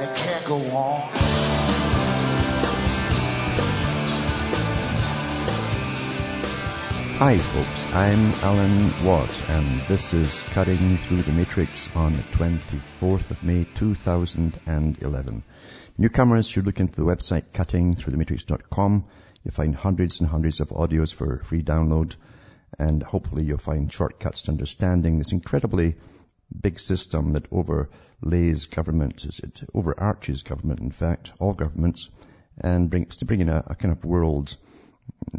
and 0.00 0.08
it 0.08 0.16
can't 0.16 0.44
go 0.44 0.56
on. 0.56 1.10
Hi 7.18 7.36
folks, 7.36 7.94
I'm 7.94 8.32
Alan 8.44 9.04
Watt 9.04 9.50
and 9.50 9.80
this 9.88 10.14
is 10.14 10.42
Cutting 10.50 10.98
Through 10.98 11.22
the 11.22 11.32
Matrix 11.32 11.94
on 11.96 12.12
the 12.12 12.22
24th 12.22 13.32
of 13.32 13.42
May 13.42 13.64
2011. 13.64 15.42
Newcomers 15.96 16.48
should 16.48 16.66
look 16.66 16.78
into 16.78 16.94
the 16.94 17.02
website 17.02 17.46
cuttingthroughthematrix.com. 17.52 19.04
You'll 19.42 19.52
find 19.52 19.74
hundreds 19.74 20.20
and 20.20 20.30
hundreds 20.30 20.60
of 20.60 20.68
audios 20.68 21.12
for 21.12 21.42
free 21.42 21.62
download 21.62 22.14
and 22.78 23.02
hopefully 23.02 23.42
you'll 23.42 23.58
find 23.58 23.92
shortcuts 23.92 24.42
to 24.42 24.52
understanding 24.52 25.18
this 25.18 25.32
incredibly 25.32 25.96
big 26.60 26.80
system 26.80 27.32
that 27.32 27.46
overlays 27.50 28.66
government, 28.66 29.24
it 29.24 29.62
overarches 29.74 30.42
government 30.42 30.80
in 30.80 30.90
fact, 30.90 31.32
all 31.38 31.54
governments, 31.54 32.10
and 32.60 32.90
brings 32.90 33.16
to 33.16 33.24
bring 33.24 33.40
in 33.40 33.48
a, 33.48 33.62
a 33.66 33.74
kind 33.74 33.92
of 33.92 34.04
world 34.04 34.56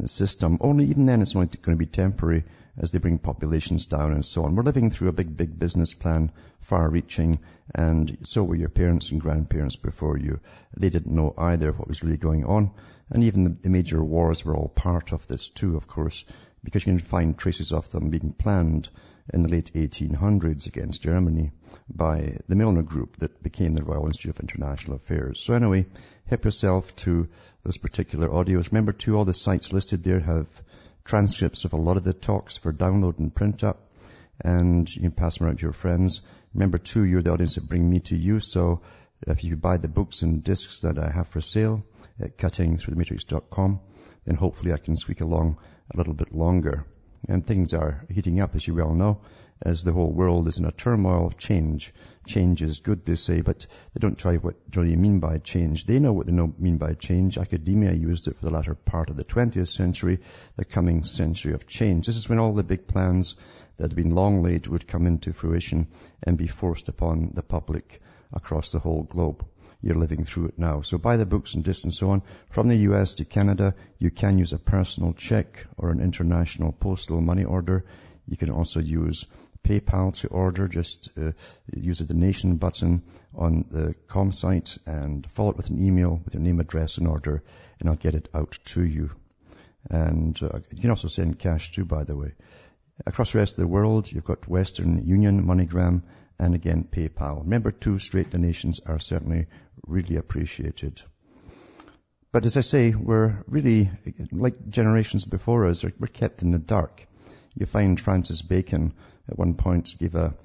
system. 0.05 0.57
Only 0.61 0.85
even 0.85 1.05
then 1.05 1.21
it's 1.21 1.35
only 1.35 1.47
going 1.47 1.77
to 1.77 1.85
be 1.85 1.85
temporary 1.85 2.43
as 2.77 2.91
they 2.91 2.99
bring 2.99 3.17
populations 3.19 3.87
down 3.87 4.13
and 4.13 4.23
so 4.23 4.45
on. 4.45 4.55
We're 4.55 4.63
living 4.63 4.89
through 4.89 5.09
a 5.09 5.13
big, 5.13 5.35
big 5.35 5.57
business 5.57 5.93
plan, 5.93 6.31
far 6.59 6.89
reaching, 6.89 7.39
and 7.75 8.17
so 8.23 8.43
were 8.43 8.55
your 8.55 8.69
parents 8.69 9.11
and 9.11 9.19
grandparents 9.19 9.75
before 9.75 10.17
you. 10.17 10.39
They 10.77 10.89
didn't 10.89 11.15
know 11.15 11.33
either 11.37 11.71
what 11.71 11.87
was 11.87 12.03
really 12.03 12.17
going 12.17 12.45
on. 12.45 12.71
And 13.09 13.23
even 13.23 13.43
the, 13.43 13.49
the 13.49 13.69
major 13.69 14.03
wars 14.03 14.45
were 14.45 14.55
all 14.55 14.69
part 14.69 15.11
of 15.11 15.27
this 15.27 15.49
too, 15.49 15.75
of 15.75 15.87
course, 15.87 16.23
because 16.63 16.85
you 16.85 16.93
can 16.93 16.99
find 16.99 17.37
traces 17.37 17.73
of 17.73 17.89
them 17.91 18.09
being 18.09 18.33
planned 18.33 18.89
in 19.33 19.43
the 19.43 19.49
late 19.49 19.71
1800s 19.73 20.67
against 20.67 21.03
Germany 21.03 21.51
by 21.87 22.37
the 22.47 22.55
Milner 22.55 22.81
Group 22.83 23.17
that 23.17 23.41
became 23.43 23.73
the 23.73 23.83
Royal 23.83 24.07
Institute 24.07 24.35
of 24.35 24.39
International 24.39 24.95
Affairs. 24.95 25.39
So 25.39 25.53
anyway, 25.53 25.85
hip 26.25 26.45
yourself 26.45 26.95
to 26.97 27.27
those 27.63 27.77
particular 27.77 28.27
audios. 28.29 28.71
Remember 28.71 28.91
too, 28.91 29.17
all 29.17 29.25
the 29.25 29.33
sites 29.33 29.73
listed 29.73 30.03
there 30.03 30.19
have 30.19 30.47
transcripts 31.05 31.65
of 31.65 31.73
a 31.73 31.77
lot 31.77 31.97
of 31.97 32.03
the 32.03 32.13
talks 32.13 32.57
for 32.57 32.73
download 32.73 33.19
and 33.19 33.33
print 33.33 33.63
up 33.63 33.89
and 34.41 34.89
you 34.95 35.01
can 35.01 35.11
pass 35.11 35.37
them 35.37 35.47
around 35.47 35.57
to 35.57 35.63
your 35.63 35.73
friends. 35.73 36.21
Remember 36.53 36.77
too, 36.77 37.03
you're 37.03 37.21
the 37.21 37.31
audience 37.31 37.55
that 37.55 37.67
bring 37.67 37.89
me 37.89 37.99
to 38.01 38.15
you. 38.15 38.39
So 38.39 38.81
if 39.27 39.43
you 39.43 39.55
buy 39.57 39.77
the 39.77 39.87
books 39.87 40.21
and 40.21 40.43
discs 40.43 40.81
that 40.81 40.97
I 40.97 41.11
have 41.11 41.27
for 41.27 41.41
sale 41.41 41.83
at 42.19 42.37
cuttingthroughthematrix.com, 42.37 43.79
then 44.25 44.35
hopefully 44.35 44.73
I 44.73 44.77
can 44.77 44.95
squeak 44.95 45.21
along 45.21 45.57
a 45.93 45.97
little 45.97 46.13
bit 46.13 46.33
longer. 46.33 46.85
And 47.27 47.45
things 47.45 47.73
are 47.73 48.05
heating 48.09 48.39
up, 48.39 48.55
as 48.55 48.65
you 48.65 48.73
well 48.73 48.93
know, 48.93 49.21
as 49.61 49.83
the 49.83 49.91
whole 49.91 50.11
world 50.11 50.47
is 50.47 50.57
in 50.57 50.65
a 50.65 50.71
turmoil 50.71 51.27
of 51.27 51.37
change. 51.37 51.93
Change 52.25 52.61
is 52.61 52.79
good, 52.79 53.05
they 53.05 53.15
say, 53.15 53.41
but 53.41 53.67
they 53.93 53.99
don't 53.99 54.17
try 54.17 54.37
what 54.37 54.55
really 54.75 54.95
mean 54.95 55.19
by 55.19 55.37
change. 55.39 55.85
They 55.85 55.99
know 55.99 56.13
what 56.13 56.27
they 56.27 56.31
know, 56.31 56.53
mean 56.57 56.77
by 56.77 56.93
change. 56.93 57.37
Academia 57.37 57.93
used 57.93 58.27
it 58.27 58.35
for 58.37 58.45
the 58.45 58.51
latter 58.51 58.75
part 58.75 59.09
of 59.09 59.17
the 59.17 59.23
20th 59.23 59.67
century, 59.67 60.19
the 60.55 60.65
coming 60.65 61.03
century 61.03 61.53
of 61.53 61.67
change. 61.67 62.07
This 62.07 62.17
is 62.17 62.29
when 62.29 62.39
all 62.39 62.53
the 62.53 62.63
big 62.63 62.87
plans 62.87 63.35
that 63.77 63.89
had 63.89 63.95
been 63.95 64.11
long 64.11 64.41
laid 64.41 64.67
would 64.67 64.87
come 64.87 65.07
into 65.07 65.33
fruition 65.33 65.87
and 66.23 66.37
be 66.37 66.47
forced 66.47 66.87
upon 66.87 67.31
the 67.33 67.43
public 67.43 68.01
across 68.31 68.71
the 68.71 68.79
whole 68.79 69.03
globe 69.03 69.45
you're 69.81 69.95
living 69.95 70.25
through 70.25 70.47
it 70.47 70.59
now. 70.59 70.81
So 70.81 70.97
buy 70.97 71.17
the 71.17 71.25
books 71.25 71.55
and 71.55 71.63
discs 71.63 71.83
and 71.83 71.93
so 71.93 72.09
on. 72.09 72.21
From 72.49 72.67
the 72.67 72.75
US 72.75 73.15
to 73.15 73.25
Canada, 73.25 73.75
you 73.97 74.11
can 74.11 74.37
use 74.37 74.53
a 74.53 74.59
personal 74.59 75.13
check 75.13 75.65
or 75.77 75.91
an 75.91 76.01
international 76.01 76.71
postal 76.71 77.21
money 77.21 77.45
order. 77.45 77.85
You 78.27 78.37
can 78.37 78.49
also 78.49 78.79
use 78.79 79.25
PayPal 79.63 80.13
to 80.21 80.27
order. 80.27 80.67
Just 80.67 81.09
uh, 81.17 81.31
use 81.73 81.99
the 81.99 82.05
donation 82.05 82.57
button 82.57 83.03
on 83.35 83.65
the 83.69 83.95
com 84.07 84.31
site 84.31 84.77
and 84.85 85.25
follow 85.29 85.51
it 85.51 85.57
with 85.57 85.69
an 85.69 85.85
email 85.85 86.19
with 86.23 86.33
your 86.33 86.43
name, 86.43 86.59
address, 86.59 86.97
and 86.97 87.07
order, 87.07 87.43
and 87.79 87.89
I'll 87.89 87.95
get 87.95 88.15
it 88.15 88.29
out 88.33 88.57
to 88.65 88.83
you. 88.83 89.11
And 89.89 90.41
uh, 90.43 90.59
you 90.71 90.81
can 90.81 90.89
also 90.89 91.07
send 91.07 91.39
cash 91.39 91.71
too, 91.71 91.85
by 91.85 92.03
the 92.03 92.15
way. 92.15 92.33
Across 93.05 93.31
the 93.31 93.37
rest 93.39 93.53
of 93.53 93.61
the 93.61 93.67
world, 93.67 94.11
you've 94.11 94.25
got 94.25 94.47
Western 94.47 95.05
Union, 95.07 95.45
MoneyGram, 95.45 96.03
and 96.39 96.55
again 96.55 96.87
PayPal. 96.89 97.43
Remember, 97.43 97.71
two 97.71 97.99
straight 97.99 98.29
donations 98.29 98.79
are 98.85 98.99
certainly 98.99 99.47
really 99.85 100.15
appreciated. 100.15 101.01
But 102.31 102.45
as 102.45 102.57
I 102.57 102.61
say, 102.61 102.91
we're 102.91 103.43
really, 103.47 103.89
like 104.31 104.69
generations 104.69 105.25
before 105.25 105.67
us, 105.67 105.83
we're 105.83 106.07
kept 106.07 106.43
in 106.43 106.51
the 106.51 106.59
dark. 106.59 107.07
You 107.55 107.65
find 107.65 107.99
Francis 107.99 108.41
Bacon 108.43 108.93
at 109.27 109.37
one 109.37 109.55
point 109.55 109.95
gave 109.97 110.15
a, 110.15 110.35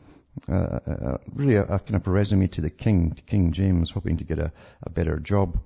a, 0.48 0.54
a 0.54 1.20
really 1.32 1.56
a, 1.56 1.64
a, 1.64 1.78
kind 1.78 1.96
of 1.96 2.06
a 2.06 2.10
resume 2.10 2.46
to 2.48 2.62
the 2.62 2.70
king, 2.70 3.12
to 3.12 3.22
King 3.22 3.52
James, 3.52 3.90
hoping 3.90 4.16
to 4.16 4.24
get 4.24 4.38
a, 4.38 4.52
better 4.90 5.18
job. 5.18 5.58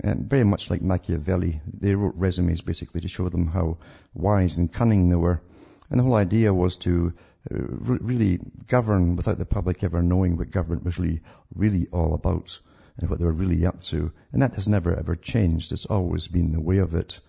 And 0.00 0.30
very 0.30 0.44
much 0.44 0.70
like 0.70 0.82
Machiavelli, 0.82 1.60
they 1.66 1.94
wrote 1.94 2.14
resumes 2.16 2.60
basically 2.60 3.00
to 3.00 3.08
show 3.08 3.28
them 3.28 3.46
how 3.48 3.78
wise 4.14 4.58
and 4.58 4.72
cunning 4.72 5.08
they 5.08 5.16
were. 5.16 5.40
And 5.90 5.98
the 5.98 6.04
whole 6.04 6.14
idea 6.14 6.52
was 6.54 6.78
to 6.78 7.12
really 7.50 8.40
govern 8.66 9.16
without 9.16 9.38
the 9.38 9.46
public 9.46 9.84
ever 9.84 10.02
knowing 10.02 10.36
what 10.36 10.50
government 10.50 10.84
was 10.84 10.98
really, 10.98 11.20
really 11.54 11.86
all 11.92 12.14
about 12.14 12.58
and 12.98 13.10
what 13.10 13.18
they 13.18 13.24
were 13.24 13.32
really 13.32 13.66
up 13.66 13.82
to. 13.82 14.12
And 14.32 14.42
that 14.42 14.54
has 14.54 14.68
never 14.68 14.98
ever 14.98 15.16
changed. 15.16 15.72
It's 15.72 15.86
always 15.86 16.28
been 16.28 16.52
the 16.52 16.60
way 16.60 16.78
of 16.78 16.94
it. 16.94 17.20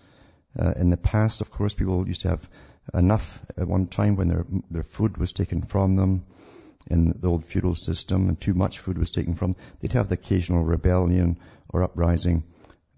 Uh, 0.57 0.73
in 0.75 0.89
the 0.89 0.97
past, 0.97 1.41
of 1.41 1.51
course, 1.51 1.73
people 1.73 2.07
used 2.07 2.21
to 2.21 2.29
have 2.29 2.49
enough 2.93 3.41
at 3.57 3.67
one 3.67 3.87
time 3.87 4.15
when 4.15 4.29
their, 4.29 4.45
their 4.71 4.83
food 4.83 5.17
was 5.17 5.33
taken 5.33 5.61
from 5.61 5.95
them 5.95 6.25
in 6.89 7.13
the 7.19 7.27
old 7.27 7.43
feudal 7.43 7.75
system 7.75 8.29
and 8.29 8.39
too 8.39 8.53
much 8.53 8.79
food 8.79 8.97
was 8.97 9.11
taken 9.11 9.35
from 9.35 9.53
them. 9.53 9.61
They'd 9.79 9.93
have 9.93 10.09
the 10.09 10.15
occasional 10.15 10.63
rebellion 10.63 11.37
or 11.69 11.83
uprising. 11.83 12.43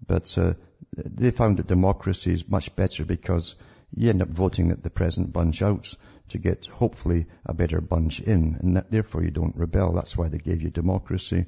But 0.06 0.38
uh, 0.38 0.54
they 0.96 1.32
found 1.32 1.58
that 1.58 1.66
democracy 1.66 2.32
is 2.32 2.48
much 2.48 2.74
better 2.76 3.04
because 3.04 3.56
you 3.94 4.10
end 4.10 4.22
up 4.22 4.28
voting 4.28 4.70
at 4.70 4.82
the 4.82 4.90
present 4.90 5.32
bunch 5.32 5.62
out 5.62 5.94
to 6.28 6.38
get 6.38 6.66
hopefully 6.66 7.26
a 7.44 7.52
better 7.52 7.80
bunch 7.80 8.20
in 8.20 8.56
and 8.60 8.76
that, 8.76 8.90
therefore 8.90 9.22
you 9.24 9.30
don't 9.30 9.56
rebel. 9.56 9.92
That's 9.92 10.16
why 10.16 10.28
they 10.28 10.38
gave 10.38 10.62
you 10.62 10.70
democracy. 10.70 11.46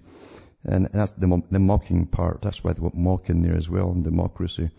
And 0.64 0.86
that's 0.86 1.12
the, 1.12 1.42
the 1.50 1.58
mocking 1.58 2.06
part. 2.06 2.42
That's 2.42 2.62
why 2.62 2.72
they 2.72 2.80
were 2.80 2.90
mocking 2.94 3.42
there 3.42 3.56
as 3.56 3.68
well 3.68 3.90
in 3.90 4.02
democracy. 4.02 4.70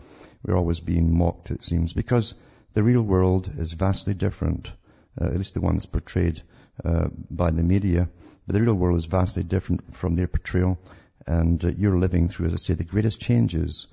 We're 0.42 0.56
always 0.56 0.80
being 0.80 1.16
mocked, 1.16 1.50
it 1.50 1.62
seems, 1.62 1.92
because 1.92 2.34
the 2.72 2.82
real 2.82 3.02
world 3.02 3.50
is 3.58 3.72
vastly 3.72 4.14
different, 4.14 4.72
uh, 5.20 5.26
at 5.26 5.36
least 5.36 5.54
the 5.54 5.60
one 5.60 5.74
that's 5.74 5.86
portrayed 5.86 6.42
uh, 6.84 7.08
by 7.30 7.50
the 7.50 7.62
media. 7.62 8.08
But 8.46 8.54
the 8.54 8.62
real 8.62 8.74
world 8.74 8.98
is 8.98 9.06
vastly 9.06 9.42
different 9.42 9.94
from 9.94 10.14
their 10.14 10.26
portrayal. 10.26 10.78
And 11.26 11.62
uh, 11.64 11.68
you're 11.68 11.98
living 11.98 12.28
through, 12.28 12.46
as 12.46 12.54
I 12.54 12.56
say, 12.56 12.74
the 12.74 12.84
greatest 12.84 13.20
changes 13.20 13.86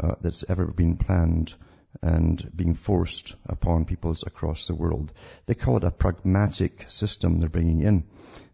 uh, 0.00 0.14
that's 0.20 0.44
ever 0.48 0.66
been 0.66 0.96
planned 0.96 1.54
and 2.04 2.50
being 2.54 2.74
forced 2.74 3.34
upon 3.46 3.86
peoples 3.86 4.24
across 4.26 4.66
the 4.66 4.74
world. 4.74 5.10
They 5.46 5.54
call 5.54 5.78
it 5.78 5.84
a 5.84 5.90
pragmatic 5.90 6.84
system 6.88 7.38
they're 7.38 7.48
bringing 7.48 7.80
in. 7.80 8.04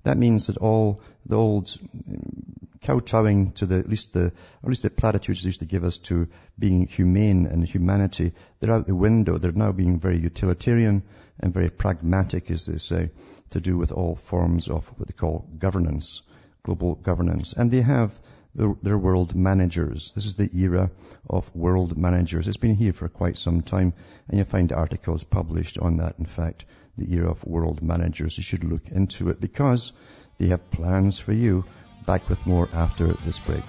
That 0.05 0.17
means 0.17 0.47
that 0.47 0.59
all 0.59 1.03
the 1.27 1.37
old 1.37 1.77
um, 2.09 2.55
kowtowing 2.81 3.51
to 3.55 3.67
the, 3.67 3.79
at 3.79 3.89
least 3.89 4.13
the, 4.13 4.27
at 4.63 4.69
least 4.69 4.85
the 4.85 4.91
platitudes 4.91 5.43
they 5.43 5.49
used 5.49 5.61
to 5.61 5.67
give 5.67 5.83
us 5.83 5.99
to 5.99 6.29
being 6.61 6.87
humane 6.87 7.47
and 7.47 7.65
humanity, 7.65 8.35
they're 8.61 8.73
out 8.73 8.87
the 8.87 8.95
window. 8.95 9.37
They're 9.37 9.51
now 9.51 9.73
being 9.73 9.99
very 9.99 10.21
utilitarian 10.21 11.03
and 11.41 11.53
very 11.53 11.71
pragmatic, 11.71 12.53
as 12.53 12.67
they 12.67 12.79
say, 12.79 13.11
to 13.51 13.61
do 13.61 13.77
with 13.77 13.91
all 13.91 14.15
forms 14.15 14.71
of 14.71 14.87
what 14.97 15.09
they 15.09 15.13
call 15.13 15.49
governance, 15.59 16.23
global 16.63 16.95
governance. 16.95 17.53
And 17.55 17.69
they 17.73 17.83
have 17.83 18.17
their 18.55 18.99
world 18.99 19.35
managers. 19.35 20.13
This 20.13 20.27
is 20.27 20.35
the 20.35 20.51
era 20.55 20.91
of 21.29 21.55
world 21.55 21.97
managers. 21.97 22.49
It's 22.49 22.57
been 22.57 22.75
here 22.75 22.93
for 22.93 23.09
quite 23.09 23.39
some 23.39 23.63
time, 23.63 23.93
and 24.29 24.39
you'll 24.39 24.47
find 24.47 24.73
articles 24.73 25.25
published 25.25 25.79
on 25.79 25.99
that. 25.99 26.17
In 26.19 26.27
fact, 26.27 26.65
the 26.99 27.13
era 27.15 27.31
of 27.31 27.45
world 27.45 27.83
managers. 27.83 28.37
You 28.37 28.45
should 28.45 28.65
look 28.65 28.89
into 28.89 29.29
it 29.29 29.41
because 29.41 29.93
they 30.39 30.49
have 30.49 30.71
plans 30.71 31.19
for 31.19 31.33
you. 31.33 31.65
Back 32.07 32.29
with 32.29 32.47
more 32.47 32.69
after 32.73 33.13
this 33.25 33.39
break. 33.39 33.65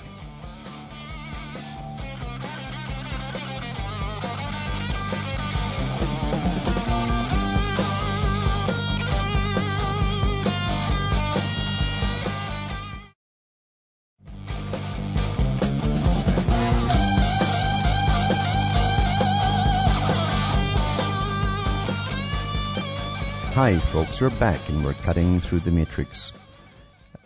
Folks, 23.91 24.21
we're 24.21 24.29
back 24.29 24.69
and 24.69 24.85
we're 24.85 24.93
cutting 24.93 25.41
through 25.41 25.59
the 25.59 25.69
matrix. 25.69 26.31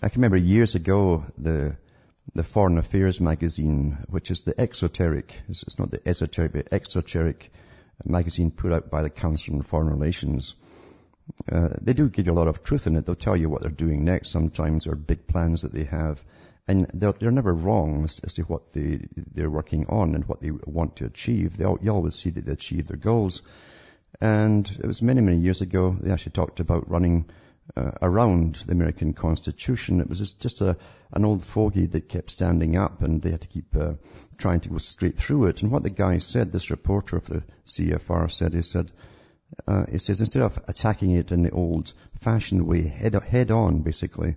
I 0.02 0.10
can 0.10 0.20
remember 0.20 0.38
years 0.38 0.74
ago 0.74 1.24
the 1.38 1.78
the 2.34 2.42
Foreign 2.42 2.80
Affairs 2.80 3.22
magazine, 3.22 4.00
which 4.10 4.32
is 4.32 4.42
the 4.42 4.60
exoteric, 4.60 5.40
it's 5.48 5.78
not 5.78 5.92
the 5.92 6.02
esoteric, 6.08 6.54
but 6.54 6.70
exoteric 6.72 7.52
magazine 8.04 8.50
put 8.50 8.74
out 8.74 8.90
by 8.90 9.04
the 9.04 9.12
Council 9.12 9.54
on 9.54 9.62
Foreign 9.62 9.92
Relations. 9.92 10.56
Uh, 11.52 11.70
they 11.82 11.94
do 11.94 12.10
give 12.10 12.26
you 12.26 12.34
a 12.34 12.40
lot 12.42 12.48
of 12.48 12.64
truth 12.64 12.88
in 12.88 12.96
it. 12.96 13.06
They'll 13.06 13.14
tell 13.14 13.38
you 13.38 13.48
what 13.48 13.62
they're 13.62 13.70
doing 13.70 14.04
next 14.04 14.30
sometimes 14.30 14.88
or 14.88 14.96
big 14.96 15.28
plans 15.28 15.62
that 15.62 15.72
they 15.72 15.84
have. 15.84 16.20
And 16.68 16.88
they're, 16.96 17.14
they're 17.14 17.30
never 17.30 17.54
wrong 17.54 18.06
as, 18.06 18.20
as, 18.24 18.34
to 18.36 18.42
what 18.42 18.74
they, 18.74 19.02
they're 19.16 19.52
working 19.52 19.86
on 19.88 20.16
and 20.16 20.28
what 20.28 20.42
they 20.42 20.50
want 20.50 20.96
to 20.96 21.06
achieve. 21.06 21.58
They, 21.58 21.66
you 21.66 21.92
always 21.92 22.16
see 22.16 22.32
that 22.32 22.44
they 22.48 22.54
achieve 22.54 22.88
their 22.88 22.98
goals. 22.98 23.44
And 24.22 24.70
it 24.70 24.86
was 24.86 25.02
many, 25.02 25.22
many 25.22 25.38
years 25.38 25.62
ago, 25.62 25.96
they 26.00 26.12
actually 26.12 26.34
talked 26.34 26.60
about 26.60 26.90
running 26.90 27.30
uh, 27.76 27.92
around 28.02 28.56
the 28.68 28.72
American 28.72 29.14
Constitution. 29.14 30.00
It 30.00 30.10
was 30.10 30.20
just, 30.20 30.42
just 30.42 30.62
a, 30.62 30.78
an 31.12 31.26
old 31.26 31.44
fogey 31.44 31.88
that 31.88 32.10
kept 32.10 32.30
standing 32.30 32.78
up 32.78 33.02
and 33.02 33.22
they 33.22 33.32
had 33.32 33.42
to 33.42 33.48
keep 33.48 33.76
uh, 33.76 33.94
trying 34.38 34.62
to 34.62 34.70
go 34.70 34.78
straight 34.78 35.18
through 35.18 35.48
it. 35.48 35.62
And 35.62 35.72
what 35.72 35.84
the 35.84 35.90
guy 35.90 36.20
said, 36.20 36.52
this 36.52 36.72
reporter 36.72 37.18
of 37.18 37.28
the 37.28 37.44
CFR 37.68 38.32
said, 38.32 38.54
he 38.54 38.62
said, 38.62 38.92
uh, 39.68 39.86
he 39.92 39.98
says 39.98 40.20
instead 40.20 40.44
of 40.44 40.60
attacking 40.68 41.12
it 41.12 41.32
in 41.32 41.44
the 41.44 41.52
old 41.52 41.94
fashioned 42.20 42.66
way, 42.66 42.88
head, 42.88 43.16
head 43.16 43.52
on 43.52 43.82
basically, 43.82 44.36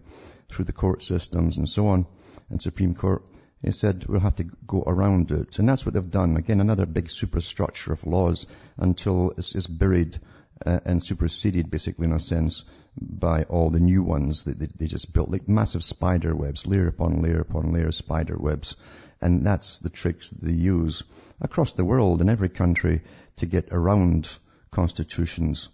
through 0.51 0.65
the 0.65 0.73
court 0.73 1.03
systems 1.03 1.59
and 1.59 1.69
so 1.69 1.89
on, 1.89 2.07
and 2.51 2.63
Supreme 2.63 2.95
Court, 2.95 3.23
he 3.63 3.73
said 3.73 4.07
we'll 4.07 4.21
have 4.21 4.37
to 4.37 4.45
go 4.45 4.83
around 4.87 5.31
it. 5.33 5.59
And 5.59 5.69
that's 5.69 5.85
what 5.85 5.95
they've 5.95 6.11
done. 6.11 6.37
Again, 6.37 6.61
another 6.61 6.87
big 6.87 7.11
superstructure 7.11 7.93
of 7.93 8.07
laws 8.07 8.47
until 8.77 9.33
it's, 9.37 9.55
it's 9.55 9.67
buried 9.67 10.19
uh, 10.65 10.81
and 10.85 11.03
superseded 11.03 11.71
basically 11.71 12.07
in 12.07 12.13
a 12.13 12.21
sense 12.21 12.65
by 13.01 13.45
all 13.45 13.71
the 13.71 13.81
new 13.81 14.03
ones 14.03 14.45
that 14.45 14.59
they, 14.59 14.67
they, 14.67 14.87
just 14.87 15.13
built, 15.13 15.31
like 15.31 15.49
massive 15.49 15.85
spider 15.85 16.35
webs, 16.35 16.67
layer 16.67 16.89
upon 16.89 17.23
layer 17.23 17.41
upon 17.41 17.73
layer 17.73 17.89
of 17.89 17.95
spider 17.95 18.37
webs. 18.37 18.77
And 19.21 19.45
that's 19.45 19.81
the 19.81 19.91
tricks 19.91 20.31
that 20.31 20.41
they 20.41 20.53
use 20.53 21.03
across 21.41 21.75
the 21.75 21.85
world 21.85 22.21
in 22.21 22.29
every 22.29 22.49
country 22.49 23.03
to 23.37 23.47
get 23.47 23.69
around 23.73 24.29
constitutions. 24.71 25.69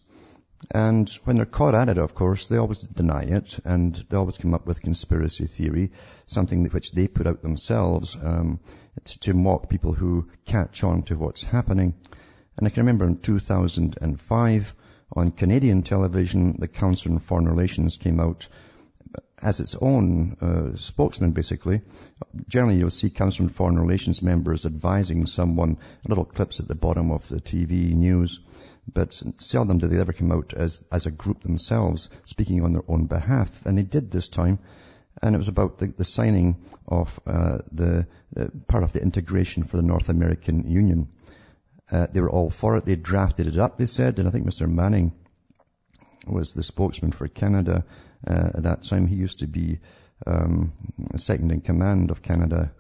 And 0.71 1.09
when 1.25 1.37
they're 1.37 1.47
caught 1.47 1.75
at 1.75 1.89
it, 1.89 1.99
of 1.99 2.15
course, 2.15 2.49
they 2.49 2.57
always 2.57 2.81
deny 2.83 3.23
it, 3.23 3.59
and 3.65 3.95
they 3.95 4.17
always 4.17 4.39
come 4.39 4.55
up 4.55 4.67
with 4.67 4.83
conspiracy 4.83 5.47
theory, 5.47 5.93
something 6.27 6.65
which 6.67 6.93
they 6.93 7.09
put 7.09 7.27
out 7.27 7.43
themselves 7.43 8.17
um, 8.23 8.61
to, 9.05 9.19
to 9.21 9.35
mock 9.35 9.69
people 9.69 9.93
who 9.93 10.29
catch 10.47 10.83
on 10.85 11.03
to 11.05 11.17
what's 11.17 11.45
happening. 11.45 11.95
And 12.57 12.67
I 12.67 12.71
can 12.71 12.83
remember 12.83 13.07
in 13.07 13.19
2005 13.19 14.75
on 15.13 15.31
Canadian 15.33 15.83
television, 15.83 16.57
the 16.59 16.69
Council 16.69 17.13
on 17.13 17.19
Foreign 17.19 17.49
Relations 17.49 17.97
came 17.97 18.21
out 18.21 18.49
as 19.43 19.61
its 19.61 19.75
own 19.75 20.37
uh, 20.41 20.77
spokesman, 20.77 21.33
basically. 21.33 21.83
Generally, 22.49 22.79
you'll 22.79 22.91
see 22.91 23.11
Council 23.11 23.45
on 23.45 23.51
Foreign 23.51 23.79
Relations 23.79 24.23
members 24.23 24.65
advising 24.65 25.27
someone, 25.27 25.79
little 26.09 26.25
clips 26.25 26.61
at 26.61 26.69
the 26.69 26.75
bottom 26.75 27.11
of 27.11 27.29
the 27.29 27.41
TV 27.41 27.93
news 27.93 28.41
but 28.93 29.21
seldom 29.39 29.79
did 29.79 29.91
they 29.91 30.01
ever 30.01 30.13
come 30.13 30.33
out 30.33 30.53
as, 30.55 30.85
as 30.93 31.07
a 31.07 31.11
group 31.11 31.43
themselves, 31.43 32.11
speaking 32.27 32.63
on 32.63 32.73
their 32.73 32.85
own 32.89 33.07
behalf. 33.07 33.65
And 33.67 33.79
they 33.79 33.83
did 33.83 34.11
this 34.11 34.29
time, 34.29 34.59
and 35.23 35.35
it 35.35 35.39
was 35.39 35.49
about 35.49 35.79
the, 35.79 35.87
the 35.87 36.05
signing 36.05 36.57
of 36.87 37.19
uh, 37.27 37.59
the 37.73 38.07
uh, 38.37 38.47
part 38.69 38.85
of 38.85 38.93
the 38.93 39.03
integration 39.03 39.63
for 39.63 39.77
the 39.77 39.83
North 39.83 40.09
American 40.09 40.71
Union. 40.71 41.09
Uh, 41.91 42.07
they 42.11 42.21
were 42.21 42.31
all 42.31 42.51
for 42.51 42.77
it. 42.77 42.85
They 42.85 42.97
drafted 42.97 43.47
it 43.47 43.59
up, 43.59 43.79
they 43.79 43.87
said, 43.87 44.19
and 44.19 44.29
I 44.29 44.31
think 44.31 44.47
Mr. 44.47 44.71
Manning 44.71 45.13
was 46.27 46.55
the 46.55 46.63
spokesman 46.63 47.13
for 47.13 47.29
Canada 47.29 47.85
uh, 48.27 48.51
at 48.55 48.63
that 48.63 48.85
time. 48.85 49.07
He 49.07 49.17
used 49.17 49.41
to 49.41 49.47
be 49.47 49.81
um, 50.27 50.73
second 51.17 51.53
in 51.53 51.61
command 51.61 52.11
of 52.11 52.23
Canada 52.23 52.73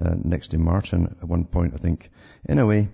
uh, 0.00 0.14
next 0.22 0.48
to 0.48 0.58
Martin 0.58 1.16
at 1.20 1.28
one 1.28 1.44
point, 1.44 1.74
I 1.74 1.78
think. 1.78 2.10
Anyway, 2.48 2.88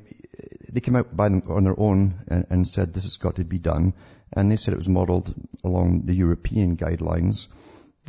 they 0.76 0.80
came 0.80 0.96
out 0.96 1.16
by 1.16 1.30
them 1.30 1.42
on 1.48 1.64
their 1.64 1.80
own 1.80 2.16
and, 2.28 2.46
and, 2.50 2.68
said 2.68 2.92
this 2.92 3.04
has 3.04 3.16
got 3.16 3.36
to 3.36 3.44
be 3.44 3.58
done. 3.58 3.94
And 4.34 4.50
they 4.50 4.56
said 4.56 4.74
it 4.74 4.76
was 4.76 4.90
modelled 4.90 5.34
along 5.64 6.02
the 6.04 6.14
European 6.14 6.76
guidelines 6.76 7.46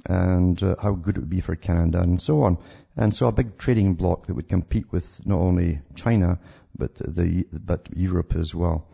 and 0.05 0.61
uh, 0.61 0.75
how 0.81 0.91
good 0.91 1.15
it 1.15 1.21
would 1.21 1.29
be 1.29 1.39
for 1.39 1.55
Canada 1.55 2.01
and 2.01 2.21
so 2.21 2.43
on. 2.43 2.57
And 2.97 3.13
so 3.13 3.29
a 3.29 3.31
big 3.31 3.57
trading 3.57 3.93
bloc 3.93 4.27
that 4.27 4.33
would 4.33 4.49
compete 4.49 4.91
with 4.91 5.25
not 5.25 5.39
only 5.39 5.79
China 5.95 6.39
but 6.77 6.95
the 6.95 7.47
but 7.53 7.87
Europe 7.95 8.35
as 8.35 8.53
well. 8.53 8.85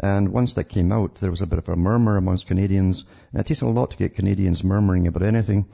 And 0.00 0.30
once 0.32 0.54
that 0.54 0.64
came 0.64 0.90
out, 0.90 1.16
there 1.16 1.30
was 1.30 1.42
a 1.42 1.46
bit 1.46 1.58
of 1.58 1.68
a 1.68 1.76
murmur 1.76 2.16
amongst 2.16 2.46
Canadians. 2.46 3.04
And 3.32 3.40
it 3.40 3.46
takes 3.46 3.60
a 3.60 3.66
lot 3.66 3.90
to 3.90 3.98
get 3.98 4.14
Canadians 4.14 4.64
murmuring 4.64 5.06
about 5.06 5.22
anything. 5.22 5.66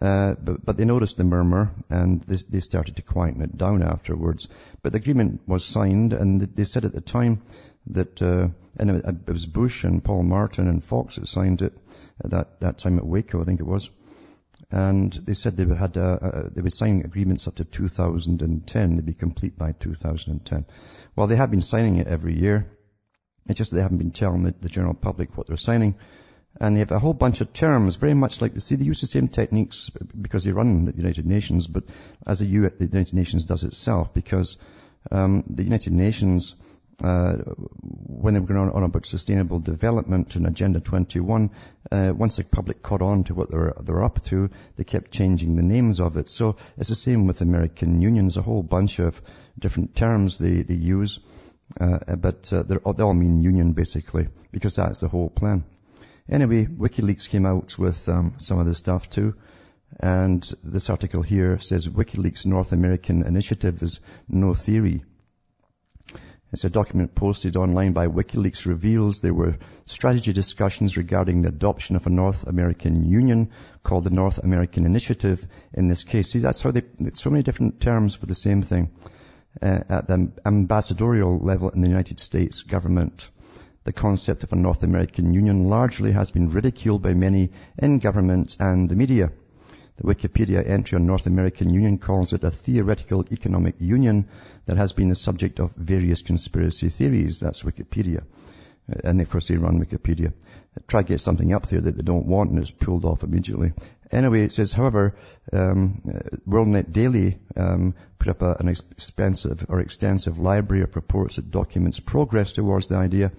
Uh, 0.00 0.34
but, 0.34 0.64
but, 0.64 0.76
they 0.76 0.84
noticed 0.84 1.16
the 1.16 1.24
murmur 1.24 1.72
and 1.88 2.22
they, 2.22 2.36
they, 2.48 2.60
started 2.60 2.96
to 2.96 3.02
quieten 3.02 3.40
it 3.40 3.56
down 3.56 3.82
afterwards. 3.82 4.48
But 4.82 4.92
the 4.92 4.98
agreement 4.98 5.40
was 5.46 5.64
signed 5.64 6.12
and 6.12 6.40
they 6.40 6.64
said 6.64 6.84
at 6.84 6.92
the 6.92 7.00
time 7.00 7.40
that, 7.88 8.20
uh, 8.20 8.48
and 8.76 8.90
it, 8.90 9.26
was 9.26 9.46
Bush 9.46 9.84
and 9.84 10.04
Paul 10.04 10.22
Martin 10.22 10.68
and 10.68 10.84
Fox 10.84 11.16
that 11.16 11.28
signed 11.28 11.62
it 11.62 11.72
at 12.22 12.30
that, 12.30 12.60
that 12.60 12.78
time 12.78 12.98
at 12.98 13.06
Waco, 13.06 13.40
I 13.40 13.44
think 13.44 13.60
it 13.60 13.66
was. 13.66 13.88
And 14.70 15.12
they 15.12 15.34
said 15.34 15.56
they 15.56 15.74
had, 15.74 15.96
uh, 15.96 16.18
uh 16.20 16.48
they 16.52 16.60
would 16.60 16.74
sign 16.74 17.02
agreements 17.02 17.48
up 17.48 17.54
to 17.54 17.64
2010. 17.64 18.96
They'd 18.96 19.06
be 19.06 19.14
complete 19.14 19.56
by 19.56 19.72
2010. 19.72 20.66
Well, 21.14 21.26
they 21.26 21.36
have 21.36 21.50
been 21.50 21.60
signing 21.60 21.96
it 21.96 22.06
every 22.06 22.38
year. 22.38 22.66
It's 23.48 23.58
just 23.58 23.72
they 23.72 23.80
haven't 23.80 23.98
been 23.98 24.10
telling 24.10 24.42
the, 24.42 24.54
the 24.60 24.68
general 24.68 24.94
public 24.94 25.36
what 25.36 25.46
they're 25.46 25.56
signing. 25.56 25.94
And 26.58 26.76
they 26.76 26.80
have 26.80 26.90
a 26.90 26.98
whole 26.98 27.12
bunch 27.12 27.40
of 27.40 27.52
terms, 27.52 27.96
very 27.96 28.14
much 28.14 28.40
like, 28.40 28.58
see, 28.60 28.76
they 28.76 28.84
use 28.84 29.00
the 29.00 29.06
same 29.06 29.28
techniques 29.28 29.90
because 30.20 30.44
they 30.44 30.52
run 30.52 30.86
the 30.86 30.96
United 30.96 31.26
Nations, 31.26 31.66
but 31.66 31.84
as 32.26 32.38
the, 32.38 32.46
the 32.46 32.86
United 32.86 33.14
Nations 33.14 33.44
does 33.44 33.62
itself, 33.62 34.14
because 34.14 34.56
um, 35.10 35.44
the 35.48 35.64
United 35.64 35.92
Nations, 35.92 36.54
uh, 37.02 37.36
when 37.36 38.34
they 38.34 38.40
were 38.40 38.46
going 38.46 38.70
on, 38.70 38.82
about 38.82 39.04
sustainable 39.04 39.60
development 39.60 40.36
and 40.36 40.46
Agenda 40.46 40.80
21, 40.80 41.50
uh, 41.90 42.12
once 42.16 42.36
the 42.36 42.44
public 42.44 42.82
caught 42.82 43.02
on 43.02 43.24
to 43.24 43.34
what 43.34 43.50
they're, 43.50 43.74
they're 43.82 44.04
up 44.04 44.22
to, 44.24 44.50
they 44.76 44.84
kept 44.84 45.10
changing 45.10 45.56
the 45.56 45.62
names 45.62 46.00
of 46.00 46.16
it. 46.16 46.30
So 46.30 46.56
it's 46.78 46.88
the 46.88 46.94
same 46.94 47.26
with 47.26 47.38
the 47.38 47.44
American 47.44 48.00
Union. 48.00 48.24
There's 48.24 48.38
a 48.38 48.42
whole 48.42 48.62
bunch 48.62 48.98
of 48.98 49.20
different 49.58 49.94
terms 49.94 50.38
they, 50.38 50.62
they 50.62 50.74
use, 50.74 51.20
uh, 51.78 52.16
but 52.16 52.50
uh, 52.52 52.62
they 52.62 52.76
all 52.76 53.14
mean 53.14 53.42
union 53.42 53.72
basically, 53.72 54.28
because 54.50 54.76
that's 54.76 55.00
the 55.00 55.08
whole 55.08 55.28
plan. 55.28 55.64
Anyway, 56.28 56.66
WikiLeaks 56.66 57.28
came 57.28 57.46
out 57.46 57.78
with 57.78 58.08
um, 58.08 58.34
some 58.38 58.58
of 58.58 58.66
this 58.66 58.78
stuff 58.78 59.08
too. 59.08 59.34
And 60.00 60.42
this 60.64 60.90
article 60.90 61.22
here 61.22 61.60
says 61.60 61.88
WikiLeaks 61.88 62.46
North 62.46 62.72
American 62.72 63.24
initiative 63.24 63.82
is 63.82 64.00
no 64.28 64.52
theory. 64.54 65.04
It's 66.52 66.64
a 66.64 66.70
document 66.70 67.14
posted 67.14 67.56
online 67.56 67.92
by 67.92 68.08
WikiLeaks 68.08 68.66
reveals 68.66 69.20
there 69.20 69.34
were 69.34 69.58
strategy 69.84 70.32
discussions 70.32 70.96
regarding 70.96 71.42
the 71.42 71.48
adoption 71.48 71.96
of 71.96 72.06
a 72.06 72.10
North 72.10 72.46
American 72.46 73.04
Union 73.04 73.50
called 73.82 74.04
the 74.04 74.10
North 74.10 74.38
American 74.38 74.86
Initiative 74.86 75.46
in 75.72 75.88
this 75.88 76.04
case. 76.04 76.30
See, 76.30 76.38
that's 76.38 76.62
how 76.62 76.70
they, 76.70 76.82
so 77.14 77.30
many 77.30 77.42
different 77.42 77.80
terms 77.80 78.14
for 78.14 78.26
the 78.26 78.34
same 78.34 78.62
thing 78.62 78.90
uh, 79.60 79.80
at 79.88 80.08
the 80.08 80.32
ambassadorial 80.44 81.38
level 81.38 81.70
in 81.70 81.80
the 81.82 81.88
United 81.88 82.20
States 82.20 82.62
government. 82.62 83.30
The 83.86 83.92
concept 83.92 84.42
of 84.42 84.52
a 84.52 84.56
North 84.56 84.82
American 84.82 85.32
Union 85.32 85.68
largely 85.68 86.10
has 86.10 86.32
been 86.32 86.50
ridiculed 86.50 87.02
by 87.02 87.14
many 87.14 87.50
in 87.78 88.00
government 88.00 88.56
and 88.58 88.88
the 88.88 88.96
media. 88.96 89.30
The 89.98 90.02
Wikipedia 90.12 90.68
entry 90.68 90.96
on 90.96 91.06
North 91.06 91.26
American 91.26 91.70
Union 91.70 91.98
calls 91.98 92.32
it 92.32 92.42
a 92.42 92.50
theoretical 92.50 93.24
economic 93.30 93.76
union 93.78 94.26
that 94.64 94.76
has 94.76 94.92
been 94.92 95.08
the 95.08 95.14
subject 95.14 95.60
of 95.60 95.70
various 95.76 96.22
conspiracy 96.22 96.88
theories. 96.88 97.38
That's 97.38 97.62
Wikipedia. 97.62 98.24
Uh, 98.90 99.02
and 99.04 99.20
of 99.20 99.30
course 99.30 99.46
they 99.46 99.56
run 99.56 99.78
Wikipedia. 99.78 100.32
Try 100.88 101.02
to 101.02 101.08
get 101.08 101.20
something 101.20 101.54
up 101.54 101.68
there 101.68 101.80
that 101.80 101.96
they 101.96 102.02
don't 102.02 102.26
want 102.26 102.50
and 102.50 102.58
it's 102.58 102.72
pulled 102.72 103.04
off 103.04 103.22
immediately. 103.22 103.72
Anyway, 104.10 104.40
it 104.40 104.52
says, 104.52 104.72
however, 104.72 105.14
um, 105.52 106.02
uh, 106.08 106.36
WorldNet 106.44 106.90
Daily 106.90 107.38
um, 107.56 107.94
put 108.18 108.30
up 108.30 108.42
a, 108.42 108.56
an 108.58 108.66
expensive 108.66 109.64
or 109.68 109.78
extensive 109.78 110.40
library 110.40 110.82
of 110.82 110.96
reports 110.96 111.36
that 111.36 111.52
documents 111.52 112.00
progress 112.00 112.50
towards 112.50 112.88
the 112.88 112.96
idea 112.96 113.30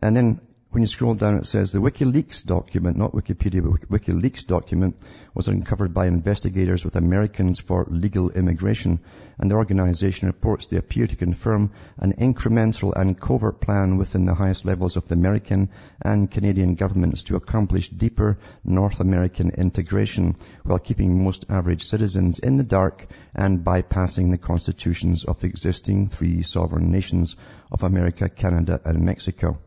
and 0.00 0.16
then 0.16 0.40
when 0.72 0.82
you 0.82 0.86
scroll 0.86 1.16
down, 1.16 1.36
it 1.36 1.46
says 1.46 1.72
the 1.72 1.80
WikiLeaks 1.80 2.46
document, 2.46 2.96
not 2.96 3.10
Wikipedia, 3.10 3.60
but 3.60 3.90
WikiLeaks 3.90 4.46
document 4.46 4.96
was 5.34 5.48
uncovered 5.48 5.92
by 5.92 6.06
investigators 6.06 6.84
with 6.84 6.94
Americans 6.94 7.58
for 7.58 7.88
Legal 7.90 8.30
Immigration, 8.30 9.00
and 9.40 9.50
the 9.50 9.56
organization 9.56 10.28
reports 10.28 10.66
they 10.66 10.76
appear 10.76 11.08
to 11.08 11.16
confirm 11.16 11.72
an 11.98 12.12
incremental 12.12 12.92
and 12.94 13.18
covert 13.18 13.60
plan 13.60 13.96
within 13.96 14.26
the 14.26 14.34
highest 14.34 14.64
levels 14.64 14.96
of 14.96 15.08
the 15.08 15.14
American 15.14 15.70
and 16.02 16.30
Canadian 16.30 16.76
governments 16.76 17.24
to 17.24 17.34
accomplish 17.34 17.88
deeper 17.88 18.38
North 18.62 19.00
American 19.00 19.50
integration 19.50 20.36
while 20.62 20.78
keeping 20.78 21.24
most 21.24 21.46
average 21.50 21.82
citizens 21.82 22.38
in 22.38 22.58
the 22.58 22.62
dark 22.62 23.08
and 23.34 23.64
bypassing 23.64 24.30
the 24.30 24.38
constitutions 24.38 25.24
of 25.24 25.40
the 25.40 25.48
existing 25.48 26.06
three 26.06 26.44
sovereign 26.44 26.92
nations 26.92 27.34
of 27.72 27.82
America, 27.82 28.28
Canada, 28.28 28.80
and 28.84 29.04
Mexico. 29.04 29.58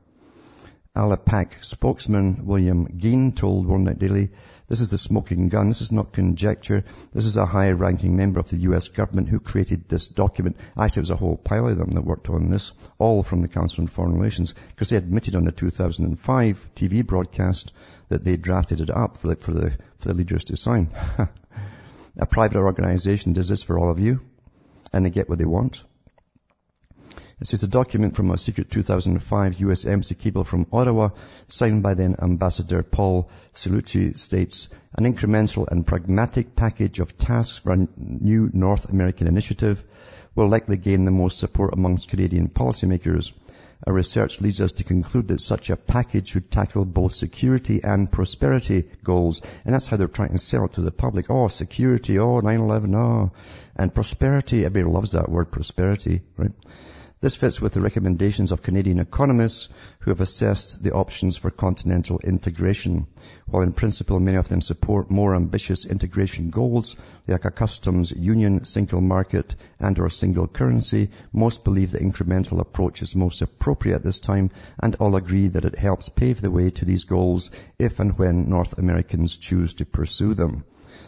ALIPAC 0.95 1.65
spokesman 1.65 2.45
William 2.45 2.85
Gheen 2.85 3.31
told 3.31 3.65
World 3.65 3.81
Net 3.81 3.97
Daily, 3.97 4.29
this 4.67 4.79
is 4.79 4.91
the 4.91 4.99
smoking 4.99 5.49
gun. 5.49 5.67
This 5.67 5.81
is 5.81 5.91
not 5.91 6.13
conjecture. 6.13 6.83
This 7.11 7.25
is 7.25 7.35
a 7.35 7.47
high-ranking 7.47 8.15
member 8.15 8.39
of 8.39 8.51
the 8.51 8.57
U.S. 8.57 8.89
government 8.89 9.27
who 9.27 9.39
created 9.39 9.89
this 9.89 10.05
document. 10.05 10.57
Actually, 10.77 10.93
there 10.93 11.01
was 11.01 11.09
a 11.09 11.15
whole 11.15 11.35
pile 11.35 11.67
of 11.67 11.79
them 11.79 11.95
that 11.95 12.05
worked 12.05 12.29
on 12.29 12.51
this, 12.51 12.73
all 12.99 13.23
from 13.23 13.41
the 13.41 13.47
Council 13.47 13.81
on 13.81 13.87
Foreign 13.87 14.13
Relations, 14.13 14.53
because 14.67 14.89
they 14.89 14.97
admitted 14.97 15.35
on 15.35 15.45
the 15.45 15.51
2005 15.51 16.69
TV 16.75 17.03
broadcast 17.03 17.73
that 18.09 18.23
they 18.23 18.37
drafted 18.37 18.79
it 18.79 18.91
up 18.91 19.17
for 19.17 19.29
the, 19.29 19.35
for 19.35 19.51
the, 19.51 19.71
for 19.97 20.09
the 20.09 20.13
leaders 20.13 20.43
to 20.45 20.55
sign. 20.55 20.89
a 22.19 22.25
private 22.27 22.59
organization 22.59 23.33
does 23.33 23.49
this 23.49 23.63
for 23.63 23.79
all 23.79 23.89
of 23.89 23.97
you, 23.97 24.21
and 24.93 25.03
they 25.03 25.09
get 25.09 25.27
what 25.27 25.39
they 25.39 25.45
want. 25.45 25.83
This 27.39 27.53
is 27.53 27.63
a 27.63 27.67
document 27.67 28.15
from 28.15 28.29
a 28.31 28.37
secret 28.37 28.69
2005 28.69 29.59
U.S. 29.61 29.85
embassy 29.85 30.15
cable 30.15 30.43
from 30.43 30.67
Ottawa, 30.71 31.09
signed 31.47 31.81
by 31.81 31.95
then 31.95 32.15
Ambassador 32.21 32.83
Paul 32.83 33.29
Cellucci, 33.53 34.17
states, 34.17 34.69
an 34.95 35.11
incremental 35.11 35.67
and 35.67 35.85
pragmatic 35.85 36.55
package 36.55 36.99
of 36.99 37.17
tasks 37.17 37.57
for 37.57 37.73
a 37.73 37.87
new 37.97 38.49
North 38.53 38.89
American 38.89 39.27
initiative 39.27 39.83
will 40.35 40.47
likely 40.47 40.77
gain 40.77 41.05
the 41.05 41.11
most 41.11 41.39
support 41.39 41.73
amongst 41.73 42.09
Canadian 42.09 42.49
policymakers. 42.49 43.33
Our 43.85 43.93
research 43.93 44.39
leads 44.39 44.61
us 44.61 44.73
to 44.73 44.83
conclude 44.83 45.27
that 45.27 45.41
such 45.41 45.69
a 45.69 45.75
package 45.75 46.29
should 46.29 46.49
tackle 46.49 46.85
both 46.85 47.13
security 47.13 47.81
and 47.83 48.09
prosperity 48.11 48.85
goals. 49.03 49.41
And 49.65 49.73
that's 49.73 49.87
how 49.87 49.97
they're 49.97 50.07
trying 50.07 50.31
to 50.31 50.37
sell 50.37 50.65
it 50.65 50.73
to 50.73 50.81
the 50.81 50.91
public. 50.91 51.25
Oh, 51.29 51.49
security, 51.49 52.17
oh, 52.17 52.39
9-11, 52.39 52.95
oh. 52.95 53.31
And 53.75 53.93
prosperity, 53.93 54.63
everybody 54.63 54.93
loves 54.93 55.11
that 55.11 55.29
word 55.29 55.51
prosperity, 55.51 56.21
right? 56.37 56.51
This 57.23 57.37
fits 57.37 57.61
with 57.61 57.71
the 57.71 57.79
recommendations 57.79 58.51
of 58.51 58.61
Canadian 58.61 58.99
economists 58.99 59.69
who 59.99 60.11
have 60.11 60.19
assessed 60.19 60.83
the 60.83 60.91
options 60.91 61.37
for 61.37 61.49
continental 61.49 62.19
integration. 62.19 63.07
While 63.47 63.63
in 63.63 63.71
principle 63.71 64.19
many 64.19 64.35
of 64.35 64.49
them 64.49 64.59
support 64.59 65.09
more 65.09 65.33
ambitious 65.33 65.85
integration 65.85 66.49
goals 66.49 66.97
like 67.25 67.45
a 67.45 67.49
customs 67.49 68.11
union, 68.11 68.65
single 68.65 68.99
market 68.99 69.55
and 69.79 69.97
or 69.99 70.09
single 70.09 70.47
currency, 70.49 71.11
most 71.31 71.63
believe 71.63 71.93
the 71.93 71.99
incremental 71.99 72.59
approach 72.59 73.01
is 73.01 73.15
most 73.15 73.41
appropriate 73.41 73.95
at 73.95 74.03
this 74.03 74.19
time 74.19 74.51
and 74.81 74.95
all 74.95 75.15
agree 75.15 75.47
that 75.47 75.63
it 75.63 75.79
helps 75.79 76.09
pave 76.09 76.41
the 76.41 76.51
way 76.51 76.71
to 76.71 76.83
these 76.83 77.05
goals 77.05 77.51
if 77.79 78.01
and 78.01 78.17
when 78.17 78.49
North 78.49 78.77
Americans 78.77 79.37
choose 79.37 79.75
to 79.75 79.85
pursue 79.85 80.33
them. 80.33 80.65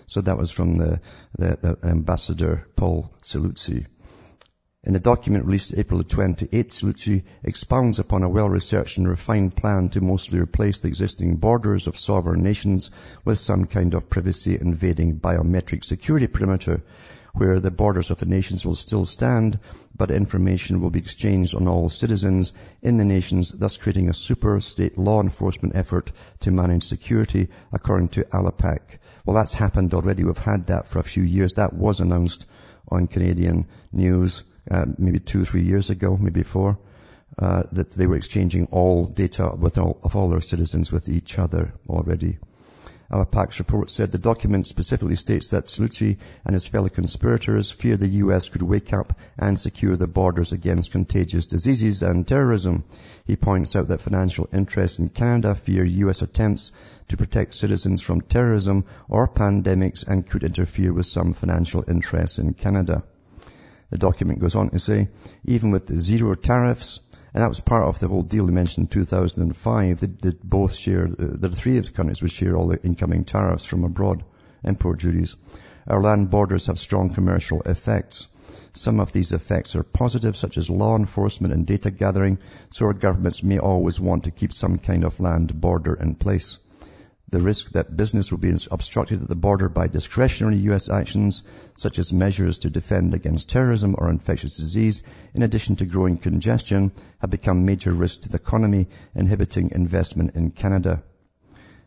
So 0.07 0.22
that 0.22 0.38
was 0.38 0.50
from 0.50 0.77
the, 0.77 1.01
the, 1.38 1.57
the 1.62 1.89
Ambassador 1.89 2.65
Paul 2.77 3.13
Cellucci. 3.22 3.88
In 4.87 4.95
a 4.95 4.99
document 4.99 5.47
released 5.47 5.73
April 5.75 6.03
28, 6.03 6.69
Cellucci 6.69 7.23
expounds 7.43 7.97
upon 7.97 8.21
a 8.21 8.29
well-researched 8.29 8.99
and 8.99 9.09
refined 9.09 9.55
plan 9.55 9.89
to 9.89 9.99
mostly 9.99 10.37
replace 10.37 10.77
the 10.77 10.87
existing 10.87 11.37
borders 11.37 11.87
of 11.87 11.97
sovereign 11.97 12.43
nations 12.43 12.91
with 13.23 13.39
some 13.39 13.65
kind 13.65 13.95
of 13.95 14.11
privacy 14.11 14.55
invading 14.55 15.19
biometric 15.19 15.83
security 15.83 16.27
perimeter 16.27 16.83
where 17.33 17.59
the 17.59 17.71
borders 17.71 18.11
of 18.11 18.19
the 18.19 18.27
nations 18.27 18.63
will 18.63 18.75
still 18.75 19.05
stand, 19.05 19.57
but 19.97 20.11
information 20.11 20.79
will 20.79 20.91
be 20.91 20.99
exchanged 20.99 21.55
on 21.55 21.67
all 21.67 21.89
citizens 21.89 22.53
in 22.83 22.97
the 22.97 23.05
nations, 23.05 23.53
thus 23.53 23.77
creating 23.77 24.09
a 24.09 24.13
super 24.13 24.61
state 24.61 24.99
law 24.99 25.19
enforcement 25.19 25.75
effort 25.75 26.11
to 26.41 26.51
manage 26.51 26.83
security, 26.83 27.49
according 27.73 28.07
to 28.09 28.23
ALIPAC. 28.25 28.99
Well, 29.25 29.35
that's 29.35 29.55
happened 29.55 29.95
already. 29.95 30.23
We've 30.23 30.37
had 30.37 30.67
that 30.67 30.85
for 30.85 30.99
a 30.99 31.03
few 31.03 31.23
years. 31.23 31.53
That 31.53 31.73
was 31.73 32.01
announced 32.01 32.45
on 32.87 33.07
Canadian 33.07 33.65
news 33.91 34.43
uh, 34.69 34.86
maybe 34.98 35.19
two 35.19 35.41
or 35.41 35.45
three 35.45 35.63
years 35.63 35.89
ago, 35.89 36.17
maybe 36.17 36.43
four, 36.43 36.77
uh, 37.38 37.63
that 37.72 37.91
they 37.91 38.07
were 38.07 38.15
exchanging 38.15 38.67
all 38.72 39.05
data 39.05 39.53
with 39.57 39.77
all, 39.77 40.00
of 40.03 40.15
all 40.15 40.29
their 40.29 40.41
citizens 40.41 40.91
with 40.91 41.10
each 41.10 41.38
other 41.38 41.74
already. 41.89 42.38
ALIPAC's 43.12 43.60
report 43.60 43.91
said 43.91 44.12
the 44.12 44.17
document 44.17 44.65
specifically 44.65 45.15
states 45.15 45.51
that 45.51 45.67
Cellucci 45.67 46.17
and 46.43 46.55
his 46.55 46.65
fellow 46.65 46.89
conspirators 46.89 47.69
fear 47.69 47.98
the 47.98 48.07
U.S. 48.24 48.50
could 48.50 48.63
wake 48.63 48.93
up 48.93 49.13
and 49.38 49.60
secure 49.60 49.95
the 49.95 50.07
borders 50.07 50.53
against 50.53 50.91
contagious 50.91 51.45
diseases 51.45 52.01
and 52.01 52.27
terrorism. 52.27 52.84
He 53.25 53.36
points 53.36 53.75
out 53.75 53.89
that 53.89 54.01
financial 54.01 54.50
interests 54.51 54.98
in 54.98 55.10
Canada 55.10 55.53
fear 55.53 55.86
U.S. 55.86 56.24
attempts 56.24 56.72
to 57.10 57.17
protect 57.17 57.53
citizens 57.53 58.01
from 58.01 58.22
terrorism 58.22 58.86
or 59.07 59.27
pandemics 59.27 60.07
and 60.07 60.27
could 60.27 60.43
interfere 60.43 60.91
with 60.91 61.05
some 61.05 61.34
financial 61.34 61.86
interests 61.88 62.39
in 62.39 62.55
Canada. 62.55 63.03
The 63.89 63.97
document 63.97 64.39
goes 64.39 64.55
on 64.55 64.69
to 64.69 64.79
say, 64.79 65.09
even 65.43 65.71
with 65.71 65.99
zero 65.99 66.33
tariffs, 66.35 66.99
and 67.33 67.43
that 67.43 67.49
was 67.49 67.59
part 67.59 67.83
of 67.83 67.99
the 67.99 68.07
whole 68.07 68.23
deal 68.23 68.47
they 68.47 68.53
mentioned 68.53 68.85
in 68.85 68.89
2005, 68.89 69.99
that, 69.99 70.21
that 70.21 70.43
both 70.43 70.73
share, 70.73 71.05
uh, 71.05 71.09
the 71.17 71.49
three 71.49 71.77
of 71.77 71.85
the 71.85 71.91
countries 71.91 72.21
would 72.21 72.31
share 72.31 72.55
all 72.55 72.67
the 72.67 72.83
incoming 72.83 73.25
tariffs 73.25 73.65
from 73.65 73.83
abroad, 73.83 74.23
import 74.63 74.99
duties. 74.99 75.35
Our 75.87 76.01
land 76.01 76.31
borders 76.31 76.67
have 76.67 76.79
strong 76.79 77.13
commercial 77.13 77.61
effects. 77.61 78.27
Some 78.73 78.99
of 78.99 79.11
these 79.11 79.33
effects 79.33 79.75
are 79.75 79.83
positive, 79.83 80.35
such 80.35 80.57
as 80.57 80.69
law 80.69 80.95
enforcement 80.95 81.53
and 81.53 81.65
data 81.65 81.91
gathering, 81.91 82.39
so 82.71 82.87
our 82.87 82.93
governments 82.93 83.43
may 83.43 83.59
always 83.59 83.99
want 83.99 84.23
to 84.23 84.31
keep 84.31 84.51
some 84.51 84.79
kind 84.79 85.03
of 85.03 85.19
land 85.19 85.61
border 85.61 85.93
in 85.93 86.15
place 86.15 86.57
the 87.29 87.41
risk 87.41 87.72
that 87.72 87.96
business 87.96 88.32
will 88.32 88.38
be 88.38 88.55
obstructed 88.72 89.22
at 89.22 89.27
the 89.27 89.36
border 89.36 89.67
by 89.67 89.88
discretionary 89.88 90.58
U.S. 90.70 90.89
actions, 90.89 91.44
such 91.75 91.98
as 91.98 92.13
measures 92.13 92.60
to 92.60 92.70
defend 92.70 93.13
against 93.13 93.50
terrorism 93.50 93.96
or 93.98 94.10
infectious 94.10 94.58
disease, 94.58 95.01
in 95.34 95.41
addition 95.41 95.75
to 95.77 95.86
growing 95.86 96.17
congestion, 96.17 96.91
have 97.20 97.32
become 97.32 97.65
major 97.65 97.91
risks 97.91 98.24
to 98.24 98.29
the 98.29 98.38
economy, 98.38 98.88
inhibiting 99.15 99.72
investment 99.72 100.36
in 100.36 100.51
Canada. 100.51 101.03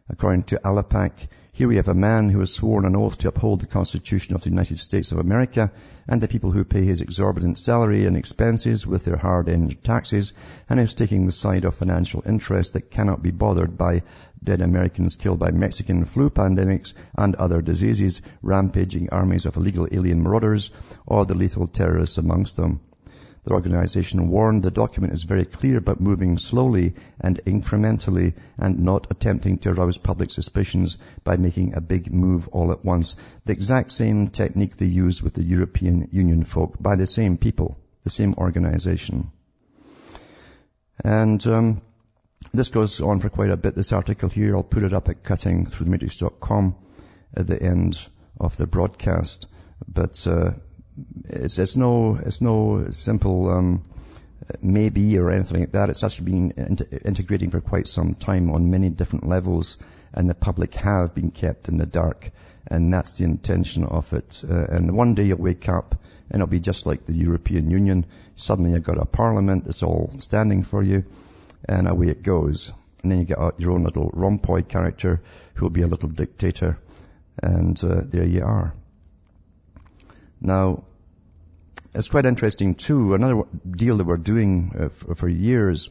According 0.08 0.44
to 0.44 0.60
ALIPAC, 0.64 1.28
here 1.58 1.66
we 1.66 1.74
have 1.74 1.88
a 1.88 1.94
man 1.94 2.30
who 2.30 2.38
has 2.38 2.52
sworn 2.52 2.84
an 2.84 2.94
oath 2.94 3.18
to 3.18 3.26
uphold 3.26 3.58
the 3.58 3.66
Constitution 3.66 4.36
of 4.36 4.44
the 4.44 4.48
United 4.48 4.78
States 4.78 5.10
of 5.10 5.18
America 5.18 5.72
and 6.06 6.20
the 6.20 6.28
people 6.28 6.52
who 6.52 6.62
pay 6.62 6.84
his 6.84 7.00
exorbitant 7.00 7.58
salary 7.58 8.06
and 8.06 8.16
expenses 8.16 8.86
with 8.86 9.04
their 9.04 9.16
hard-earned 9.16 9.82
taxes 9.82 10.34
and 10.70 10.78
is 10.78 10.94
taking 10.94 11.26
the 11.26 11.32
side 11.32 11.64
of 11.64 11.74
financial 11.74 12.22
interests 12.24 12.74
that 12.74 12.92
cannot 12.92 13.24
be 13.24 13.32
bothered 13.32 13.76
by 13.76 14.04
dead 14.40 14.60
Americans 14.60 15.16
killed 15.16 15.40
by 15.40 15.50
Mexican 15.50 16.04
flu 16.04 16.30
pandemics 16.30 16.94
and 17.16 17.34
other 17.34 17.60
diseases, 17.60 18.22
rampaging 18.40 19.10
armies 19.10 19.44
of 19.44 19.56
illegal 19.56 19.88
alien 19.90 20.22
marauders, 20.22 20.70
or 21.06 21.26
the 21.26 21.34
lethal 21.34 21.66
terrorists 21.66 22.18
amongst 22.18 22.54
them. 22.54 22.78
The 23.44 23.52
organization 23.52 24.28
warned 24.28 24.62
the 24.62 24.70
document 24.70 25.12
is 25.12 25.22
very 25.24 25.44
clear 25.44 25.80
but 25.80 26.00
moving 26.00 26.38
slowly 26.38 26.94
and 27.20 27.40
incrementally 27.44 28.34
and 28.58 28.80
not 28.80 29.06
attempting 29.10 29.58
to 29.58 29.70
arouse 29.70 29.98
public 29.98 30.30
suspicions 30.30 30.98
by 31.24 31.36
making 31.36 31.74
a 31.74 31.80
big 31.80 32.12
move 32.12 32.48
all 32.48 32.72
at 32.72 32.84
once. 32.84 33.16
The 33.44 33.52
exact 33.52 33.92
same 33.92 34.28
technique 34.28 34.76
they 34.76 34.86
use 34.86 35.22
with 35.22 35.34
the 35.34 35.44
European 35.44 36.08
Union 36.12 36.44
folk 36.44 36.76
by 36.80 36.96
the 36.96 37.06
same 37.06 37.36
people, 37.36 37.78
the 38.04 38.10
same 38.10 38.34
organization. 38.34 39.30
And 41.04 41.46
um, 41.46 41.82
this 42.52 42.68
goes 42.68 43.00
on 43.00 43.20
for 43.20 43.28
quite 43.28 43.50
a 43.50 43.56
bit, 43.56 43.74
this 43.74 43.92
article 43.92 44.28
here. 44.28 44.56
I'll 44.56 44.62
put 44.62 44.82
it 44.82 44.92
up 44.92 45.08
at 45.08 45.22
cuttingthroughthematrix.com 45.22 46.74
at 47.34 47.46
the 47.46 47.62
end 47.62 48.08
of 48.40 48.56
the 48.56 48.66
broadcast. 48.66 49.46
But 49.86 50.26
uh, 50.26 50.52
it's, 51.28 51.58
it's 51.58 51.76
no, 51.76 52.16
it's 52.16 52.40
no 52.40 52.90
simple, 52.90 53.50
um, 53.50 53.84
maybe 54.62 55.18
or 55.18 55.30
anything 55.30 55.60
like 55.60 55.72
that. 55.72 55.90
It's 55.90 56.04
actually 56.04 56.32
been 56.32 56.50
integrating 57.04 57.50
for 57.50 57.60
quite 57.60 57.88
some 57.88 58.14
time 58.14 58.50
on 58.50 58.70
many 58.70 58.90
different 58.90 59.26
levels 59.26 59.76
and 60.12 60.28
the 60.28 60.34
public 60.34 60.74
have 60.74 61.14
been 61.14 61.30
kept 61.30 61.68
in 61.68 61.76
the 61.76 61.86
dark 61.86 62.30
and 62.66 62.92
that's 62.92 63.18
the 63.18 63.24
intention 63.24 63.84
of 63.84 64.12
it. 64.12 64.42
Uh, 64.48 64.66
and 64.70 64.96
one 64.96 65.14
day 65.14 65.24
you'll 65.24 65.38
wake 65.38 65.68
up 65.68 65.94
and 66.30 66.42
it'll 66.42 66.50
be 66.50 66.60
just 66.60 66.86
like 66.86 67.06
the 67.06 67.14
European 67.14 67.70
Union. 67.70 68.06
Suddenly 68.36 68.72
you've 68.72 68.82
got 68.82 68.98
a 68.98 69.06
parliament 69.06 69.64
that's 69.64 69.82
all 69.82 70.12
standing 70.18 70.62
for 70.62 70.82
you 70.82 71.04
and 71.66 71.88
away 71.88 72.08
it 72.08 72.22
goes. 72.22 72.72
And 73.02 73.12
then 73.12 73.20
you 73.20 73.24
get 73.24 73.38
your 73.58 73.72
own 73.72 73.84
little 73.84 74.10
Rompuy 74.10 74.66
character 74.66 75.22
who'll 75.54 75.70
be 75.70 75.82
a 75.82 75.86
little 75.86 76.08
dictator 76.08 76.78
and 77.42 77.82
uh, 77.82 78.02
there 78.04 78.24
you 78.24 78.44
are. 78.44 78.74
Now, 80.40 80.84
it's 81.94 82.08
quite 82.08 82.26
interesting 82.26 82.74
too. 82.74 83.14
Another 83.14 83.42
deal 83.68 83.96
that 83.96 84.06
we're 84.06 84.16
doing 84.16 84.72
uh, 84.78 84.88
for, 84.88 85.14
for, 85.14 85.28
years, 85.28 85.90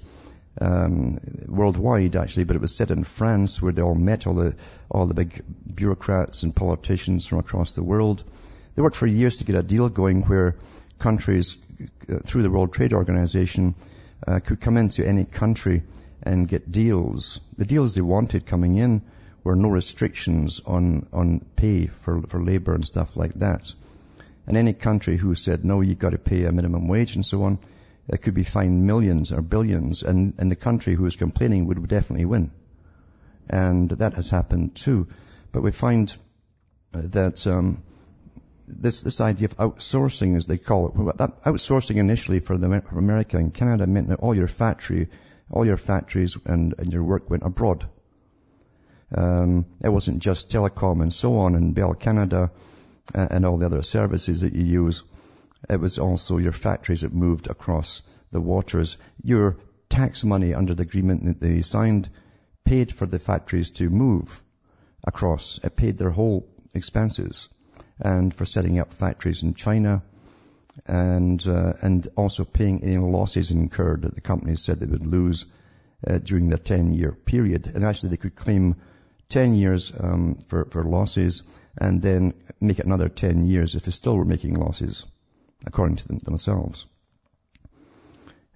um, 0.62 1.20
worldwide 1.48 2.16
actually, 2.16 2.46
but 2.46 2.56
it 2.56 2.62
was 2.62 2.75
set 2.75 2.92
in 2.92 3.04
France 3.04 3.62
where 3.62 3.74
they 3.74 3.82
all 3.82 3.96
met, 3.96 4.25
all 4.25 4.36
the 4.36 4.56
all 4.89 5.06
the 5.06 5.13
big 5.13 5.44
bureaucrats 5.75 6.44
and 6.44 6.56
politicians 6.56 7.25
from 7.25 7.39
across 7.39 7.75
the 7.75 7.84
world. 7.84 8.24
They 8.75 8.82
worked 8.82 8.96
for 8.96 9.08
years 9.08 9.38
to 9.38 9.44
get 9.44 9.56
a 9.56 9.63
deal 9.63 9.89
going 9.89 10.24
where 10.24 10.56
countries 11.00 11.58
uh, 12.10 12.20
through 12.20 12.44
the 12.44 12.51
World 12.51 12.74
Trade 12.74 12.94
Organization 12.94 13.75
uh, 14.25 14.39
could 14.39 14.62
come 14.62 14.77
into 14.77 15.06
any 15.06 15.25
country 15.25 15.84
and 16.24 16.48
get 16.48 16.72
deals. 16.72 17.39
The 17.58 17.66
deals 17.66 17.96
they 17.96 18.01
wanted 18.01 18.46
coming 18.46 18.77
in 18.77 19.01
were 19.44 19.56
no 19.56 19.70
restrictions 19.70 20.62
on 20.66 21.08
on 21.12 21.42
pay 21.56 21.88
for 21.88 22.22
for 22.22 22.42
labor 22.42 22.74
and 22.75 22.86
stuff 22.86 23.18
like 23.18 23.34
that. 23.36 23.74
And 24.48 24.56
any 24.56 24.74
country 24.74 25.18
who 25.18 25.36
said, 25.36 25.66
no, 25.66 25.82
you've 25.82 26.00
got 26.00 26.12
to 26.12 26.18
pay 26.18 26.46
a 26.46 26.51
minimum 26.51 26.88
wage 26.88 27.16
and 27.16 27.25
so 27.25 27.44
on, 27.44 27.60
it 28.08 28.22
could 28.22 28.34
be 28.34 28.46
fined 28.46 28.88
millions 28.88 29.34
or 29.34 29.42
billions, 29.42 30.04
and, 30.04 30.34
and 30.38 30.50
the 30.50 30.56
country 30.56 30.96
who 30.96 31.06
is 31.06 31.18
complaining 31.18 31.68
would 31.68 31.86
definitely 31.88 32.25
win. 32.25 32.51
And 33.50 33.89
that 33.89 34.13
has 34.13 34.30
happened 34.30 34.75
too. 34.75 35.08
But 35.51 35.63
we 35.63 35.72
find 35.72 36.16
that 36.94 37.46
um, 37.46 37.84
this 38.68 39.01
this 39.01 39.20
idea 39.20 39.50
of 39.50 39.58
outsourcing, 39.58 40.38
as 40.38 40.46
they 40.46 40.58
call 40.58 40.88
it, 40.88 41.18
that 41.18 41.44
outsourcing 41.44 41.98
initially 41.98 42.39
for, 42.39 42.58
the, 42.58 42.82
for 42.82 42.98
America 42.98 43.38
and 43.38 43.54
Canada 43.54 43.88
meant 43.88 44.10
that 44.10 44.20
all 44.20 44.36
your 44.36 44.48
factory, 44.48 45.10
all 45.50 45.66
your 45.66 45.77
factories 45.77 46.38
and, 46.46 46.75
and 46.77 46.94
your 46.94 47.04
work 47.04 47.30
went 47.30 47.44
abroad. 47.44 47.88
Um, 49.13 49.66
it 49.84 49.89
wasn't 49.89 50.20
just 50.20 50.50
telecom 50.50 51.01
and 51.01 51.13
so 51.13 51.38
on 51.38 51.56
in 51.56 51.74
Bell 51.74 51.94
Canada 51.94 52.51
and, 53.13 53.45
all 53.45 53.57
the 53.57 53.65
other 53.65 53.81
services 53.81 54.41
that 54.41 54.53
you 54.53 54.63
use. 54.63 55.03
It 55.69 55.79
was 55.79 55.99
also 55.99 56.37
your 56.37 56.51
factories 56.51 57.01
that 57.01 57.13
moved 57.13 57.47
across 57.47 58.01
the 58.31 58.41
waters. 58.41 58.97
Your 59.23 59.57
tax 59.89 60.23
money 60.23 60.53
under 60.53 60.75
the 60.75 60.83
agreement 60.83 61.25
that 61.25 61.39
they 61.39 61.61
signed 61.61 62.09
paid 62.65 62.91
for 62.91 63.05
the 63.05 63.19
factories 63.19 63.71
to 63.71 63.89
move 63.89 64.43
across. 65.05 65.59
It 65.63 65.75
paid 65.75 65.97
their 65.97 66.09
whole 66.09 66.47
expenses 66.75 67.47
and 67.99 68.33
for 68.33 68.45
setting 68.45 68.79
up 68.79 68.93
factories 68.93 69.43
in 69.43 69.53
China 69.53 70.03
and 70.85 71.45
uh, 71.47 71.73
and 71.81 72.07
also 72.15 72.43
paying 72.43 72.83
any 72.83 72.97
losses 72.97 73.51
incurred 73.51 74.03
that 74.03 74.15
the 74.15 74.21
companies 74.21 74.61
said 74.61 74.79
they 74.79 74.85
would 74.85 75.07
lose 75.07 75.45
uh, 76.05 76.19
during 76.19 76.49
the 76.49 76.57
10-year 76.57 77.11
period. 77.13 77.71
And 77.73 77.83
actually 77.83 78.09
they 78.09 78.17
could 78.17 78.35
claim 78.35 78.75
10 79.29 79.55
years 79.55 79.91
um, 79.99 80.35
for, 80.47 80.65
for 80.65 80.83
losses 80.83 81.43
and 81.77 82.01
then 82.01 82.34
make 82.60 82.79
it 82.79 82.86
another 82.86 83.10
10 83.10 83.46
years 83.46 83.75
if 83.75 83.84
they 83.84 83.91
still 83.91 84.17
were 84.17 84.25
making 84.25 84.55
losses, 84.55 85.05
according 85.65 85.98
to 85.98 86.07
them, 86.07 86.19
themselves. 86.19 86.86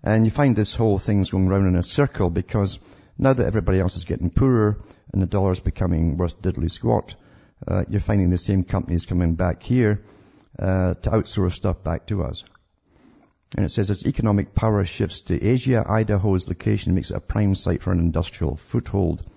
And 0.03 0.25
you 0.25 0.31
find 0.31 0.55
this 0.55 0.73
whole 0.73 0.97
thing's 0.97 1.29
going 1.29 1.47
round 1.47 1.67
in 1.67 1.75
a 1.75 1.83
circle 1.83 2.29
because 2.29 2.79
now 3.17 3.33
that 3.33 3.45
everybody 3.45 3.79
else 3.79 3.95
is 3.95 4.05
getting 4.05 4.31
poorer 4.31 4.79
and 5.13 5.21
the 5.21 5.27
dollar's 5.27 5.59
becoming 5.59 6.17
worth 6.17 6.41
diddly 6.41 6.71
squat, 6.71 7.15
uh, 7.67 7.83
you're 7.87 8.01
finding 8.01 8.31
the 8.31 8.37
same 8.37 8.63
companies 8.63 9.05
coming 9.05 9.35
back 9.35 9.61
here 9.61 10.01
uh, 10.57 10.95
to 10.95 11.09
outsource 11.11 11.53
stuff 11.53 11.83
back 11.83 12.07
to 12.07 12.23
us. 12.23 12.43
And 13.55 13.65
it 13.65 13.69
says 13.69 13.89
as 13.89 14.07
economic 14.07 14.55
power 14.55 14.85
shifts 14.85 15.21
to 15.21 15.43
Asia, 15.43 15.85
Idaho's 15.87 16.47
location 16.47 16.95
makes 16.95 17.11
it 17.11 17.17
a 17.17 17.19
prime 17.19 17.53
site 17.53 17.83
for 17.83 17.91
an 17.91 17.99
industrial 17.99 18.55
foothold. 18.55 19.29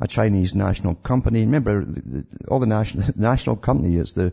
A 0.00 0.08
Chinese 0.08 0.54
national 0.54 0.94
company. 0.96 1.40
Remember, 1.40 1.86
all 2.48 2.58
the 2.58 2.66
national 2.66 3.08
national 3.16 3.56
company 3.56 3.96
is 3.96 4.12
the 4.14 4.32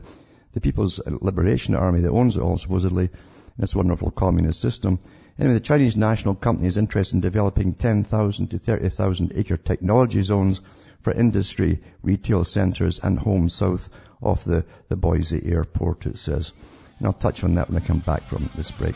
the 0.54 0.62
People's 0.62 1.00
Liberation 1.06 1.75
Army 1.75 2.01
that 2.01 2.12
owns 2.12 2.38
it 2.38 2.42
all, 2.42 2.58
supposedly. 2.58 3.10
This 3.58 3.75
wonderful 3.75 4.10
communist 4.10 4.62
system. 4.62 5.00
Anyway, 5.38 5.56
the 5.56 5.60
Chinese 5.60 5.98
national 5.98 6.36
company 6.36 6.68
is 6.68 6.78
interested 6.78 7.16
in 7.16 7.22
developing 7.22 7.74
10,000 7.74 8.48
to 8.48 8.58
30,000 8.58 9.34
acre 9.36 9.58
technology 9.58 10.22
zones 10.22 10.62
for 11.01 11.12
industry, 11.12 11.82
retail 12.01 12.46
centres 12.46 13.00
and 13.00 13.20
homes 13.20 13.54
south 13.54 13.89
of 14.22 14.44
the, 14.46 14.66
the 14.88 14.96
Boise 14.96 15.42
airport, 15.46 16.06
it 16.06 16.18
says. 16.18 16.54
And 16.98 17.08
I'll 17.08 17.13
touch 17.13 17.44
on 17.44 17.56
that 17.56 17.70
when 17.70 17.82
I 17.82 17.86
come 17.86 18.00
back 18.00 18.28
from 18.28 18.50
this 18.56 18.72
break. 18.72 18.96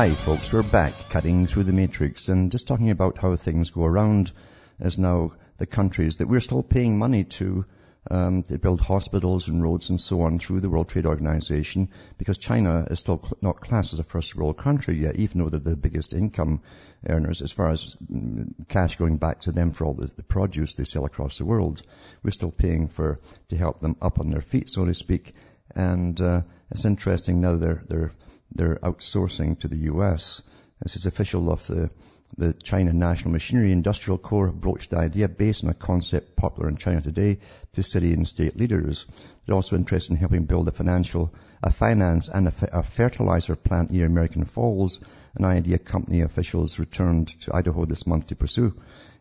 Hi 0.00 0.14
folks, 0.14 0.50
we're 0.50 0.62
back 0.62 1.10
cutting 1.10 1.46
through 1.46 1.64
the 1.64 1.74
matrix 1.74 2.30
and 2.30 2.50
just 2.50 2.66
talking 2.66 2.88
about 2.88 3.18
how 3.18 3.36
things 3.36 3.68
go 3.68 3.84
around 3.84 4.32
as 4.80 4.98
now 4.98 5.32
the 5.58 5.66
countries 5.66 6.16
that 6.16 6.26
we're 6.26 6.40
still 6.40 6.62
paying 6.62 6.96
money 6.98 7.24
to 7.24 7.66
um, 8.10 8.42
to 8.44 8.56
build 8.56 8.80
hospitals 8.80 9.48
and 9.48 9.62
roads 9.62 9.90
and 9.90 10.00
so 10.00 10.22
on 10.22 10.38
through 10.38 10.60
the 10.60 10.70
World 10.70 10.88
Trade 10.88 11.04
Organization 11.04 11.90
because 12.16 12.38
China 12.38 12.86
is 12.90 13.00
still 13.00 13.20
cl- 13.20 13.36
not 13.42 13.60
classed 13.60 13.92
as 13.92 14.00
a 14.00 14.02
first 14.02 14.34
world 14.34 14.56
country 14.56 14.96
yet, 14.96 15.16
even 15.16 15.42
though 15.42 15.50
they're 15.50 15.60
the 15.60 15.76
biggest 15.76 16.14
income 16.14 16.62
earners 17.06 17.42
as 17.42 17.52
far 17.52 17.68
as 17.68 17.94
mm, 18.10 18.54
cash 18.68 18.96
going 18.96 19.18
back 19.18 19.40
to 19.40 19.52
them 19.52 19.70
for 19.70 19.84
all 19.84 19.92
the, 19.92 20.06
the 20.06 20.22
produce 20.22 20.76
they 20.76 20.84
sell 20.84 21.04
across 21.04 21.36
the 21.36 21.44
world. 21.44 21.82
We're 22.22 22.30
still 22.30 22.52
paying 22.52 22.88
for 22.88 23.20
to 23.50 23.56
help 23.58 23.80
them 23.80 23.96
up 24.00 24.18
on 24.18 24.30
their 24.30 24.40
feet, 24.40 24.70
so 24.70 24.86
to 24.86 24.94
speak. 24.94 25.34
And 25.76 26.18
uh, 26.18 26.40
it's 26.70 26.86
interesting 26.86 27.42
now 27.42 27.56
they're 27.56 27.84
they're 27.86 28.12
they're 28.52 28.76
outsourcing 28.76 29.58
to 29.60 29.68
the 29.68 29.76
U.S. 29.92 30.42
This 30.82 30.96
is 30.96 31.06
official 31.06 31.50
of 31.50 31.66
the, 31.66 31.90
the 32.36 32.52
China 32.54 32.92
National 32.92 33.32
Machinery 33.32 33.72
Industrial 33.72 34.18
Corps 34.18 34.52
broached 34.52 34.90
the 34.90 34.98
idea 34.98 35.28
based 35.28 35.64
on 35.64 35.70
a 35.70 35.74
concept 35.74 36.36
popular 36.36 36.68
in 36.68 36.76
China 36.76 37.00
today 37.00 37.38
to 37.74 37.82
city 37.82 38.12
and 38.12 38.26
state 38.26 38.56
leaders. 38.56 39.06
They're 39.44 39.54
also 39.54 39.76
interested 39.76 40.12
in 40.12 40.18
helping 40.18 40.44
build 40.44 40.68
a 40.68 40.72
financial, 40.72 41.34
a 41.62 41.70
finance 41.70 42.28
and 42.28 42.48
a, 42.48 42.52
a 42.72 42.82
fertilizer 42.82 43.56
plant 43.56 43.90
near 43.90 44.06
American 44.06 44.44
Falls, 44.44 45.00
an 45.34 45.44
idea 45.44 45.78
company 45.78 46.22
officials 46.22 46.78
returned 46.78 47.28
to 47.42 47.54
Idaho 47.54 47.84
this 47.84 48.06
month 48.06 48.28
to 48.28 48.36
pursue. 48.36 48.74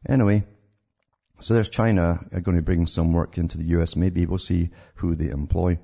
Anyway, 0.08 0.46
so 1.40 1.54
there's 1.54 1.70
China 1.70 2.20
going 2.42 2.58
to 2.58 2.64
bring 2.64 2.86
some 2.86 3.14
work 3.14 3.38
into 3.38 3.58
the 3.58 3.66
U.S. 3.76 3.96
Maybe 3.96 4.26
we'll 4.26 4.40
see 4.40 4.70
who 4.96 5.16
they 5.16 5.30
employ. 5.30 5.80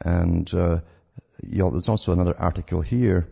And 0.00 0.52
uh, 0.54 0.80
you 1.42 1.58
know, 1.58 1.70
there's 1.70 1.88
also 1.88 2.12
another 2.12 2.34
article 2.38 2.80
here. 2.80 3.28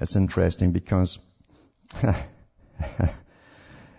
It's 0.00 0.16
interesting 0.16 0.72
because 0.72 1.18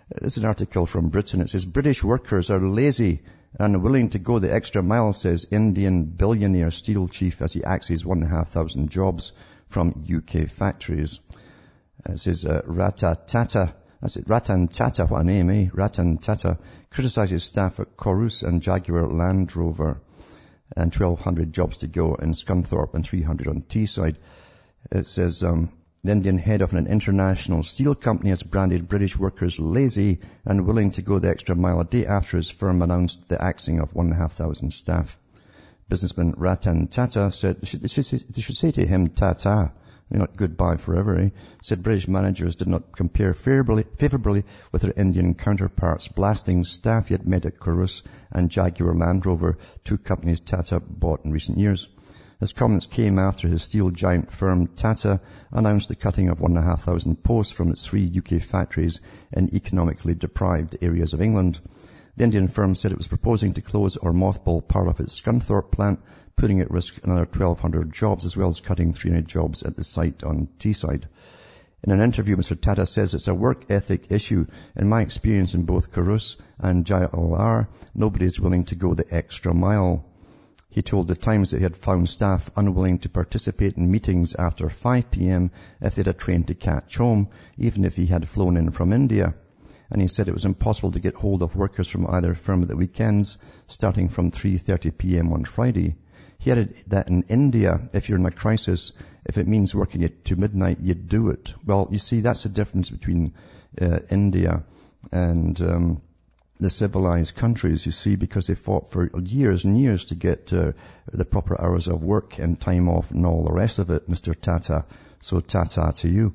it's 0.10 0.38
an 0.38 0.46
article 0.46 0.86
from 0.86 1.10
Britain. 1.10 1.42
It 1.42 1.50
says 1.50 1.66
British 1.66 2.04
workers 2.04 2.50
are 2.50 2.60
lazy 2.60 3.22
and 3.60 3.84
willing 3.84 4.10
to 4.10 4.20
go 4.20 4.40
the 4.40 4.54
extra 4.54 4.82
mile, 4.82 5.14
says 5.14 5.46
Indian 5.52 6.06
billionaire 6.06 6.72
steel 6.72 7.08
chief 7.08 7.42
as 7.42 7.54
he 7.54 7.64
axes 7.64 8.06
one 8.06 8.24
and 8.24 8.28
a 8.28 8.36
half 8.36 8.50
thousand 8.50 8.90
jobs 8.90 9.32
from 9.68 10.06
UK 10.12 10.50
factories. 10.50 11.20
It 12.06 12.20
says 12.20 12.46
uh, 12.46 12.62
Rata 12.66 13.18
Tata. 13.28 13.76
That's 14.02 14.18
it, 14.18 14.28
Ratan 14.28 14.68
Tata, 14.68 15.06
what 15.06 15.22
a 15.22 15.24
name, 15.24 15.50
eh? 15.50 15.70
Ratan 15.74 16.18
Tata 16.18 16.58
criticizes 16.90 17.46
staff 17.46 17.80
at 17.80 17.96
Corus 17.96 18.44
and 18.44 18.62
Jaguar 18.62 19.08
Land 19.08 19.56
Rover 19.56 20.02
and 20.76 20.94
1,200 20.94 21.54
jobs 21.54 21.78
to 21.80 21.88
go 21.88 22.16
in 22.16 22.34
Scunthorpe 22.34 22.94
and 22.94 23.06
300 23.06 23.48
on 23.48 23.62
Teesside. 23.62 24.18
It 24.92 25.08
says, 25.08 25.44
um, 25.44 25.72
the 26.04 26.12
Indian 26.12 26.38
head 26.38 26.62
of 26.62 26.74
an 26.74 26.88
international 26.88 27.64
steel 27.64 27.96
company 27.96 28.30
has 28.32 28.44
branded 28.44 28.90
British 28.90 29.18
workers 29.18 29.60
lazy 29.60 30.20
and 30.44 30.66
willing 30.66 30.92
to 30.92 31.02
go 31.02 31.20
the 31.20 31.30
extra 31.30 31.56
mile 31.56 31.80
a 31.80 31.86
day 31.86 32.06
after 32.06 32.38
his 32.38 32.50
firm 32.50 32.82
announced 32.82 33.30
the 33.30 33.42
axing 33.42 33.80
of 33.80 33.96
1,500 33.96 34.74
staff. 34.74 35.18
Businessman 35.88 36.34
Ratan 36.36 36.88
Tata 36.88 37.32
said, 37.32 37.62
they 37.62 37.68
should, 37.68 37.82
they 37.82 38.42
should 38.42 38.58
say 38.58 38.72
to 38.72 38.86
him, 38.86 39.08
Tata, 39.08 39.72
not 40.20 40.38
goodbye 40.38 40.78
forever, 40.78 41.18
eh? 41.18 41.30
Said 41.62 41.84
British 41.84 42.08
managers 42.08 42.56
did 42.56 42.68
not 42.68 42.96
compare 42.96 43.34
favorably, 43.34 44.46
with 44.72 44.82
their 44.82 44.94
Indian 44.96 45.34
counterparts, 45.34 46.08
blasting 46.08 46.64
staff 46.64 47.08
had 47.08 47.28
met 47.28 47.46
at 47.46 47.60
Corus 47.60 48.04
and 48.32 48.50
Jaguar 48.50 48.94
Land 48.94 49.26
Rover, 49.26 49.58
two 49.84 49.98
companies 49.98 50.42
Tata 50.42 50.80
bought 50.80 51.26
in 51.26 51.32
recent 51.32 51.58
years. 51.58 51.88
His 52.40 52.52
comments 52.52 52.88
came 52.88 53.20
after 53.20 53.48
his 53.48 53.64
steel 53.64 53.90
giant 53.90 54.32
firm 54.32 54.68
Tata 54.68 55.22
announced 55.52 55.88
the 55.88 55.96
cutting 55.96 56.28
of 56.28 56.42
1,500 56.42 57.24
posts 57.24 57.54
from 57.54 57.72
its 57.72 57.86
three 57.86 58.12
UK 58.18 58.42
factories 58.42 59.00
in 59.32 59.56
economically 59.56 60.14
deprived 60.14 60.76
areas 60.82 61.14
of 61.14 61.22
England. 61.22 61.62
The 62.16 62.26
Indian 62.26 62.48
firm 62.48 62.76
said 62.76 62.92
it 62.92 62.98
was 63.00 63.08
proposing 63.08 63.54
to 63.54 63.62
close 63.62 63.98
or 63.98 64.14
mothball 64.14 64.68
part 64.68 64.88
of 64.88 65.00
its 65.00 65.20
Scunthorpe 65.20 65.72
plant, 65.72 66.00
putting 66.36 66.60
at 66.60 66.70
risk 66.70 67.04
another 67.04 67.26
1,200 67.26 67.92
jobs 67.92 68.24
as 68.24 68.38
well 68.38 68.50
as 68.50 68.60
cutting 68.60 68.94
300 68.94 69.28
jobs 69.28 69.64
at 69.64 69.76
the 69.76 69.84
site 69.84 70.24
on 70.24 70.48
Teesside. 70.60 71.08
In 71.84 71.92
an 71.92 72.02
interview, 72.02 72.36
Mr. 72.36 72.60
Tata 72.60 72.86
says 72.86 73.16
it's 73.16 73.28
a 73.28 73.34
work 73.34 73.66
ethic 73.72 74.12
issue. 74.12 74.46
In 74.76 74.90
my 74.90 75.02
experience 75.02 75.56
in 75.56 75.64
both 75.64 75.92
Corus 75.92 76.38
and 76.60 76.86
JLR, 76.86 77.68
nobody 77.96 78.26
is 78.26 78.40
willing 78.40 78.66
to 78.66 78.76
go 78.76 78.94
the 78.94 79.12
extra 79.12 79.52
mile. 79.52 80.06
He 80.70 80.84
told 80.84 81.08
the 81.08 81.16
Times 81.16 81.50
that 81.50 81.58
he 81.58 81.64
had 81.64 81.76
found 81.76 82.10
staff 82.10 82.52
unwilling 82.56 83.00
to 83.00 83.10
participate 83.10 83.76
in 83.76 83.90
meetings 83.90 84.36
after 84.36 84.70
5 84.70 85.10
p.m. 85.10 85.50
if 85.82 85.96
they 85.96 86.02
had 86.02 86.08
a 86.10 86.14
train 86.14 86.44
to 86.44 86.54
catch 86.54 86.98
home, 86.98 87.30
even 87.58 87.84
if 87.86 87.96
he 87.96 88.06
had 88.06 88.30
flown 88.30 88.56
in 88.56 88.70
from 88.70 88.94
India 88.94 89.34
and 89.90 90.02
he 90.02 90.08
said 90.08 90.28
it 90.28 90.34
was 90.34 90.46
impossible 90.46 90.92
to 90.92 91.00
get 91.00 91.16
hold 91.16 91.42
of 91.42 91.56
workers 91.56 91.88
from 91.88 92.08
either 92.08 92.34
firm 92.36 92.62
at 92.62 92.68
the 92.68 92.76
weekends, 92.76 93.38
starting 93.68 94.10
from 94.10 94.32
3.30 94.32 94.98
p.m. 94.98 95.34
on 95.34 95.46
Friday. 95.46 95.96
He 96.40 96.52
added 96.52 96.76
that 96.88 97.08
in 97.08 97.24
India, 97.30 97.90
if 97.94 98.10
you're 98.10 98.18
in 98.18 98.26
a 98.26 98.32
crisis, 98.32 98.92
if 99.26 99.38
it 99.38 99.48
means 99.48 99.74
working 99.74 100.02
it 100.02 100.26
to 100.26 100.36
midnight, 100.36 100.80
you'd 100.82 101.08
do 101.08 101.30
it. 101.30 101.54
Well, 101.66 101.88
you 101.92 102.00
see, 102.00 102.22
that's 102.22 102.44
the 102.44 102.50
difference 102.50 102.90
between 102.90 103.34
uh, 103.82 104.00
India 104.10 104.64
and 105.12 105.62
um, 105.62 106.02
the 106.60 106.70
civilized 106.70 107.36
countries, 107.36 107.86
you 107.86 107.92
see, 107.92 108.16
because 108.16 108.48
they 108.48 108.56
fought 108.56 108.90
for 108.90 109.10
years 109.20 109.66
and 109.66 109.78
years 109.78 110.06
to 110.06 110.16
get 110.16 110.52
uh, 110.54 110.74
the 111.12 111.26
proper 111.26 111.60
hours 111.60 111.88
of 111.88 112.04
work 112.04 112.40
and 112.40 112.60
time 112.60 112.90
off 112.90 113.12
and 113.12 113.26
all 113.26 113.44
the 113.44 113.54
rest 113.54 113.80
of 113.80 113.90
it, 113.90 114.10
Mr. 114.10 114.36
Tata. 114.36 114.86
So 115.22 115.40
Tata 115.40 115.94
to 115.98 116.10
you. 116.10 116.34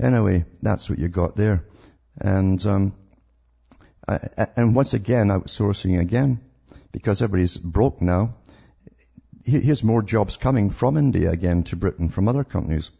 Anyway, 0.00 0.44
that's 0.62 0.88
what 0.88 0.98
you 0.98 1.08
got 1.08 1.36
there. 1.36 1.64
And, 2.18 2.64
um, 2.66 2.94
I, 4.06 4.18
and 4.56 4.74
once 4.74 4.94
again, 4.94 5.28
outsourcing 5.28 6.00
again, 6.00 6.40
because 6.92 7.22
everybody's 7.22 7.56
broke 7.56 8.00
now. 8.02 8.32
Here's 9.44 9.82
more 9.82 10.02
jobs 10.02 10.36
coming 10.36 10.70
from 10.70 10.96
India 10.96 11.30
again 11.30 11.64
to 11.64 11.76
Britain 11.76 12.08
from 12.08 12.28
other 12.28 12.44
companies. 12.44 12.90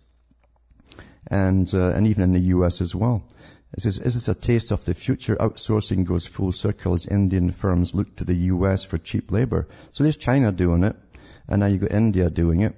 And, 1.29 1.73
uh, 1.73 1.91
and 1.91 2.09
even 2.09 2.25
in 2.25 2.33
the 2.33 2.57
US 2.57 2.81
as 2.81 2.95
well. 2.95 3.23
It 3.75 3.81
says, 3.81 3.99
is 3.99 4.15
this 4.15 4.29
a 4.29 4.35
taste 4.35 4.71
of 4.71 4.85
the 4.85 4.93
future? 4.93 5.37
Outsourcing 5.37 6.05
goes 6.05 6.27
full 6.27 6.53
circle 6.53 6.95
as 6.95 7.07
Indian 7.07 7.53
firms 7.53 7.95
look 7.95 8.17
to 8.17 8.25
the 8.25 8.35
US 8.35 8.85
for 8.85 8.99
cheap 8.99 9.33
labor. 9.33 9.69
So 9.93 10.05
there's 10.05 10.19
China 10.19 10.53
doing 10.53 10.85
it, 10.85 10.97
and 11.49 11.61
now 11.61 11.67
you've 11.67 11.81
got 11.81 11.93
India 11.93 12.29
doing 12.29 12.61
it. 12.61 12.75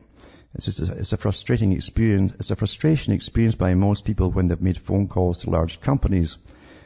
It's, 0.54 0.66
just 0.66 0.80
a, 0.80 0.92
it's 0.92 1.12
a 1.12 1.16
frustrating 1.16 1.72
experience. 1.72 2.32
It's 2.38 2.50
a 2.50 2.56
frustration 2.56 3.12
experienced 3.12 3.58
by 3.58 3.74
most 3.74 4.04
people 4.04 4.30
when 4.30 4.46
they've 4.46 4.60
made 4.60 4.78
phone 4.78 5.08
calls 5.08 5.42
to 5.42 5.50
large 5.50 5.80
companies. 5.80 6.38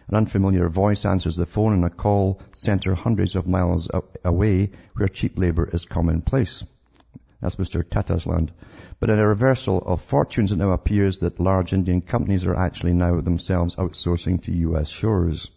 An 0.08 0.16
unfamiliar 0.16 0.70
voice 0.70 1.04
answers 1.04 1.36
the 1.36 1.44
phone 1.44 1.74
in 1.74 1.84
a 1.84 1.90
call 1.90 2.40
center 2.54 2.94
hundreds 2.94 3.36
of 3.36 3.46
miles 3.46 3.88
away 4.24 4.70
where 4.96 5.08
cheap 5.08 5.38
labor 5.38 5.68
is 5.70 5.84
commonplace. 5.84 6.64
That's 7.42 7.56
Mr. 7.56 7.88
Tata's 7.88 8.26
land. 8.26 8.52
But 9.00 9.10
in 9.10 9.18
a 9.18 9.28
reversal 9.28 9.78
of 9.78 10.00
fortunes, 10.00 10.50
it 10.50 10.56
now 10.56 10.72
appears 10.72 11.18
that 11.18 11.38
large 11.38 11.74
Indian 11.74 12.00
companies 12.00 12.46
are 12.46 12.56
actually 12.56 12.94
now 12.94 13.20
themselves 13.20 13.76
outsourcing 13.76 14.42
to 14.44 14.52
US 14.52 14.88
shores. 14.88 15.50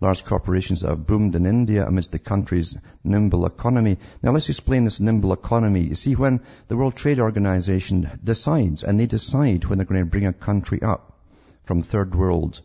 Large 0.00 0.24
corporations 0.24 0.82
have 0.82 1.06
boomed 1.06 1.34
in 1.34 1.44
India 1.44 1.84
amidst 1.84 2.12
the 2.12 2.20
country's 2.20 2.78
nimble 3.02 3.46
economy. 3.46 3.98
Now 4.22 4.30
let's 4.30 4.48
explain 4.48 4.84
this 4.84 5.00
nimble 5.00 5.32
economy. 5.32 5.80
You 5.80 5.96
see, 5.96 6.14
when 6.14 6.40
the 6.68 6.76
World 6.76 6.94
Trade 6.94 7.18
Organization 7.18 8.20
decides, 8.22 8.84
and 8.84 8.98
they 8.98 9.06
decide 9.06 9.64
when 9.64 9.78
they're 9.78 9.86
going 9.86 10.00
to 10.00 10.10
bring 10.10 10.26
a 10.26 10.32
country 10.32 10.82
up 10.82 11.18
from 11.64 11.82
third 11.82 12.14
world, 12.14 12.60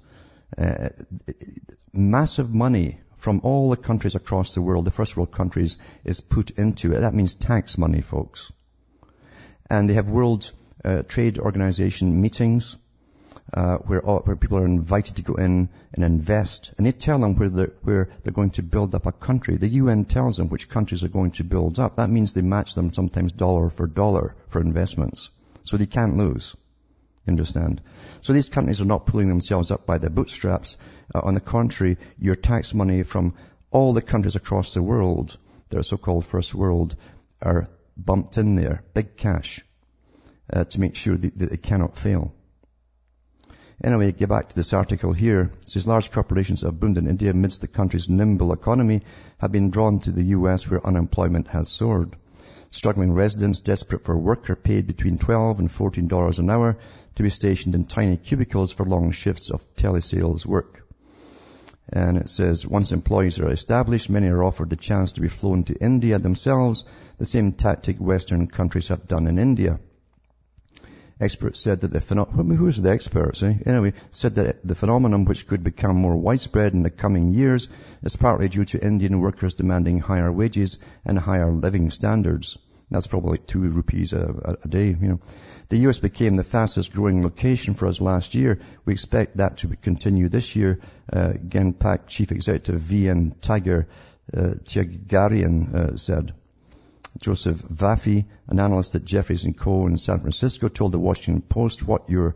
uh, 0.58 0.90
massive 1.92 2.54
money 2.54 3.00
from 3.18 3.40
all 3.44 3.72
the 3.72 3.78
countries 3.78 4.16
across 4.16 4.54
the 4.54 4.62
world, 4.62 4.86
the 4.86 4.92
first 4.92 5.18
world 5.18 5.32
countries, 5.32 5.78
is 6.04 6.22
put 6.22 6.52
into 6.52 6.92
it. 6.92 7.00
That 7.00 7.16
means 7.16 7.34
tax 7.34 7.78
money, 7.78 8.02
folks. 8.02 8.52
And 9.70 9.90
they 9.90 9.94
have 9.94 10.10
World 10.10 10.52
uh, 10.86 11.02
Trade 11.04 11.40
Organization 11.40 12.22
meetings 12.22 12.76
uh, 13.54 13.78
where, 13.78 14.02
where 14.02 14.36
people 14.36 14.58
are 14.58 14.66
invited 14.66 15.16
to 15.18 15.22
go 15.22 15.36
in 15.36 15.70
and 15.94 16.04
invest, 16.04 16.74
and 16.78 16.86
they 16.86 16.92
tell 16.92 17.20
them 17.20 17.36
where 17.36 17.50
they're, 17.50 17.74
where 17.82 18.10
they're 18.24 18.34
going 18.34 18.52
to 18.52 18.64
build 18.64 18.96
up 18.96 19.06
a 19.06 19.12
country. 19.12 19.58
The 19.58 19.68
UN 19.68 20.06
tells 20.06 20.38
them 20.38 20.50
which 20.50 20.70
countries 20.70 21.04
are 21.04 21.10
going 21.10 21.32
to 21.32 21.44
build 21.44 21.80
up. 21.80 21.98
That 21.98 22.10
means 22.10 22.34
they 22.34 22.42
match 22.42 22.76
them 22.76 22.92
sometimes 22.94 23.34
dollar 23.34 23.70
for 23.70 23.88
dollar 23.88 24.36
for 24.48 24.62
investments, 24.62 25.30
so 25.64 25.78
they 25.78 25.86
can't 25.86 26.18
lose. 26.18 26.56
You 27.26 27.32
Understand? 27.32 27.82
So 28.22 28.34
these 28.34 28.50
companies 28.50 28.82
are 28.82 28.86
not 28.86 29.06
pulling 29.06 29.28
themselves 29.28 29.72
up 29.72 29.86
by 29.86 29.98
their 29.98 30.10
bootstraps. 30.10 30.78
Uh, 31.14 31.22
on 31.24 31.36
the 31.36 31.42
contrary, 31.42 31.98
your 32.18 32.36
tax 32.36 32.74
money 32.74 33.04
from 33.04 33.34
all 33.72 33.94
the 33.94 34.02
countries 34.02 34.36
across 34.36 34.74
the 34.74 34.84
world, 34.84 35.38
are 35.76 35.84
so-called 35.84 36.26
first 36.26 36.54
world, 36.54 36.96
are 37.42 37.70
bumped 37.98 38.38
in 38.38 38.56
there, 38.56 38.84
big 38.94 39.18
cash, 39.18 39.62
uh, 40.52 40.64
to 40.66 40.80
make 40.80 40.96
sure 40.96 41.18
that, 41.18 41.38
that 41.38 41.50
they 41.50 41.58
cannot 41.58 41.98
fail. 41.98 42.34
Anyway, 43.84 44.14
get 44.14 44.30
back 44.30 44.48
to 44.48 44.56
this 44.56 44.72
article 44.72 45.12
here. 45.12 45.52
It 45.62 45.70
says 45.70 45.86
large 45.86 46.10
corporations 46.10 46.62
have 46.62 46.80
boomed 46.80 46.98
in 46.98 47.06
India 47.06 47.32
amidst 47.32 47.60
the 47.60 47.68
country's 47.68 48.08
nimble 48.08 48.54
economy 48.54 49.02
have 49.40 49.52
been 49.52 49.72
drawn 49.72 50.00
to 50.02 50.12
the 50.12 50.24
US 50.38 50.70
where 50.70 50.88
unemployment 50.88 51.50
has 51.50 51.68
soared. 51.68 52.16
Struggling 52.72 53.12
residents 53.12 53.60
desperate 53.60 54.06
for 54.06 54.18
work 54.18 54.50
are 54.50 54.56
paid 54.56 54.88
between 54.88 55.18
12 55.18 55.60
and 55.60 55.70
$14 55.70 56.40
an 56.40 56.50
hour 56.50 56.78
to 57.16 57.24
be 57.24 57.30
stationed 57.30 57.76
in 57.76 57.84
tiny 57.84 58.16
cubicles 58.16 58.72
for 58.72 58.86
long 58.86 59.12
shifts 59.12 59.52
of 59.52 59.76
telesales 59.76 60.46
work. 60.46 60.88
And 61.90 62.18
it 62.18 62.30
says, 62.30 62.66
once 62.66 62.94
employees 62.94 63.40
are 63.40 63.52
established, 63.52 64.10
many 64.10 64.30
are 64.30 64.46
offered 64.46 64.70
the 64.70 64.78
chance 64.78 65.12
to 65.12 65.22
be 65.22 65.28
flown 65.28 65.66
to 65.66 65.76
India 65.76 66.20
themselves, 66.20 66.86
the 67.18 67.26
same 67.26 67.52
tactic 67.52 67.98
Western 67.98 68.48
countries 68.48 68.88
have 68.88 69.10
done 69.10 69.28
in 69.28 69.38
India. 69.38 69.82
Experts 71.20 71.60
said 71.60 71.82
that 71.82 71.94
the 71.94 72.02
phenomenon, 72.02 72.58
who's 72.58 72.78
the 72.78 72.90
experts, 72.90 73.44
eh? 73.44 73.54
Anyway, 73.66 73.94
said 74.12 74.36
that 74.36 74.66
the 74.68 74.76
phenomenon 74.76 75.26
which 75.26 75.48
could 75.48 75.64
become 75.64 75.96
more 75.96 76.16
widespread 76.16 76.74
in 76.74 76.84
the 76.84 76.90
coming 76.90 77.34
years 77.34 77.70
is 78.02 78.16
partly 78.16 78.50
due 78.50 78.66
to 78.66 78.84
Indian 78.84 79.20
workers 79.20 79.54
demanding 79.54 80.00
higher 80.00 80.32
wages 80.32 80.80
and 81.06 81.18
higher 81.18 81.52
living 81.52 81.92
standards. 81.92 82.58
That's 82.90 83.08
probably 83.08 83.32
like 83.32 83.48
two 83.48 83.62
rupees 83.62 84.14
a, 84.14 84.58
a, 84.64 84.68
day, 84.68 84.88
you 84.88 85.08
know. 85.08 85.20
The 85.70 85.78
US 85.90 86.00
became 86.00 86.36
the 86.36 86.44
fastest 86.44 86.94
growing 86.94 87.24
location 87.24 87.74
for 87.74 87.88
us 87.88 88.02
last 88.02 88.36
year. 88.36 88.60
We 88.86 88.94
expect 88.94 89.38
that 89.38 89.58
to 89.58 89.76
continue 89.76 90.30
this 90.30 90.56
year. 90.56 90.80
Uh, 91.12 91.34
Genpact 91.48 92.08
Chief 92.08 92.32
Executive 92.32 92.82
VN 92.82 93.40
Tiger 93.42 93.88
uh, 94.36 94.56
Tyagarajan 94.64 95.74
uh, 95.74 95.98
said. 95.98 96.34
Joseph 97.20 97.58
Vafi, 97.58 98.26
an 98.48 98.60
analyst 98.60 98.96
at 98.96 99.06
Jefferies 99.06 99.48
& 99.52 99.58
Co. 99.58 99.88
in 99.88 99.98
San 99.98 100.20
Francisco, 100.20 100.68
told 100.68 100.92
the 100.92 101.00
Washington 101.00 101.42
Post 101.42 101.88
what 101.88 102.10
you're 102.10 102.36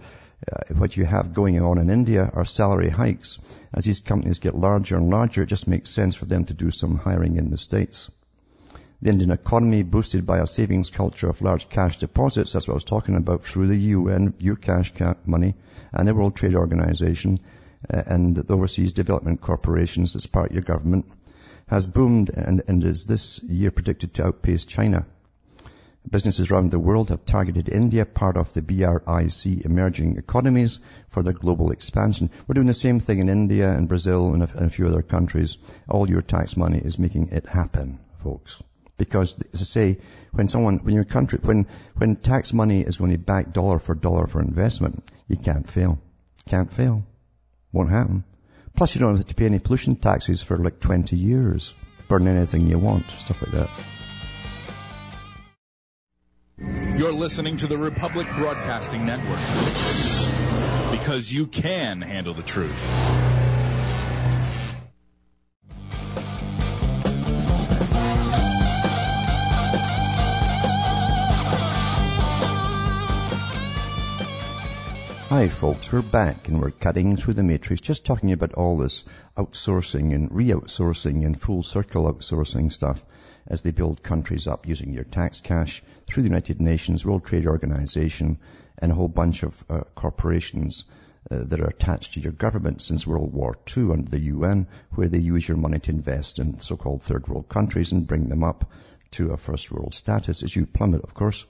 uh, 0.52 0.74
what 0.76 0.96
you 0.96 1.04
have 1.04 1.34
going 1.34 1.60
on 1.60 1.80
in 1.80 1.90
India 1.90 2.30
are 2.32 2.46
salary 2.46 2.90
hikes. 2.90 3.40
As 3.74 3.86
these 3.86 4.00
companies 4.00 4.38
get 4.38 4.56
larger 4.56 4.96
and 4.96 5.10
larger, 5.10 5.42
it 5.42 5.48
just 5.48 5.68
makes 5.68 5.90
sense 5.90 6.14
for 6.16 6.26
them 6.26 6.46
to 6.46 6.54
do 6.54 6.70
some 6.70 6.96
hiring 6.96 7.38
in 7.38 7.50
the 7.50 7.58
States. 7.58 8.12
The 9.02 9.10
Indian 9.10 9.32
economy 9.32 9.82
boosted 9.84 10.26
by 10.26 10.40
a 10.40 10.48
savings 10.48 10.92
culture 10.92 11.30
of 11.30 11.42
large 11.42 11.70
cash 11.70 11.98
deposits, 11.98 12.54
that's 12.54 12.68
what 12.68 12.74
I 12.74 12.76
was 12.76 12.84
talking 12.84 13.16
about, 13.16 13.44
through 13.44 13.68
the 13.68 13.78
UN, 13.78 14.36
your 14.40 14.56
cash 14.56 14.94
money, 15.26 15.56
and 15.92 16.08
the 16.08 16.16
World 16.16 16.36
Trade 16.36 16.56
Organization, 16.56 17.40
uh, 17.92 18.04
and 18.06 18.36
the 18.36 18.54
overseas 18.54 18.94
development 18.94 19.42
corporations 19.42 20.14
that's 20.14 20.26
part 20.26 20.50
of 20.50 20.54
your 20.54 20.64
government, 20.64 21.06
has 21.68 21.86
boomed 21.86 22.30
and, 22.30 22.64
and 22.68 22.84
is 22.84 23.06
this 23.06 23.44
year 23.44 23.72
predicted 23.72 24.14
to 24.16 24.26
outpace 24.26 24.66
China. 24.66 25.06
Businesses 26.10 26.50
around 26.50 26.72
the 26.72 26.80
world 26.80 27.10
have 27.10 27.26
targeted 27.26 27.68
India, 27.68 28.06
part 28.06 28.38
of 28.38 28.54
the 28.54 28.62
BRIC 28.62 29.66
emerging 29.66 30.18
economies, 30.18 30.80
for 31.10 31.22
their 31.22 31.34
global 31.34 31.72
expansion. 31.72 32.30
We're 32.48 32.54
doing 32.54 32.68
the 32.68 32.74
same 32.74 33.02
thing 33.02 33.20
in 33.20 33.28
India 33.28 33.70
and 33.70 33.90
Brazil 33.90 34.34
and 34.34 34.42
a, 34.42 34.50
and 34.56 34.68
a 34.68 34.70
few 34.70 34.88
other 34.88 35.02
countries. 35.02 35.58
All 35.90 36.10
your 36.10 36.22
tax 36.22 36.56
money 36.56 36.78
is 36.78 36.98
making 36.98 37.30
it 37.30 37.46
happen, 37.46 38.00
folks. 38.20 38.64
Because, 38.98 39.36
as 39.54 39.62
I 39.62 39.66
say, 39.66 39.98
when 40.32 40.48
someone, 40.48 40.78
when 40.78 40.96
your 40.96 41.04
country, 41.04 41.40
when, 41.42 41.68
when 41.98 42.16
tax 42.16 42.54
money 42.54 42.82
is 42.82 42.96
going 42.96 43.12
to 43.12 43.18
back 43.18 43.52
dollar 43.52 43.78
for 43.78 43.94
dollar 43.94 44.28
for 44.28 44.42
investment, 44.42 45.04
you 45.28 45.36
can't 45.36 45.70
fail. 45.70 46.00
Can't 46.46 46.72
fail. 46.72 47.06
Won't 47.74 47.90
happen. 47.90 48.24
Plus 48.78 48.94
you 48.94 49.02
don't 49.02 49.16
have 49.16 49.26
to 49.26 49.34
pay 49.34 49.48
any 49.48 49.58
pollution 49.58 49.96
taxes 49.96 50.44
for 50.44 50.56
like 50.60 50.80
20 50.80 51.16
years. 51.16 51.74
Burn 52.08 52.28
anything 52.28 52.68
you 52.68 52.78
want, 52.78 53.10
stuff 53.18 53.42
like 53.42 53.52
that. 53.52 53.70
You're 56.96 57.12
listening 57.12 57.58
to 57.58 57.68
the 57.68 57.78
Republic 57.78 58.28
Broadcasting 58.36 59.04
Network. 59.04 59.40
Because 60.92 61.34
you 61.34 61.48
can 61.48 62.02
handle 62.02 62.36
the 62.36 62.44
truth. 62.44 63.37
Hi 75.30 75.50
folks, 75.50 75.92
we're 75.92 76.04
back 76.04 76.48
and 76.48 76.62
we're 76.62 76.72
cutting 76.72 77.18
through 77.18 77.34
the 77.34 77.44
matrix, 77.44 77.82
just 77.82 78.06
talking 78.06 78.32
about 78.32 78.54
all 78.54 78.78
this 78.78 79.04
outsourcing 79.36 80.16
and 80.16 80.34
re-outsourcing 80.34 81.26
and 81.26 81.38
full 81.38 81.64
circle 81.64 82.10
outsourcing 82.10 82.72
stuff 82.72 83.04
as 83.46 83.62
they 83.62 83.72
build 83.72 84.02
countries 84.02 84.48
up 84.48 84.66
using 84.70 84.94
your 84.94 85.04
tax 85.04 85.42
cash 85.42 85.84
through 86.08 86.24
the 86.24 86.30
United 86.30 86.62
Nations, 86.62 87.06
World 87.06 87.26
Trade 87.26 87.46
Organization, 87.46 88.38
and 88.78 88.90
a 88.90 88.96
whole 88.96 89.10
bunch 89.10 89.44
of 89.44 89.66
uh, 89.70 89.82
corporations 89.96 90.86
uh, 91.30 91.44
that 91.44 91.60
are 91.60 91.68
attached 91.68 92.14
to 92.14 92.22
your 92.22 92.32
government 92.32 92.82
since 92.82 93.06
World 93.06 93.34
War 93.34 93.58
II 93.76 93.92
under 93.92 94.10
the 94.10 94.22
UN, 94.32 94.66
where 94.92 95.10
they 95.10 95.20
use 95.20 95.46
your 95.46 95.58
money 95.58 95.80
to 95.80 95.92
invest 95.92 96.40
in 96.40 96.62
so-called 96.62 97.04
third 97.04 97.28
world 97.28 97.50
countries 97.50 97.92
and 97.92 98.08
bring 98.08 98.30
them 98.30 98.46
up 98.46 98.72
to 99.12 99.32
a 99.32 99.38
first 99.38 99.74
world 99.74 99.94
status, 99.94 100.42
as 100.42 100.56
you 100.56 100.66
plummet, 100.66 101.04
of 101.04 101.14
course 101.14 101.46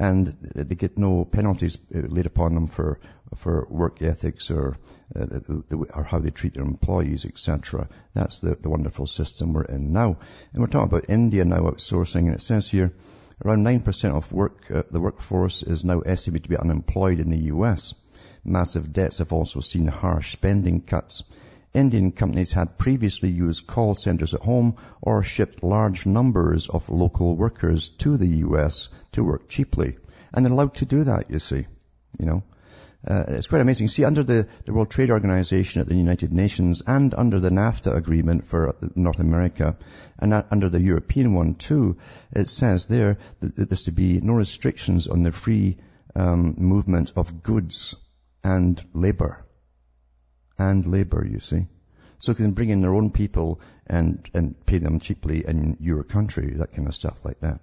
and 0.00 0.26
they 0.54 0.74
get 0.74 0.96
no 0.96 1.26
penalties 1.26 1.76
uh, 1.94 1.98
laid 1.98 2.24
upon 2.24 2.54
them 2.54 2.66
for 2.66 2.98
for 3.36 3.66
work 3.68 4.00
ethics 4.02 4.50
or 4.50 4.76
uh, 5.14 5.26
the, 5.26 5.62
the, 5.68 5.76
or 5.76 6.02
how 6.02 6.18
they 6.18 6.30
treat 6.30 6.54
their 6.54 6.64
employees, 6.64 7.26
etc. 7.26 7.88
That's 8.14 8.40
the, 8.40 8.56
the 8.56 8.70
wonderful 8.70 9.06
system 9.06 9.52
we're 9.52 9.64
in 9.64 9.92
now. 9.92 10.16
And 10.52 10.62
we're 10.62 10.68
talking 10.68 10.88
about 10.88 11.10
India 11.10 11.44
now 11.44 11.60
outsourcing, 11.60 12.26
and 12.26 12.34
it 12.34 12.42
says 12.42 12.68
here 12.68 12.92
around 13.44 13.64
9% 13.64 14.16
of 14.16 14.32
work, 14.32 14.70
uh, 14.70 14.82
the 14.90 15.00
workforce 15.00 15.62
is 15.62 15.84
now 15.84 16.00
estimated 16.00 16.44
to 16.44 16.50
be 16.50 16.56
unemployed 16.56 17.20
in 17.20 17.30
the 17.30 17.52
US. 17.54 17.94
Massive 18.42 18.92
debts 18.92 19.18
have 19.18 19.34
also 19.34 19.60
seen 19.60 19.86
harsh 19.86 20.32
spending 20.32 20.80
cuts. 20.80 21.24
Indian 21.72 22.10
companies 22.10 22.50
had 22.50 22.78
previously 22.78 23.30
used 23.30 23.66
call 23.66 23.94
centers 23.94 24.34
at 24.34 24.40
home 24.40 24.74
or 25.00 25.22
shipped 25.22 25.62
large 25.62 26.04
numbers 26.04 26.68
of 26.68 26.88
local 26.88 27.36
workers 27.36 27.90
to 27.90 28.16
the 28.16 28.26
US 28.48 28.88
to 29.12 29.22
work 29.22 29.48
cheaply. 29.48 29.96
And 30.32 30.44
they're 30.44 30.52
allowed 30.52 30.74
to 30.76 30.84
do 30.84 31.04
that, 31.04 31.30
you 31.30 31.38
see. 31.38 31.66
You 32.18 32.26
know, 32.26 32.42
uh, 33.06 33.24
it's 33.28 33.46
quite 33.46 33.60
amazing. 33.60 33.86
See, 33.86 34.04
under 34.04 34.24
the, 34.24 34.48
the 34.64 34.72
World 34.72 34.90
Trade 34.90 35.12
Organization 35.12 35.80
at 35.80 35.86
the 35.86 35.94
United 35.94 36.32
Nations 36.32 36.82
and 36.84 37.14
under 37.14 37.38
the 37.38 37.50
NAFTA 37.50 37.94
agreement 37.94 38.44
for 38.44 38.74
North 38.96 39.20
America 39.20 39.76
and 40.18 40.34
under 40.50 40.68
the 40.68 40.80
European 40.80 41.34
one 41.34 41.54
too, 41.54 41.98
it 42.32 42.48
says 42.48 42.86
there 42.86 43.18
that 43.40 43.70
there's 43.70 43.84
to 43.84 43.92
be 43.92 44.20
no 44.20 44.34
restrictions 44.34 45.06
on 45.06 45.22
the 45.22 45.30
free 45.30 45.78
um, 46.16 46.56
movement 46.58 47.12
of 47.14 47.44
goods 47.44 47.94
and 48.42 48.84
labor 48.92 49.44
and 50.60 50.84
labor, 50.84 51.26
you 51.26 51.40
see. 51.40 51.66
So 52.18 52.32
they 52.32 52.44
can 52.44 52.52
bring 52.52 52.68
in 52.68 52.82
their 52.82 52.94
own 52.94 53.10
people 53.10 53.60
and, 53.86 54.28
and 54.34 54.54
pay 54.66 54.76
them 54.76 55.00
cheaply 55.00 55.42
in 55.46 55.78
your 55.80 56.04
country, 56.04 56.52
that 56.58 56.72
kind 56.72 56.86
of 56.86 56.94
stuff 56.94 57.24
like 57.24 57.40
that. 57.40 57.60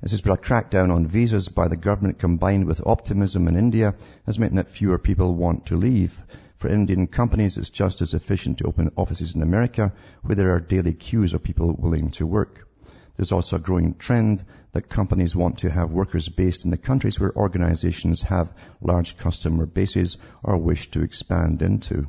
This 0.00 0.12
has 0.12 0.20
been 0.20 0.32
a 0.32 0.36
crackdown 0.36 0.94
on 0.94 1.08
visas 1.08 1.48
by 1.48 1.66
the 1.68 1.76
government 1.76 2.18
combined 2.18 2.66
with 2.66 2.86
optimism 2.86 3.48
in 3.48 3.56
India 3.56 3.94
has 4.26 4.38
meant 4.38 4.54
that 4.54 4.68
fewer 4.68 4.98
people 4.98 5.34
want 5.34 5.66
to 5.66 5.76
leave. 5.76 6.22
For 6.56 6.68
Indian 6.68 7.08
companies, 7.08 7.58
it's 7.58 7.70
just 7.70 8.00
as 8.00 8.14
efficient 8.14 8.58
to 8.58 8.66
open 8.66 8.92
offices 8.96 9.34
in 9.34 9.42
America 9.42 9.92
where 10.22 10.36
there 10.36 10.54
are 10.54 10.60
daily 10.60 10.92
queues 10.92 11.34
of 11.34 11.42
people 11.42 11.74
willing 11.74 12.10
to 12.12 12.26
work. 12.26 12.68
There's 13.16 13.32
also 13.32 13.56
a 13.56 13.60
growing 13.60 13.94
trend 13.94 14.44
that 14.72 14.88
companies 14.88 15.36
want 15.36 15.58
to 15.58 15.70
have 15.70 15.90
workers 15.90 16.28
based 16.28 16.64
in 16.64 16.70
the 16.70 16.76
countries 16.76 17.20
where 17.20 17.36
organizations 17.36 18.22
have 18.22 18.52
large 18.80 19.16
customer 19.16 19.66
bases 19.66 20.16
or 20.42 20.56
wish 20.56 20.90
to 20.90 21.02
expand 21.02 21.62
into. 21.62 22.08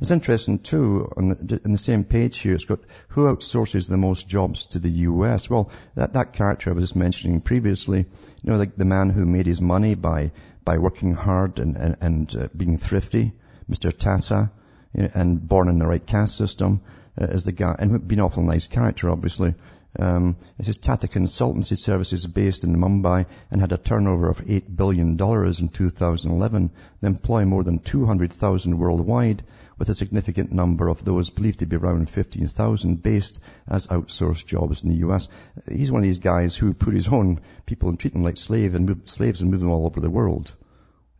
It's 0.00 0.12
interesting 0.12 0.60
too, 0.60 1.12
on 1.16 1.28
the, 1.28 1.60
on 1.64 1.72
the 1.72 1.78
same 1.78 2.04
page 2.04 2.38
here, 2.38 2.54
it's 2.54 2.64
got 2.64 2.80
who 3.08 3.26
outsources 3.26 3.88
the 3.88 3.96
most 3.96 4.28
jobs 4.28 4.66
to 4.68 4.78
the 4.78 4.90
US. 4.90 5.50
Well, 5.50 5.70
that, 5.96 6.12
that 6.12 6.32
character 6.32 6.70
I 6.70 6.74
was 6.74 6.94
mentioning 6.94 7.40
previously, 7.40 7.98
you 7.98 8.50
know, 8.50 8.56
like 8.56 8.76
the 8.76 8.84
man 8.84 9.10
who 9.10 9.26
made 9.26 9.46
his 9.46 9.60
money 9.60 9.96
by, 9.96 10.30
by 10.64 10.78
working 10.78 11.14
hard 11.14 11.58
and, 11.58 11.76
and, 11.76 11.96
and 12.00 12.36
uh, 12.36 12.48
being 12.56 12.78
thrifty, 12.78 13.32
Mr. 13.68 13.96
Tata, 13.96 14.50
and 14.94 15.46
born 15.46 15.68
in 15.68 15.78
the 15.78 15.86
right 15.86 16.04
caste 16.04 16.36
system, 16.36 16.80
uh, 17.20 17.24
is 17.24 17.44
the 17.44 17.52
guy, 17.52 17.74
and 17.78 18.06
being 18.06 18.20
an 18.20 18.24
awful 18.24 18.42
nice 18.42 18.68
character, 18.68 19.10
obviously. 19.10 19.54
Um, 19.98 20.36
it 20.58 20.66
says 20.66 20.76
Tata 20.76 21.08
Consultancy 21.08 21.76
Services 21.76 22.26
based 22.26 22.62
in 22.62 22.76
Mumbai 22.76 23.24
and 23.50 23.60
had 23.60 23.72
a 23.72 23.78
turnover 23.78 24.28
of 24.28 24.44
$8 24.44 24.76
billion 24.76 25.12
in 25.12 25.68
2011. 25.68 26.70
They 27.00 27.08
employ 27.08 27.46
more 27.46 27.64
than 27.64 27.78
200,000 27.78 28.78
worldwide 28.78 29.44
with 29.78 29.88
a 29.88 29.94
significant 29.94 30.52
number 30.52 30.88
of 30.88 31.04
those 31.04 31.30
believed 31.30 31.60
to 31.60 31.66
be 31.66 31.76
around 31.76 32.10
15,000 32.10 33.02
based 33.02 33.40
as 33.66 33.86
outsourced 33.86 34.44
jobs 34.44 34.82
in 34.82 34.90
the 34.90 35.06
US. 35.08 35.28
He's 35.70 35.90
one 35.90 36.02
of 36.02 36.06
these 36.06 36.18
guys 36.18 36.54
who 36.54 36.74
put 36.74 36.94
his 36.94 37.08
own 37.08 37.40
people 37.64 37.88
and 37.88 37.98
treat 37.98 38.12
them 38.12 38.24
like 38.24 38.36
slave 38.36 38.74
and 38.74 38.86
move, 38.86 39.02
slaves 39.06 39.40
and 39.40 39.50
move 39.50 39.60
them 39.60 39.70
all 39.70 39.86
over 39.86 40.00
the 40.00 40.10
world. 40.10 40.54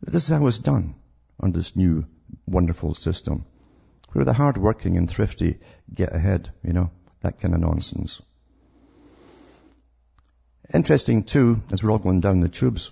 This 0.01 0.23
is 0.23 0.29
how 0.29 0.45
it's 0.47 0.59
done 0.59 0.95
under 1.39 1.57
this 1.57 1.75
new 1.75 2.05
wonderful 2.45 2.93
system. 2.93 3.45
Where 4.11 4.25
the 4.25 4.33
hard-working 4.33 4.97
and 4.97 5.09
thrifty 5.09 5.59
get 5.93 6.15
ahead, 6.15 6.51
you 6.63 6.73
know, 6.73 6.91
that 7.21 7.39
kind 7.39 7.53
of 7.53 7.61
nonsense. 7.61 8.21
Interesting 10.71 11.23
too, 11.23 11.63
as 11.71 11.83
we're 11.83 11.91
all 11.91 11.97
going 11.97 12.19
down 12.19 12.41
the 12.41 12.47
tubes, 12.47 12.91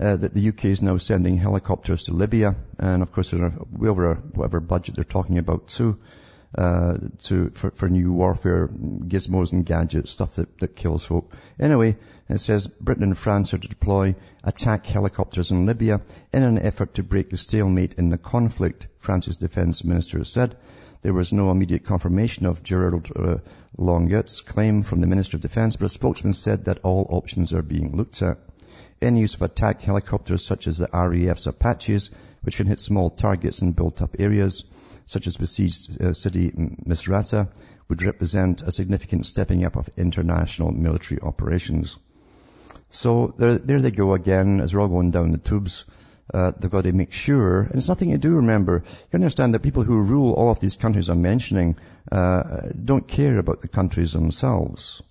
uh, 0.00 0.16
that 0.16 0.32
the 0.32 0.48
UK 0.48 0.66
is 0.66 0.80
now 0.80 0.96
sending 0.96 1.36
helicopters 1.36 2.04
to 2.04 2.14
Libya, 2.14 2.56
and 2.78 3.02
of 3.02 3.12
course 3.12 3.30
they're 3.30 3.52
way 3.70 3.90
over 3.90 4.14
whatever 4.14 4.60
budget 4.60 4.94
they're 4.94 5.04
talking 5.04 5.36
about 5.36 5.68
too, 5.68 5.98
uh, 6.56 6.96
to 7.24 7.50
for, 7.50 7.72
for 7.72 7.90
new 7.90 8.10
warfare 8.10 8.68
gizmos 8.68 9.52
and 9.52 9.66
gadgets, 9.66 10.12
stuff 10.12 10.36
that, 10.36 10.58
that 10.60 10.74
kills 10.74 11.04
folk. 11.04 11.30
Anyway, 11.60 11.98
it 12.30 12.40
says 12.40 12.68
Britain 12.68 13.04
and 13.04 13.18
France 13.18 13.52
are 13.52 13.58
to 13.58 13.68
deploy 13.68 14.14
attack 14.42 14.86
helicopters 14.86 15.50
in 15.50 15.66
Libya 15.66 16.00
in 16.32 16.42
an 16.42 16.58
effort 16.58 16.94
to 16.94 17.02
break 17.02 17.28
the 17.28 17.36
stalemate 17.36 17.94
in 17.98 18.08
the 18.08 18.16
conflict. 18.16 18.86
France's 18.98 19.36
defence 19.36 19.84
minister 19.84 20.24
said. 20.24 20.56
There 21.04 21.12
was 21.12 21.34
no 21.34 21.50
immediate 21.50 21.84
confirmation 21.84 22.46
of 22.46 22.62
Gerard 22.62 23.10
uh, 23.14 23.36
Longuet's 23.76 24.40
claim 24.40 24.80
from 24.80 25.02
the 25.02 25.06
Minister 25.06 25.36
of 25.36 25.42
Defence, 25.42 25.76
but 25.76 25.84
a 25.84 25.88
spokesman 25.90 26.32
said 26.32 26.64
that 26.64 26.78
all 26.82 27.06
options 27.10 27.52
are 27.52 27.60
being 27.60 27.94
looked 27.94 28.22
at. 28.22 28.38
Any 29.02 29.20
use 29.20 29.34
of 29.34 29.42
attack 29.42 29.82
helicopters 29.82 30.46
such 30.46 30.66
as 30.66 30.78
the 30.78 30.88
RAF's 30.90 31.46
Apaches, 31.46 32.10
which 32.40 32.56
can 32.56 32.66
hit 32.66 32.80
small 32.80 33.10
targets 33.10 33.60
in 33.60 33.72
built-up 33.72 34.16
areas, 34.18 34.64
such 35.04 35.26
as 35.26 35.36
besieged 35.36 36.00
uh, 36.00 36.14
city 36.14 36.50
Misrata, 36.52 37.50
would 37.90 38.00
represent 38.00 38.62
a 38.62 38.72
significant 38.72 39.26
stepping 39.26 39.66
up 39.66 39.76
of 39.76 39.90
international 39.98 40.72
military 40.72 41.20
operations. 41.20 41.98
So 42.88 43.34
there, 43.36 43.58
there 43.58 43.82
they 43.82 43.90
go 43.90 44.14
again, 44.14 44.62
as 44.62 44.72
we're 44.72 44.80
all 44.80 44.88
going 44.88 45.10
down 45.10 45.32
the 45.32 45.36
tubes. 45.36 45.84
Uh, 46.32 46.52
they've 46.58 46.70
got 46.70 46.84
to 46.84 46.92
make 46.92 47.12
sure, 47.12 47.60
and 47.60 47.74
it's 47.74 47.88
nothing 47.88 48.10
to 48.10 48.18
do, 48.18 48.36
remember, 48.36 48.82
you 49.12 49.16
understand 49.16 49.54
that 49.54 49.62
people 49.62 49.82
who 49.82 50.00
rule 50.00 50.32
all 50.32 50.50
of 50.50 50.58
these 50.58 50.76
countries 50.76 51.10
I'm 51.10 51.20
mentioning 51.20 51.76
uh, 52.10 52.70
don't 52.82 53.06
care 53.06 53.38
about 53.38 53.60
the 53.60 53.68
countries 53.68 54.14
themselves. 54.14 55.02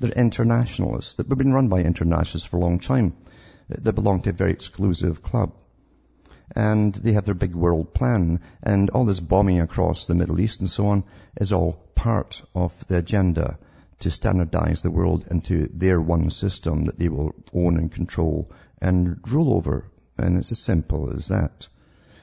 They're 0.00 0.10
internationalists. 0.10 1.14
They've 1.14 1.28
been 1.28 1.52
run 1.52 1.68
by 1.68 1.82
internationalists 1.82 2.46
for 2.46 2.58
a 2.58 2.60
long 2.60 2.78
time. 2.78 3.16
They 3.68 3.92
belong 3.92 4.20
to 4.22 4.30
a 4.30 4.34
very 4.34 4.50
exclusive 4.50 5.22
club. 5.22 5.54
And 6.54 6.94
they 6.94 7.12
have 7.12 7.24
their 7.24 7.34
big 7.34 7.54
world 7.54 7.94
plan. 7.94 8.40
And 8.62 8.90
all 8.90 9.06
this 9.06 9.20
bombing 9.20 9.60
across 9.60 10.06
the 10.06 10.14
Middle 10.14 10.40
East 10.40 10.60
and 10.60 10.70
so 10.70 10.88
on 10.88 11.04
is 11.40 11.52
all 11.52 11.72
part 11.94 12.42
of 12.54 12.86
the 12.86 12.98
agenda 12.98 13.58
to 14.00 14.10
standardize 14.10 14.82
the 14.82 14.90
world 14.90 15.26
into 15.30 15.68
their 15.72 16.00
one 16.00 16.28
system 16.28 16.84
that 16.84 16.98
they 16.98 17.08
will 17.08 17.34
own 17.54 17.78
and 17.78 17.90
control 17.90 18.50
and 18.82 19.20
rule 19.26 19.54
over. 19.54 19.90
And 20.18 20.36
it's 20.36 20.52
as 20.52 20.58
simple 20.58 21.12
as 21.12 21.28
that. 21.28 21.68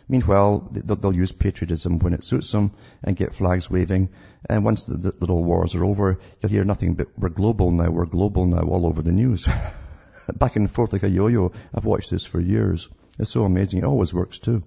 Meanwhile, 0.08 0.70
they'll 0.72 1.16
use 1.16 1.32
patriotism 1.32 2.00
when 2.00 2.14
it 2.14 2.24
suits 2.24 2.52
them 2.52 2.72
and 3.02 3.16
get 3.16 3.34
flags 3.34 3.70
waving. 3.70 4.10
And 4.50 4.66
once 4.66 4.84
the, 4.84 5.16
little 5.20 5.44
wars 5.44 5.74
are 5.76 5.86
over, 5.86 6.20
you'll 6.42 6.50
hear 6.50 6.66
nothing 6.66 6.96
but 6.96 7.08
we're 7.18 7.30
global 7.30 7.72
now, 7.72 7.90
we're 7.90 8.06
global 8.06 8.46
now 8.46 8.64
all 8.64 8.86
over 8.86 9.02
the 9.02 9.14
news. 9.14 9.48
Back 10.36 10.58
and 10.58 10.70
forth 10.70 10.94
like 10.94 11.04
a 11.04 11.10
yo-yo. 11.10 11.54
I've 11.74 11.86
watched 11.86 12.12
this 12.12 12.26
for 12.26 12.42
years. 12.42 12.90
It's 13.20 13.30
so 13.30 13.46
amazing. 13.46 13.80
It 13.80 13.86
always 13.86 14.14
works 14.14 14.40
too. 14.40 14.64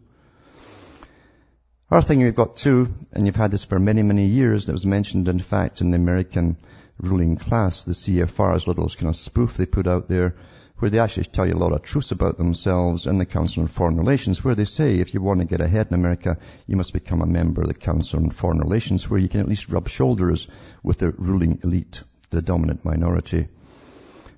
Our 1.90 2.00
thing 2.00 2.20
we've 2.22 2.34
got 2.34 2.56
too, 2.56 2.94
and 3.12 3.26
you've 3.26 3.36
had 3.36 3.50
this 3.50 3.64
for 3.64 3.78
many, 3.78 4.02
many 4.02 4.26
years, 4.26 4.64
and 4.64 4.70
it 4.70 4.72
was 4.72 4.86
mentioned 4.86 5.28
in 5.28 5.40
fact 5.40 5.82
in 5.82 5.90
the 5.90 5.96
American 5.96 6.56
ruling 6.98 7.36
class, 7.36 7.82
the 7.82 7.92
CFR's 7.92 8.66
little 8.66 8.88
kind 8.88 9.08
of 9.08 9.16
spoof 9.16 9.56
they 9.56 9.66
put 9.66 9.86
out 9.86 10.08
there, 10.08 10.36
where 10.78 10.90
they 10.90 10.98
actually 10.98 11.24
tell 11.24 11.46
you 11.46 11.54
a 11.54 11.64
lot 11.64 11.72
of 11.72 11.82
truths 11.82 12.10
about 12.10 12.36
themselves 12.36 13.06
in 13.06 13.18
the 13.18 13.26
Council 13.26 13.62
on 13.62 13.68
Foreign 13.68 13.96
Relations, 13.96 14.42
where 14.42 14.54
they 14.54 14.64
say 14.64 14.96
if 14.96 15.14
you 15.14 15.22
want 15.22 15.40
to 15.40 15.46
get 15.46 15.60
ahead 15.60 15.86
in 15.88 15.94
America, 15.94 16.38
you 16.66 16.76
must 16.76 16.92
become 16.92 17.22
a 17.22 17.26
member 17.26 17.62
of 17.62 17.68
the 17.68 17.74
Council 17.74 18.18
on 18.18 18.30
Foreign 18.30 18.58
Relations, 18.58 19.08
where 19.08 19.20
you 19.20 19.28
can 19.28 19.40
at 19.40 19.48
least 19.48 19.68
rub 19.68 19.88
shoulders 19.88 20.48
with 20.82 20.98
the 20.98 21.10
ruling 21.12 21.60
elite, 21.62 22.02
the 22.30 22.42
dominant 22.42 22.84
minority. 22.84 23.46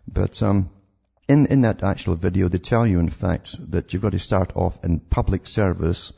But 0.07 0.42
um, 0.42 0.70
in, 1.27 1.46
in 1.46 1.62
that 1.62 1.83
actual 1.83 2.14
video, 2.14 2.49
they 2.49 2.59
tell 2.59 2.87
you, 2.87 3.01
in 3.01 3.09
fact, 3.09 3.57
that 3.70 3.92
you've 3.92 4.03
got 4.03 4.12
to 4.12 4.18
start 4.18 4.55
off 4.55 4.85
in 4.85 5.01
public 5.01 5.46
service 5.46 6.12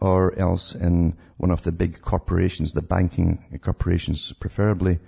or 0.00 0.36
else 0.36 0.74
in 0.74 1.16
one 1.36 1.52
of 1.52 1.62
the 1.62 1.70
big 1.70 2.02
corporations, 2.02 2.72
the 2.72 2.82
banking 2.82 3.60
corporations 3.62 4.32
preferably, 4.32 4.98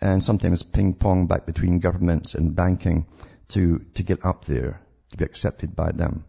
and 0.00 0.22
sometimes 0.22 0.62
ping 0.62 0.94
pong 0.94 1.26
back 1.26 1.44
between 1.44 1.80
government 1.80 2.36
and 2.36 2.54
banking 2.54 3.06
to, 3.54 3.84
to 3.94 4.02
get 4.02 4.24
up 4.24 4.44
there, 4.44 4.80
to 5.10 5.16
be 5.16 5.24
accepted 5.24 5.74
by 5.74 5.92
them. 5.92 6.24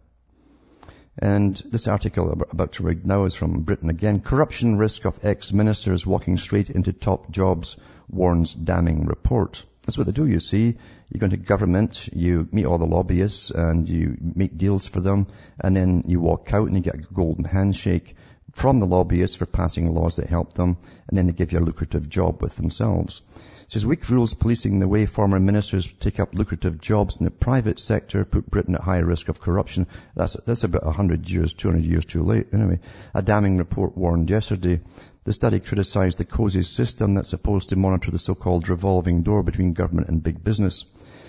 And 1.18 1.56
this 1.56 1.88
article 1.88 2.30
I'm 2.30 2.42
about 2.42 2.72
to 2.72 2.82
read 2.82 3.06
now 3.06 3.24
is 3.24 3.34
from 3.34 3.62
Britain 3.62 3.88
again. 3.88 4.20
Corruption 4.20 4.76
risk 4.76 5.06
of 5.06 5.24
ex-ministers 5.24 6.06
walking 6.06 6.36
straight 6.36 6.68
into 6.68 6.92
top 6.92 7.30
jobs 7.30 7.76
warns 8.08 8.52
damning 8.52 9.06
report. 9.06 9.64
That's 9.82 9.96
what 9.96 10.06
they 10.06 10.12
do, 10.12 10.26
you 10.26 10.40
see. 10.40 10.76
You 11.08 11.20
go 11.20 11.24
into 11.24 11.38
government, 11.38 12.08
you 12.12 12.48
meet 12.52 12.66
all 12.66 12.78
the 12.78 12.86
lobbyists 12.86 13.50
and 13.50 13.88
you 13.88 14.16
make 14.20 14.58
deals 14.58 14.86
for 14.86 15.00
them 15.00 15.28
and 15.58 15.74
then 15.74 16.04
you 16.06 16.20
walk 16.20 16.52
out 16.52 16.66
and 16.66 16.76
you 16.76 16.82
get 16.82 16.96
a 16.96 17.14
golden 17.14 17.44
handshake 17.44 18.14
from 18.54 18.80
the 18.80 18.86
lobbyists 18.86 19.36
for 19.36 19.46
passing 19.46 19.92
laws 19.94 20.16
that 20.16 20.28
help 20.28 20.54
them 20.54 20.76
and 21.08 21.16
then 21.16 21.26
they 21.26 21.32
give 21.32 21.52
you 21.52 21.60
a 21.60 21.60
lucrative 21.60 22.08
job 22.08 22.42
with 22.42 22.56
themselves. 22.56 23.22
Says 23.68 23.84
weak 23.84 24.08
rules 24.08 24.32
policing 24.32 24.78
the 24.78 24.86
way 24.86 25.06
former 25.06 25.40
ministers 25.40 25.92
take 25.98 26.20
up 26.20 26.34
lucrative 26.34 26.80
jobs 26.80 27.16
in 27.16 27.24
the 27.24 27.32
private 27.32 27.80
sector 27.80 28.24
put 28.24 28.48
Britain 28.48 28.76
at 28.76 28.82
high 28.82 28.98
risk 28.98 29.28
of 29.28 29.40
corruption. 29.40 29.88
That's, 30.14 30.34
that's 30.46 30.62
about 30.62 30.84
100 30.84 31.28
years, 31.28 31.52
200 31.54 31.84
years 31.84 32.04
too 32.04 32.22
late. 32.22 32.46
Anyway, 32.52 32.78
a 33.12 33.22
damning 33.22 33.56
report 33.56 33.96
warned 33.96 34.30
yesterday. 34.30 34.80
The 35.24 35.32
study 35.32 35.58
criticized 35.58 36.18
the 36.18 36.24
COSY 36.24 36.62
system 36.62 37.14
that's 37.14 37.30
supposed 37.30 37.70
to 37.70 37.76
monitor 37.76 38.12
the 38.12 38.20
so-called 38.20 38.68
revolving 38.68 39.22
door 39.22 39.42
between 39.42 39.72
government 39.72 40.08
and 40.08 40.22
big 40.22 40.44
business. 40.44 40.84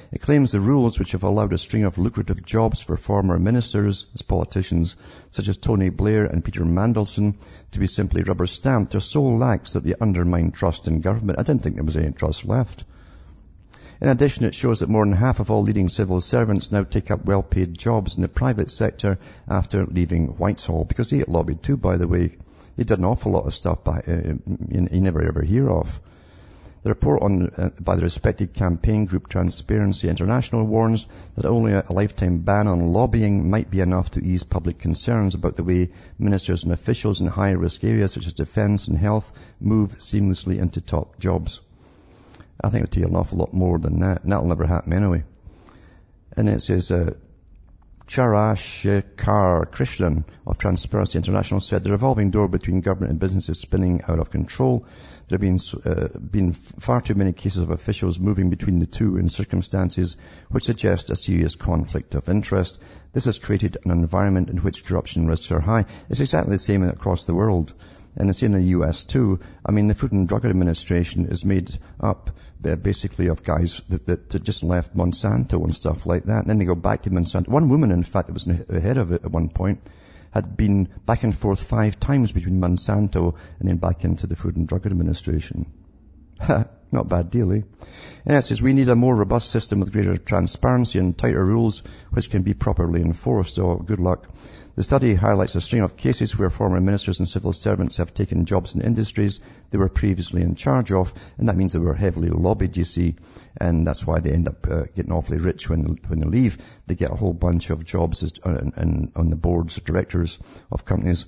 It 0.10 0.22
claims 0.22 0.52
the 0.52 0.62
rules 0.62 0.98
which 0.98 1.12
have 1.12 1.24
allowed 1.24 1.52
a 1.52 1.58
string 1.58 1.84
of 1.84 1.98
lucrative 1.98 2.46
jobs 2.46 2.82
for 2.82 2.96
former 2.96 3.38
ministers 3.38 4.08
as 4.14 4.22
politicians, 4.22 4.96
such 5.32 5.50
as 5.50 5.58
Tony 5.58 5.90
Blair 5.90 6.26
and 6.26 6.44
Peter 6.44 6.64
Mandelson, 6.64 7.36
to 7.72 7.80
be 7.80 7.88
simply 7.88 8.24
rubber 8.24 8.46
stamped 8.46 8.96
are 8.96 9.02
so 9.02 9.22
lax 9.24 9.74
that 9.74 9.84
they 9.84 9.96
undermine 10.00 10.52
trust 10.52 10.88
in 10.88 11.02
government. 11.02 11.40
I 11.40 11.44
didn't 11.44 11.62
think 11.62 11.76
there 11.76 11.84
was 11.84 11.98
any 11.98 12.14
trust 12.14 12.46
left. 12.46 12.86
In 14.00 14.08
addition, 14.08 14.46
it 14.46 14.56
shows 14.56 14.80
that 14.80 14.90
more 14.90 15.04
than 15.04 15.14
half 15.14 15.40
of 15.40 15.52
all 15.52 15.64
leading 15.64 15.90
civil 15.90 16.22
servants 16.22 16.72
now 16.72 16.84
take 16.84 17.12
up 17.12 17.26
well-paid 17.26 17.78
jobs 17.78 18.16
in 18.16 18.22
the 18.22 18.28
private 18.28 18.72
sector 18.72 19.18
after 19.50 19.86
leaving 19.86 20.38
Whitehall, 20.38 20.86
because 20.86 21.10
they 21.10 21.18
get 21.18 21.30
lobbied 21.30 21.64
too, 21.64 21.76
by 21.78 21.98
the 21.98 22.08
way. 22.08 22.38
They 22.78 22.84
did 22.84 23.00
an 23.00 23.06
awful 23.06 23.32
lot 23.32 23.48
of 23.48 23.56
stuff 23.56 23.84
by, 23.84 24.04
uh, 24.08 24.36
you, 24.70 24.88
you 24.92 25.02
never 25.02 25.22
ever 25.22 25.42
hear 25.42 25.70
of. 25.70 26.00
The 26.88 26.94
report 26.94 27.22
on, 27.22 27.50
uh, 27.50 27.72
by 27.82 27.98
the 27.98 28.04
respected 28.04 28.54
campaign 28.54 29.08
group 29.08 29.28
Transparency 29.28 30.08
International 30.08 30.64
warns 30.64 31.10
that 31.36 31.44
only 31.44 31.74
a 31.74 31.84
lifetime 31.90 32.38
ban 32.38 32.70
on 32.70 32.94
lobbying 32.94 33.50
might 33.50 33.70
be 33.70 33.82
enough 33.82 34.12
to 34.12 34.24
ease 34.24 34.44
public 34.44 34.80
concerns 34.80 35.36
about 35.36 35.58
the 35.58 35.66
way 35.66 35.90
ministers 36.18 36.64
and 36.64 36.72
officials 36.72 37.20
in 37.20 37.28
high-risk 37.28 37.84
areas 37.84 38.14
such 38.14 38.26
as 38.26 38.32
defence 38.32 38.88
and 38.88 38.98
health 38.98 39.34
move 39.60 40.00
seamlessly 40.00 40.60
into 40.60 40.80
top 40.80 41.20
jobs. 41.20 41.60
I 42.64 42.70
think 42.70 42.80
it 42.80 42.84
would 42.84 42.92
take 42.94 43.12
an 43.12 43.18
awful 43.18 43.40
lot 43.40 43.54
more 43.54 43.78
than 43.80 44.00
that, 44.00 44.24
and 44.24 44.32
that'll 44.32 44.48
never 44.48 44.66
happen 44.66 44.94
anyway. 44.94 45.26
And 46.38 46.48
it 46.48 46.62
says, 46.62 46.90
uh, 46.90 47.16
Chandrashekhar 48.08 49.70
Krishnan 49.70 50.24
of 50.46 50.58
Transparency 50.58 51.18
International 51.18 51.60
said 51.60 51.84
the 51.84 51.92
revolving 51.92 52.32
door 52.32 52.48
between 52.48 52.80
government 52.80 53.12
and 53.12 53.20
business 53.20 53.50
is 53.50 53.60
spinning 53.60 54.02
out 54.08 54.20
of 54.20 54.30
control. 54.30 54.86
There 55.28 55.38
have 55.38 55.42
been, 55.42 55.60
uh, 55.84 56.18
been 56.18 56.54
far 56.54 57.02
too 57.02 57.16
many 57.16 57.34
cases 57.34 57.62
of 57.62 57.70
officials 57.70 58.18
moving 58.18 58.50
between 58.50 58.80
the 58.80 58.86
two 58.86 59.18
in 59.18 59.28
circumstances 59.28 60.16
which 60.50 60.64
suggest 60.64 61.10
a 61.10 61.18
serious 61.18 61.56
conflict 61.56 62.16
of 62.16 62.30
interest. 62.30 62.80
This 63.12 63.26
has 63.26 63.40
created 63.40 63.78
an 63.84 63.92
environment 63.92 64.50
in 64.50 64.60
which 64.60 64.86
corruption 64.86 65.28
risks 65.28 65.52
are 65.52 65.60
high. 65.60 65.86
It's 66.10 66.22
exactly 66.22 66.54
the 66.54 66.60
same 66.60 66.84
across 66.84 67.26
the 67.26 67.36
world. 67.36 67.74
And 68.18 68.30
it's 68.30 68.42
in 68.42 68.52
the 68.52 68.62
US 68.78 69.06
too. 69.06 69.40
I 69.64 69.72
mean, 69.72 69.88
the 69.88 69.96
Food 69.96 70.12
and 70.12 70.28
Drug 70.28 70.46
Administration 70.46 71.28
is 71.28 71.46
made 71.46 71.78
up 72.00 72.32
basically 72.62 73.28
of 73.28 73.44
guys 73.44 73.82
that, 73.90 74.08
that 74.08 74.44
just 74.44 74.64
left 74.64 74.96
Monsanto 74.96 75.64
and 75.64 75.76
stuff 75.76 76.06
like 76.06 76.24
that. 76.24 76.42
And 76.42 76.50
then 76.50 76.58
they 76.58 76.66
go 76.66 76.76
back 76.76 77.04
to 77.04 77.12
Monsanto. 77.12 77.48
One 77.48 77.70
woman, 77.70 77.92
in 77.92 78.04
fact, 78.04 78.28
that 78.28 78.34
was 78.34 78.46
the 78.46 78.82
head 78.82 78.98
of 78.98 79.12
it 79.12 79.24
at 79.24 79.32
one 79.32 79.50
point, 79.50 79.88
had 80.32 80.58
been 80.58 80.90
back 81.06 81.24
and 81.24 81.36
forth 81.36 81.64
five 81.64 82.00
times 82.00 82.32
between 82.32 82.60
Monsanto 82.60 83.36
and 83.60 83.70
then 83.70 83.78
back 83.78 84.04
into 84.04 84.28
the 84.28 84.36
Food 84.36 84.58
and 84.58 84.68
Drug 84.68 84.86
Administration. 84.86 85.72
Not 86.92 87.10
bad 87.10 87.30
deal, 87.32 87.52
eh? 87.52 87.62
And 88.26 88.38
it 88.38 88.42
says 88.44 88.62
we 88.62 88.74
need 88.74 88.90
a 88.90 88.96
more 88.96 89.16
robust 89.16 89.50
system 89.50 89.80
with 89.80 89.92
greater 89.92 90.18
transparency 90.18 91.00
and 91.00 91.18
tighter 91.18 91.46
rules 91.46 91.84
which 92.12 92.30
can 92.30 92.44
be 92.44 92.54
properly 92.54 93.02
enforced. 93.02 93.60
Oh, 93.60 93.76
good 93.76 94.00
luck. 94.00 94.30
The 94.78 94.84
study 94.84 95.16
highlights 95.16 95.56
a 95.56 95.62
string 95.62 95.82
of 95.82 95.98
cases 95.98 96.38
where 96.38 96.52
former 96.52 96.80
ministers 96.80 97.18
and 97.18 97.28
civil 97.28 97.52
servants 97.52 97.98
have 97.98 98.14
taken 98.14 98.46
jobs 98.46 98.76
in 98.76 98.82
industries 98.82 99.40
they 99.72 99.80
were 99.80 99.90
previously 99.90 100.44
in 100.44 100.54
charge 100.54 100.92
of, 100.92 101.16
and 101.40 101.50
that 101.50 101.58
means 101.58 101.74
they 101.74 101.80
were 101.80 101.96
heavily 101.96 102.30
lobbied, 102.30 102.78
you 102.78 102.84
see, 102.86 103.16
and 103.60 103.88
that's 103.88 104.06
why 104.06 104.20
they 104.20 104.30
end 104.30 104.48
up 104.48 104.68
uh, 104.68 104.84
getting 104.96 105.12
awfully 105.12 105.40
rich 105.40 105.68
when, 105.68 105.98
when 106.08 106.20
they 106.20 106.28
leave. 106.28 106.60
They 106.86 106.94
get 106.94 107.10
a 107.10 107.16
whole 107.16 107.34
bunch 107.34 107.72
of 107.72 107.86
jobs 107.86 108.22
as, 108.22 108.34
uh, 108.46 108.70
on, 108.78 109.12
on 109.16 109.30
the 109.32 109.36
boards 109.36 109.78
of 109.78 109.84
directors 109.84 110.38
of 110.72 110.86
companies, 110.86 111.26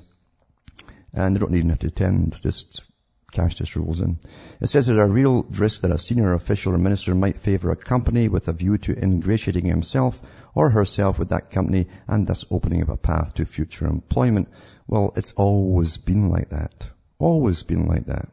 and 1.11 1.35
they 1.35 1.39
don't 1.39 1.55
even 1.55 1.69
have 1.69 1.79
to 1.79 1.87
attend, 1.87 2.39
just 2.43 2.87
cash 3.29 3.55
just 3.55 3.75
rolls 3.75 4.01
in. 4.01 4.19
It 4.59 4.67
says 4.67 4.87
there's 4.87 4.97
a 4.97 5.05
real 5.05 5.43
risk 5.43 5.81
that 5.81 5.91
a 5.91 5.97
senior 5.97 6.33
official 6.33 6.73
or 6.73 6.77
minister 6.77 7.15
might 7.15 7.37
favor 7.37 7.71
a 7.71 7.75
company 7.75 8.27
with 8.27 8.47
a 8.47 8.53
view 8.53 8.77
to 8.79 8.97
ingratiating 8.97 9.65
himself 9.65 10.21
or 10.53 10.69
herself 10.69 11.19
with 11.19 11.29
that 11.29 11.51
company 11.51 11.87
and 12.07 12.27
thus 12.27 12.45
opening 12.51 12.81
up 12.81 12.89
a 12.89 12.97
path 12.97 13.33
to 13.35 13.45
future 13.45 13.85
employment. 13.85 14.49
Well, 14.87 15.13
it's 15.15 15.33
always 15.33 15.97
been 15.97 16.29
like 16.29 16.49
that. 16.49 16.85
Always 17.19 17.63
been 17.63 17.87
like 17.87 18.05
that. 18.07 18.29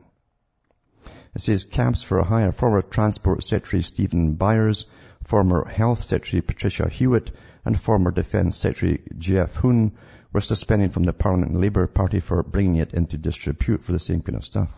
It 1.34 1.42
says 1.42 1.64
camps 1.64 2.02
for 2.02 2.18
a 2.18 2.24
hire. 2.24 2.50
Former 2.50 2.80
Transport 2.80 3.44
Secretary 3.44 3.82
Stephen 3.82 4.34
Byers, 4.34 4.86
former 5.24 5.66
Health 5.66 6.02
Secretary 6.02 6.40
Patricia 6.40 6.88
Hewitt, 6.88 7.30
and 7.64 7.78
former 7.78 8.10
Defence 8.10 8.56
Secretary 8.56 9.02
Geoff 9.18 9.56
Hoon 9.56 9.92
were 10.32 10.40
suspended 10.40 10.92
from 10.92 11.02
the 11.02 11.12
Parliament 11.12 11.52
and 11.52 11.60
Labour 11.60 11.86
Party 11.86 12.20
for 12.20 12.42
bringing 12.42 12.76
it 12.76 12.94
into 12.94 13.18
disrepute 13.18 13.82
for 13.82 13.92
the 13.92 13.98
same 13.98 14.22
kind 14.22 14.36
of 14.36 14.44
stuff. 14.44 14.70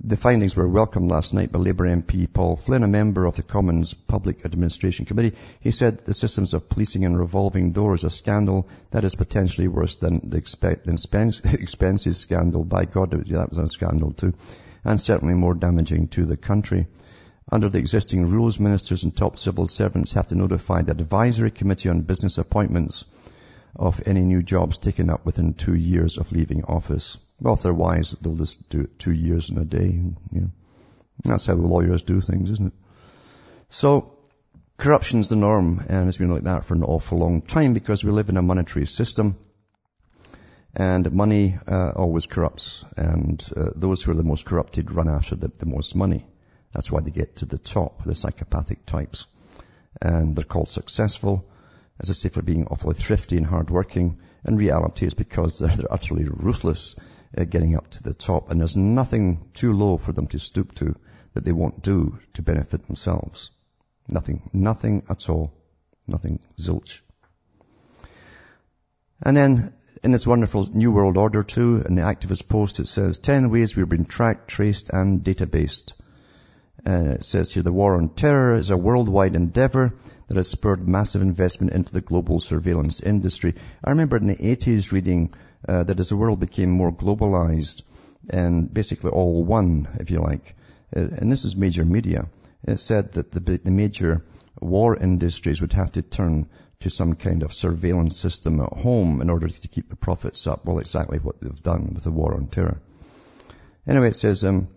The 0.00 0.16
findings 0.16 0.56
were 0.56 0.68
welcomed 0.68 1.10
last 1.10 1.32
night 1.32 1.52
by 1.52 1.60
Labour 1.60 1.86
MP 1.86 2.30
Paul 2.30 2.56
Flynn, 2.56 2.82
a 2.82 2.88
member 2.88 3.26
of 3.26 3.36
the 3.36 3.44
Commons 3.44 3.94
Public 3.94 4.44
Administration 4.44 5.06
Committee. 5.06 5.36
He 5.60 5.70
said 5.70 5.98
the 5.98 6.12
systems 6.12 6.52
of 6.52 6.68
policing 6.68 7.04
and 7.04 7.16
revolving 7.16 7.70
doors 7.70 8.02
are 8.02 8.08
a 8.08 8.10
scandal 8.10 8.68
that 8.90 9.04
is 9.04 9.14
potentially 9.14 9.68
worse 9.68 9.96
than 9.96 10.28
the 10.28 10.38
expenses 11.60 12.18
scandal. 12.18 12.64
By 12.64 12.86
God, 12.86 13.12
that 13.12 13.48
was 13.48 13.58
a 13.58 13.68
scandal 13.68 14.10
too. 14.10 14.34
And 14.84 15.00
certainly 15.00 15.34
more 15.34 15.54
damaging 15.54 16.08
to 16.08 16.26
the 16.26 16.36
country. 16.36 16.88
Under 17.50 17.68
the 17.68 17.78
existing 17.78 18.26
rules, 18.26 18.58
ministers 18.58 19.04
and 19.04 19.16
top 19.16 19.38
civil 19.38 19.68
servants 19.68 20.14
have 20.14 20.26
to 20.28 20.34
notify 20.34 20.82
the 20.82 20.92
Advisory 20.92 21.52
Committee 21.52 21.88
on 21.88 22.00
Business 22.00 22.36
Appointments 22.38 23.04
of 23.76 24.02
any 24.06 24.22
new 24.22 24.42
jobs 24.42 24.78
taken 24.78 25.08
up 25.08 25.24
within 25.24 25.54
two 25.54 25.74
years 25.74 26.18
of 26.18 26.32
leaving 26.32 26.64
office. 26.64 27.16
Well, 27.40 27.54
if 27.54 27.62
they're 27.62 27.74
wise, 27.74 28.12
they'll 28.12 28.36
just 28.36 28.68
do 28.68 28.82
it 28.82 28.98
two 28.98 29.12
years 29.12 29.50
in 29.50 29.58
a 29.58 29.64
day. 29.64 29.88
You 30.32 30.40
know. 30.40 30.50
That's 31.24 31.46
how 31.46 31.54
lawyers 31.54 32.02
do 32.02 32.20
things, 32.20 32.50
isn't 32.50 32.68
it? 32.68 32.72
So, 33.70 34.16
corruption's 34.76 35.28
the 35.28 35.36
norm, 35.36 35.84
and 35.88 36.08
it's 36.08 36.18
been 36.18 36.32
like 36.32 36.44
that 36.44 36.64
for 36.64 36.74
an 36.74 36.84
awful 36.84 37.18
long 37.18 37.42
time 37.42 37.74
because 37.74 38.04
we 38.04 38.10
live 38.10 38.28
in 38.28 38.36
a 38.36 38.42
monetary 38.42 38.86
system, 38.86 39.36
and 40.74 41.12
money 41.12 41.58
uh, 41.66 41.92
always 41.96 42.26
corrupts, 42.26 42.84
and 42.96 43.46
uh, 43.56 43.70
those 43.76 44.02
who 44.02 44.12
are 44.12 44.16
the 44.16 44.22
most 44.22 44.44
corrupted 44.44 44.90
run 44.90 45.08
after 45.08 45.36
the, 45.36 45.48
the 45.48 45.66
most 45.66 45.94
money. 45.94 46.26
That's 46.72 46.90
why 46.90 47.00
they 47.00 47.10
get 47.10 47.36
to 47.36 47.46
the 47.46 47.58
top, 47.58 48.02
the 48.02 48.14
psychopathic 48.14 48.84
types. 48.84 49.26
And 50.02 50.34
they're 50.34 50.44
called 50.44 50.68
successful, 50.68 51.48
as 52.00 52.10
I 52.10 52.14
say, 52.14 52.28
for 52.28 52.42
being 52.42 52.66
awfully 52.66 52.94
thrifty 52.94 53.36
and 53.36 53.46
hardworking. 53.46 54.18
In 54.44 54.56
reality, 54.56 55.06
it's 55.06 55.14
because 55.14 55.60
they're, 55.60 55.68
they're 55.68 55.92
utterly 55.92 56.24
ruthless 56.24 56.96
uh, 57.36 57.44
getting 57.44 57.76
up 57.76 57.90
to 57.90 58.02
the 58.02 58.14
top, 58.14 58.50
and 58.50 58.60
there's 58.60 58.76
nothing 58.76 59.50
too 59.54 59.72
low 59.72 59.96
for 59.96 60.12
them 60.12 60.26
to 60.28 60.38
stoop 60.38 60.74
to 60.76 60.94
that 61.34 61.44
they 61.44 61.52
won't 61.52 61.82
do 61.82 62.18
to 62.34 62.42
benefit 62.42 62.86
themselves. 62.86 63.50
Nothing. 64.08 64.48
Nothing 64.52 65.02
at 65.08 65.28
all. 65.28 65.52
Nothing. 66.06 66.40
Zilch. 66.58 67.00
And 69.22 69.36
then 69.36 69.72
in 70.02 70.12
this 70.12 70.26
wonderful 70.26 70.68
New 70.72 70.92
World 70.92 71.16
Order 71.16 71.42
too, 71.42 71.82
in 71.86 71.94
the 71.94 72.02
activist 72.02 72.48
post, 72.48 72.78
it 72.78 72.88
says 72.88 73.18
10 73.18 73.50
ways 73.50 73.74
we've 73.74 73.88
been 73.88 74.04
tracked, 74.04 74.48
traced, 74.48 74.90
and 74.90 75.24
databased. 75.24 75.94
Uh, 76.86 77.14
it 77.14 77.24
says 77.24 77.52
here 77.52 77.62
the 77.62 77.72
war 77.72 77.96
on 77.96 78.10
terror 78.10 78.56
is 78.56 78.70
a 78.70 78.76
worldwide 78.76 79.34
endeavor 79.34 79.94
that 80.28 80.36
has 80.36 80.48
spurred 80.48 80.88
massive 80.88 81.22
investment 81.22 81.72
into 81.72 81.92
the 81.92 82.00
global 82.00 82.40
surveillance 82.40 83.00
industry. 83.00 83.54
I 83.82 83.90
remember 83.90 84.16
in 84.16 84.26
the 84.26 84.36
80s 84.36 84.92
reading 84.92 85.34
uh, 85.68 85.84
that 85.84 86.00
as 86.00 86.08
the 86.08 86.16
world 86.16 86.40
became 86.40 86.70
more 86.70 86.92
globalized 86.92 87.82
and 88.30 88.72
basically 88.72 89.10
all 89.10 89.44
one, 89.44 89.88
if 90.00 90.10
you 90.10 90.20
like, 90.20 90.56
uh, 90.96 91.00
and 91.00 91.30
this 91.30 91.44
is 91.44 91.56
major 91.56 91.84
media, 91.84 92.28
it 92.66 92.78
said 92.78 93.12
that 93.12 93.32
the, 93.32 93.40
the 93.40 93.70
major 93.70 94.22
war 94.60 94.96
industries 94.96 95.60
would 95.60 95.72
have 95.74 95.92
to 95.92 96.02
turn 96.02 96.48
to 96.80 96.90
some 96.90 97.14
kind 97.14 97.42
of 97.42 97.52
surveillance 97.52 98.16
system 98.16 98.60
at 98.60 98.72
home 98.72 99.20
in 99.20 99.30
order 99.30 99.48
to 99.48 99.68
keep 99.68 99.88
the 99.88 99.96
profits 99.96 100.46
up. 100.46 100.64
Well, 100.64 100.78
exactly 100.78 101.18
what 101.18 101.40
they've 101.40 101.62
done 101.62 101.92
with 101.94 102.04
the 102.04 102.10
war 102.10 102.34
on 102.34 102.46
terror. 102.46 102.80
Anyway, 103.86 104.08
it 104.08 104.16
says, 104.16 104.44
um, 104.44 104.68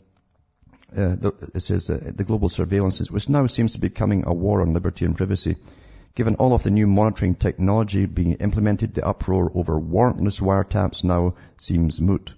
uh, 0.95 1.15
the, 1.15 1.52
it 1.54 1.60
says 1.60 1.89
uh, 1.89 2.12
the 2.15 2.23
global 2.23 2.50
surveillance, 2.50 3.12
which 3.12 3.30
now 3.30 3.45
seems 3.47 3.73
to 3.73 3.80
be 3.80 3.89
becoming 3.89 4.23
a 4.26 4.34
war 4.34 4.62
on 4.62 4.73
liberty 4.73 5.06
and 5.06 5.17
privacy. 5.17 5.58
Given 6.15 6.36
all 6.36 6.54
of 6.54 6.63
the 6.63 6.71
new 6.71 6.88
monitoring 6.88 7.36
technology 7.36 8.06
being 8.06 8.34
implemented, 8.34 8.93
the 8.93 9.06
uproar 9.06 9.52
over 9.54 9.79
warrantless 9.79 10.42
wiretaps 10.42 11.04
now 11.04 11.35
seems 11.58 12.02
moot. 12.02 12.33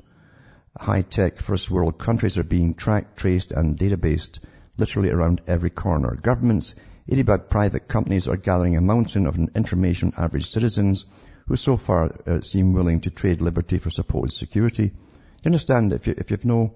High-tech 0.78 1.39
first 1.39 1.72
world 1.72 1.97
countries 1.97 2.38
are 2.38 2.43
being 2.43 2.74
tracked, 2.74 3.18
traced 3.18 3.52
and 3.52 3.78
databased 3.78 4.39
literally 4.78 5.12
around 5.12 5.41
every 5.47 5.70
corner. 5.70 6.16
Governments, 6.16 6.76
aided 7.08 7.26
by 7.26 7.38
private 7.38 7.88
companies, 7.88 8.28
are 8.28 8.38
gathering 8.38 8.78
a 8.78 8.82
mountain 8.82 9.28
of 9.28 9.38
information 9.56 10.14
on 10.18 10.24
average 10.24 10.50
citizens 10.50 11.06
who 11.47 11.56
so 11.56 11.78
far 11.78 12.16
uh, 12.28 12.41
seem 12.41 12.74
willing 12.74 13.02
to 13.02 13.10
trade 13.10 13.41
liberty 13.41 13.78
for 13.78 13.89
supposed 13.89 14.34
security. 14.34 14.84
You 14.84 15.45
understand, 15.45 15.93
if 15.93 16.08
you, 16.08 16.16
if 16.18 16.32
you 16.32 16.38
have 16.38 16.45
no 16.45 16.74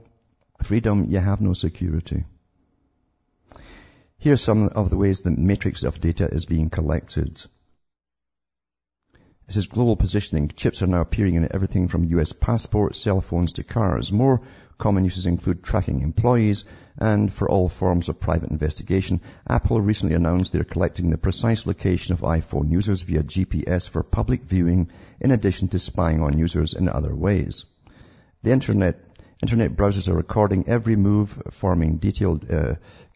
freedom, 0.64 1.05
you 1.09 1.20
have 1.20 1.41
no 1.41 1.53
security. 1.53 2.26
Here 4.18 4.34
are 4.34 4.38
some 4.38 4.70
of 4.70 4.89
the 4.89 4.97
ways 4.97 5.22
the 5.22 5.32
matrix 5.32 5.84
of 5.84 5.99
data 5.99 6.28
is 6.28 6.45
being 6.45 6.70
collected. 6.70 7.45
This 9.45 9.57
is 9.57 9.68
global 9.68 9.97
positioning. 9.97 10.47
Chips 10.47 10.82
are 10.82 10.88
now 10.88 11.01
appearing 11.01 11.36
in 11.36 11.53
everything 11.53 11.89
from 11.89 12.05
US 12.05 12.32
passports, 12.32 12.99
cell 12.99 13.20
phones 13.20 13.53
to 13.53 13.64
cars. 13.64 14.14
More 14.14 14.41
common 14.78 15.03
uses 15.03 15.26
include 15.26 15.61
tracking 15.61 16.01
employees 16.01 16.64
and 16.97 17.32
for 17.32 17.49
all 17.49 17.68
forms 17.68 18.07
of 18.07 18.22
private 18.22 18.51
investigation. 18.51 19.20
Apple 19.45 19.82
recently 19.82 20.16
announced 20.16 20.53
they're 20.53 20.64
collecting 20.64 21.09
the 21.09 21.18
precise 21.18 21.68
location 21.68 22.14
of 22.14 22.22
iPhone 22.22 22.72
users 22.72 23.01
via 23.01 23.24
GPS 23.24 23.89
for 23.89 24.03
public 24.03 24.43
viewing 24.43 24.89
in 25.20 25.32
addition 25.32 25.68
to 25.68 25.80
spying 25.80 26.22
on 26.22 26.38
users 26.38 26.74
in 26.74 26.88
other 26.88 27.14
ways. 27.14 27.66
The 28.43 28.51
internet 28.51 29.12
Internet 29.43 29.75
browsers 29.75 30.07
are 30.07 30.15
recording 30.15 30.69
every 30.69 30.95
move, 30.95 31.37
forming 31.51 31.97
detailed 31.97 32.49
uh, 32.49 32.75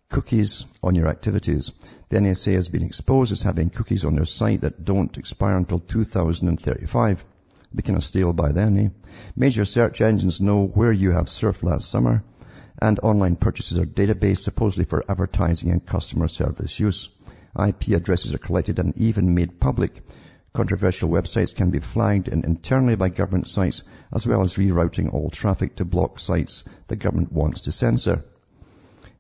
cookies 0.10 0.66
on 0.84 0.94
your 0.94 1.08
activities. 1.08 1.72
The 2.10 2.18
NSA 2.18 2.56
has 2.56 2.68
been 2.68 2.84
exposed 2.84 3.32
as 3.32 3.44
having 3.44 3.70
cookies 3.70 4.04
on 4.04 4.14
their 4.14 4.26
site 4.26 4.60
that 4.60 4.84
don't 4.84 5.18
expire 5.18 5.56
until 5.56 5.80
2035. 5.80 7.24
Be 7.74 7.82
kind 7.82 7.96
of 7.96 8.04
stale 8.04 8.34
by 8.34 8.52
then, 8.52 8.78
eh? 8.78 8.90
Major 9.38 9.64
search 9.64 10.02
engines 10.02 10.42
know 10.42 10.66
where 10.68 10.92
you 10.92 11.12
have 11.12 11.28
surfed 11.28 11.64
last 11.64 11.90
summer, 11.90 12.26
and 12.82 13.00
online 13.00 13.38
purchases 13.38 13.80
are 13.80 13.86
database 13.86 14.40
supposedly 14.40 14.84
for 14.84 15.06
advertising 15.10 15.72
and 15.72 15.86
customer 15.86 16.28
service 16.28 16.78
use. 16.78 17.10
IP 17.58 17.96
addresses 17.96 18.34
are 18.34 18.38
collected 18.38 18.80
and 18.80 18.98
even 18.98 19.34
made 19.34 19.62
public. 19.62 20.04
Controversial 20.58 21.10
websites 21.10 21.54
can 21.54 21.70
be 21.70 21.78
flagged 21.78 22.30
internally 22.30 22.96
by 22.96 23.10
government 23.10 23.48
sites 23.48 23.84
as 24.12 24.26
well 24.26 24.42
as 24.42 24.56
rerouting 24.56 25.14
all 25.14 25.30
traffic 25.30 25.76
to 25.76 25.86
block 25.86 26.18
sites 26.18 26.64
the 26.88 26.96
government 26.96 27.32
wants 27.32 27.62
to 27.62 27.72
censor. 27.72 28.24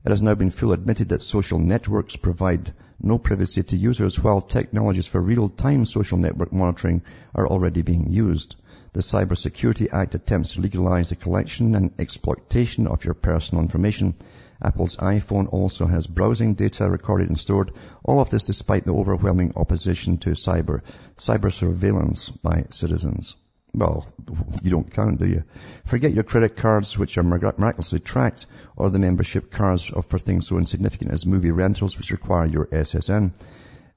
It 0.04 0.10
has 0.10 0.24
now 0.24 0.34
been 0.34 0.50
fully 0.50 0.74
admitted 0.74 1.10
that 1.10 1.22
social 1.22 1.60
networks 1.60 2.16
provide 2.16 2.74
no 3.00 3.20
privacy 3.20 3.62
to 3.62 3.78
users 3.78 4.20
while 4.20 4.42
technologies 4.42 5.06
for 5.06 5.22
real-time 5.22 5.86
social 5.86 6.18
network 6.18 6.52
monitoring 6.52 7.04
are 7.36 7.48
already 7.48 7.84
being 7.84 8.12
used. 8.12 8.56
The 8.94 9.02
Cybersecurity 9.02 9.94
Act 9.94 10.16
attempts 10.16 10.54
to 10.54 10.62
legalize 10.62 11.10
the 11.10 11.18
collection 11.18 11.76
and 11.76 11.92
exploitation 12.00 12.88
of 12.88 13.06
your 13.06 13.14
personal 13.14 13.62
information 13.62 14.16
Apple's 14.62 14.96
iPhone 14.98 15.52
also 15.52 15.86
has 15.86 16.08
browsing 16.08 16.56
data 16.56 16.90
recorded 16.90 17.28
and 17.28 17.38
stored. 17.38 17.72
All 18.04 18.20
of 18.20 18.30
this 18.30 18.46
despite 18.46 18.86
the 18.86 18.94
overwhelming 18.94 19.54
opposition 19.56 20.18
to 20.20 20.32
cyber, 20.32 20.82
cyber 21.18 21.52
surveillance 21.52 22.30
by 22.30 22.66
citizens. 22.72 23.38
Well, 23.74 24.08
you 24.64 24.72
don't 24.72 24.92
count, 24.92 25.20
do 25.20 25.28
you? 25.28 25.44
Forget 25.86 26.14
your 26.14 26.24
credit 26.24 26.56
cards, 26.56 26.98
which 26.98 27.18
are 27.18 27.24
miraculously 27.24 28.00
tracked, 28.00 28.46
or 28.76 28.90
the 28.90 29.00
membership 29.00 29.52
cards 29.52 29.92
for 30.08 30.20
things 30.20 30.48
so 30.48 30.58
insignificant 30.58 31.12
as 31.12 31.26
movie 31.26 31.52
rentals, 31.52 31.98
which 31.98 32.12
require 32.12 32.46
your 32.46 32.66
SSN. 32.68 33.34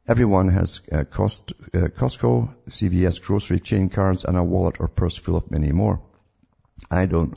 Everyone 0.08 0.48
has 0.48 0.80
uh, 0.90 1.04
Cost, 1.04 1.52
uh, 1.72 1.88
Costco, 1.88 2.52
CVS 2.68 3.22
grocery 3.22 3.60
chain 3.60 3.88
cards, 3.88 4.24
and 4.24 4.36
a 4.36 4.42
wallet 4.42 4.76
or 4.80 4.88
purse 4.88 5.16
full 5.16 5.36
of 5.36 5.50
many 5.50 5.72
more. 5.72 6.02
I 6.90 7.06
don't. 7.06 7.36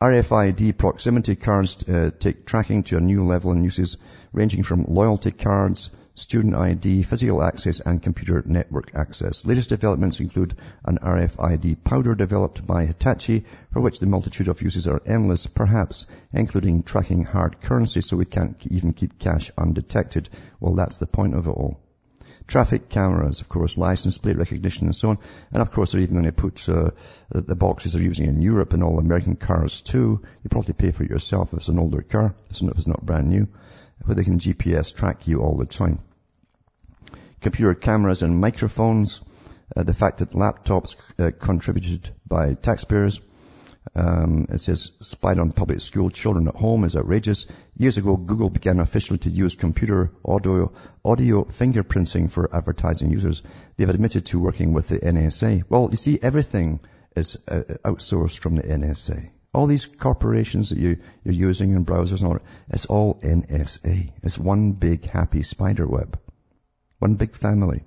RFID 0.00 0.78
proximity 0.78 1.34
cards 1.34 1.82
uh, 1.88 2.12
take 2.20 2.46
tracking 2.46 2.84
to 2.84 2.96
a 2.96 3.00
new 3.00 3.24
level 3.24 3.50
in 3.50 3.64
uses 3.64 3.96
ranging 4.32 4.62
from 4.62 4.84
loyalty 4.84 5.32
cards, 5.32 5.90
student 6.14 6.54
ID, 6.54 7.02
physical 7.02 7.42
access, 7.42 7.80
and 7.80 8.00
computer 8.00 8.44
network 8.46 8.94
access. 8.94 9.44
Latest 9.44 9.70
developments 9.70 10.20
include 10.20 10.54
an 10.84 10.98
RFID 10.98 11.82
powder 11.82 12.14
developed 12.14 12.64
by 12.64 12.86
Hitachi, 12.86 13.44
for 13.72 13.80
which 13.80 13.98
the 13.98 14.06
multitude 14.06 14.46
of 14.46 14.62
uses 14.62 14.86
are 14.86 15.02
endless, 15.04 15.48
perhaps 15.48 16.06
including 16.32 16.84
tracking 16.84 17.24
hard 17.24 17.60
currency 17.60 18.00
so 18.00 18.16
we 18.16 18.24
can't 18.24 18.56
even 18.70 18.92
keep 18.92 19.18
cash 19.18 19.50
undetected. 19.58 20.28
Well, 20.60 20.76
that's 20.76 21.00
the 21.00 21.08
point 21.08 21.34
of 21.34 21.48
it 21.48 21.50
all 21.50 21.80
traffic 22.48 22.88
cameras, 22.88 23.40
of 23.40 23.48
course, 23.48 23.78
license 23.78 24.18
plate 24.18 24.38
recognition 24.38 24.86
and 24.86 24.96
so 24.96 25.10
on. 25.10 25.18
And 25.52 25.62
of 25.62 25.70
course, 25.70 25.92
they're 25.92 26.00
even 26.00 26.14
going 26.14 26.24
to 26.24 26.32
put 26.32 26.68
uh, 26.68 26.90
the 27.30 27.54
boxes 27.54 27.92
they're 27.92 28.02
using 28.02 28.26
in 28.26 28.42
Europe 28.42 28.72
and 28.72 28.82
all 28.82 28.98
American 28.98 29.36
cars 29.36 29.82
too. 29.82 30.22
You 30.42 30.50
probably 30.50 30.74
pay 30.74 30.90
for 30.90 31.04
it 31.04 31.10
yourself 31.10 31.52
if 31.52 31.58
it's 31.58 31.68
an 31.68 31.78
older 31.78 32.02
car, 32.02 32.34
if 32.50 32.62
it's 32.62 32.86
not 32.86 33.06
brand 33.06 33.28
new, 33.28 33.46
where 34.04 34.14
they 34.14 34.24
can 34.24 34.38
GPS 34.38 34.96
track 34.96 35.28
you 35.28 35.42
all 35.42 35.56
the 35.56 35.66
time. 35.66 36.00
Computer 37.40 37.74
cameras 37.74 38.22
and 38.22 38.40
microphones. 38.40 39.20
Uh, 39.76 39.82
the 39.82 39.92
fact 39.92 40.18
that 40.18 40.30
laptops 40.30 40.96
uh, 41.18 41.30
contributed 41.38 42.08
by 42.26 42.54
taxpayers 42.54 43.20
um, 43.98 44.46
it 44.48 44.58
says 44.58 44.92
spied 45.00 45.40
on 45.40 45.50
public 45.50 45.80
school 45.80 46.08
children 46.08 46.46
at 46.46 46.54
home 46.54 46.84
is 46.84 46.94
outrageous. 46.94 47.46
Years 47.76 47.98
ago, 47.98 48.16
Google 48.16 48.48
began 48.48 48.78
officially 48.78 49.18
to 49.20 49.28
use 49.28 49.56
computer 49.56 50.12
audio, 50.24 50.72
audio 51.04 51.42
fingerprinting 51.44 52.30
for 52.30 52.54
advertising 52.54 53.10
users. 53.10 53.42
They've 53.76 53.88
admitted 53.88 54.26
to 54.26 54.38
working 54.38 54.72
with 54.72 54.86
the 54.86 55.00
NSA. 55.00 55.64
Well, 55.68 55.88
you 55.90 55.96
see, 55.96 56.16
everything 56.22 56.78
is 57.16 57.38
uh, 57.48 57.62
outsourced 57.84 58.38
from 58.38 58.54
the 58.54 58.62
NSA. 58.62 59.30
All 59.52 59.66
these 59.66 59.86
corporations 59.86 60.68
that 60.68 60.78
you, 60.78 60.98
you're 61.24 61.48
using 61.48 61.72
in 61.72 61.84
browsers 61.84 62.20
and 62.20 62.28
all, 62.28 62.38
it's 62.68 62.86
all 62.86 63.18
NSA. 63.20 64.12
It's 64.22 64.38
one 64.38 64.72
big 64.72 65.06
happy 65.06 65.42
spider 65.42 65.88
web. 65.88 66.20
One 67.00 67.16
big 67.16 67.34
family. 67.34 67.82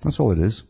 That's 0.00 0.18
all 0.18 0.32
it 0.32 0.38
is. 0.38 0.62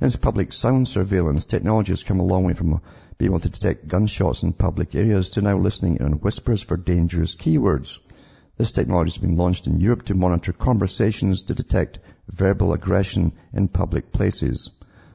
Then 0.00 0.10
public 0.12 0.54
sound 0.54 0.88
surveillance. 0.88 1.44
Technology 1.44 1.92
has 1.92 2.02
come 2.02 2.20
a 2.20 2.24
long 2.24 2.44
way 2.44 2.54
from 2.54 2.80
being 3.18 3.32
able 3.32 3.40
to 3.40 3.50
detect 3.50 3.86
gunshots 3.86 4.42
in 4.42 4.54
public 4.54 4.94
areas 4.94 5.28
to 5.30 5.42
now 5.42 5.58
listening 5.58 5.96
in 5.96 6.06
on 6.06 6.12
whispers 6.14 6.62
for 6.62 6.78
dangerous 6.78 7.34
keywords. 7.34 7.98
This 8.56 8.72
technology 8.72 9.10
has 9.10 9.18
been 9.18 9.36
launched 9.36 9.66
in 9.66 9.78
Europe 9.78 10.06
to 10.06 10.14
monitor 10.14 10.54
conversations 10.54 11.44
to 11.44 11.54
detect 11.54 11.98
verbal 12.28 12.72
aggression 12.72 13.32
in 13.52 13.68
public 13.68 14.10
places. 14.10 14.70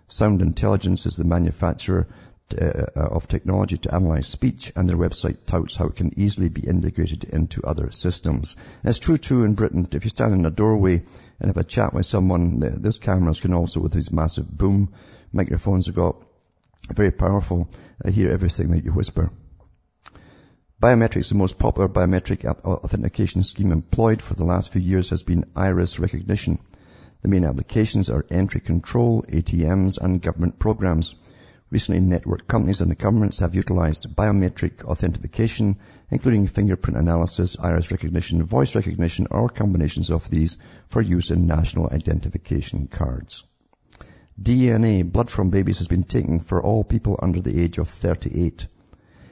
Sound 0.08 0.44
Intelligence 0.44 1.08
is 1.08 1.16
the 1.16 1.24
manufacturer 1.24 2.08
uh, 2.54 2.86
of 2.96 3.28
technology 3.28 3.78
to 3.78 3.94
analyze 3.94 4.28
speech 4.28 4.72
and 4.76 4.88
their 4.88 4.98
website 4.98 5.38
touts 5.46 5.76
how 5.76 5.88
it 5.88 5.96
can 5.96 6.20
easily 6.20 6.50
be 6.50 6.68
integrated 6.68 7.24
into 7.24 7.64
other 7.64 7.92
systems. 7.92 8.56
And 8.84 8.90
it's 8.90 9.00
true 9.00 9.18
too 9.18 9.44
in 9.44 9.56
Britain. 9.56 9.88
If 9.92 10.04
you 10.04 10.10
stand 10.10 10.34
in 10.34 10.46
a 10.46 10.52
doorway 10.52 11.04
and 11.40 11.50
have 11.50 11.58
a 11.58 11.64
chat 11.64 11.94
with 11.94 12.06
someone, 12.06 12.60
those 12.60 13.00
cameras 13.00 13.40
can 13.40 13.54
also, 13.54 13.80
with 13.80 13.94
these 13.94 14.12
massive 14.12 14.50
boom 14.50 14.94
microphones, 15.34 15.88
have 15.88 15.96
got 15.96 16.24
very 16.94 17.12
powerful, 17.12 17.68
uh, 18.04 18.12
hear 18.12 18.32
everything 18.32 18.72
that 18.72 18.86
you 18.86 18.92
whisper. 18.92 19.32
Biometrics, 20.82 21.30
the 21.30 21.36
most 21.36 21.58
popular 21.58 21.90
biometric 21.90 22.46
authentication 22.46 23.42
scheme 23.44 23.72
employed 23.72 24.22
for 24.22 24.36
the 24.36 24.44
last 24.44 24.72
few 24.72 24.82
years 24.82 25.10
has 25.10 25.24
been 25.24 25.46
iris 25.56 26.00
recognition. 26.00 26.60
The 27.22 27.30
main 27.30 27.46
applications 27.46 28.10
are 28.12 28.26
entry 28.30 28.62
control, 28.62 29.24
ATMs, 29.24 29.98
and 29.98 30.22
government 30.22 30.60
programs. 30.60 31.16
Recently, 31.72 32.00
network 32.00 32.48
companies 32.48 32.82
and 32.82 32.92
the 32.92 32.96
governments 32.96 33.40
have 33.40 33.56
utilized 33.56 34.16
biometric 34.16 34.84
authentication, 34.84 35.78
including 36.12 36.46
fingerprint 36.46 36.98
analysis, 36.98 37.58
iris 37.60 37.90
recognition, 37.90 38.44
voice 38.44 38.76
recognition, 38.76 39.28
or 39.32 39.50
combinations 39.50 40.12
of 40.12 40.30
these 40.30 40.58
for 40.88 41.02
use 41.02 41.32
in 41.32 41.48
national 41.48 41.90
identification 41.92 42.88
cards. 42.88 43.46
DNA, 44.40 45.10
blood 45.12 45.32
from 45.32 45.50
babies, 45.50 45.80
has 45.80 45.88
been 45.88 46.04
taken 46.04 46.40
for 46.40 46.62
all 46.62 46.84
people 46.84 47.20
under 47.22 47.42
the 47.42 47.60
age 47.60 47.80
of 47.80 47.90
38. 47.90 48.68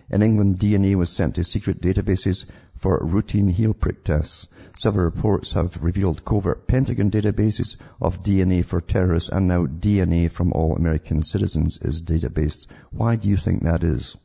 In 0.09 0.21
England, 0.21 0.59
DNA 0.59 0.95
was 0.95 1.09
sent 1.09 1.35
to 1.35 1.43
secret 1.43 1.81
databases 1.81 2.45
for 2.75 2.99
routine 3.03 3.47
heel 3.47 3.73
prick 3.73 4.03
tests. 4.03 4.47
Several 4.75 5.05
reports 5.05 5.53
have 5.53 5.83
revealed 5.83 6.25
covert 6.25 6.67
Pentagon 6.67 7.09
databases 7.09 7.77
of 8.01 8.23
DNA 8.23 8.65
for 8.65 8.81
terrorists 8.81 9.29
and 9.29 9.47
now 9.47 9.65
DNA 9.65 10.29
from 10.31 10.51
all 10.51 10.75
American 10.75 11.23
citizens 11.23 11.77
is 11.81 12.01
databased. 12.01 12.67
Why 12.91 13.15
do 13.15 13.29
you 13.29 13.37
think 13.37 13.63
that 13.63 13.83
is? 13.83 14.17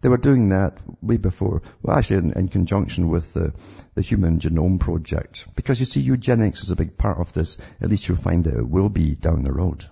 They 0.00 0.08
were 0.08 0.16
doing 0.16 0.48
that 0.48 0.82
way 1.00 1.18
before, 1.18 1.62
well 1.82 1.96
actually 1.96 2.16
in, 2.16 2.32
in 2.32 2.48
conjunction 2.48 3.08
with 3.08 3.32
the, 3.34 3.52
the 3.94 4.02
Human 4.02 4.40
Genome 4.40 4.80
Project. 4.80 5.46
Because 5.54 5.78
you 5.78 5.86
see, 5.86 6.00
eugenics 6.00 6.62
is 6.62 6.70
a 6.70 6.76
big 6.76 6.98
part 6.98 7.18
of 7.18 7.32
this. 7.32 7.58
At 7.80 7.90
least 7.90 8.08
you'll 8.08 8.16
find 8.16 8.44
that 8.44 8.58
it 8.58 8.68
will 8.68 8.88
be 8.88 9.14
down 9.14 9.42
the 9.42 9.52
road. 9.52 9.84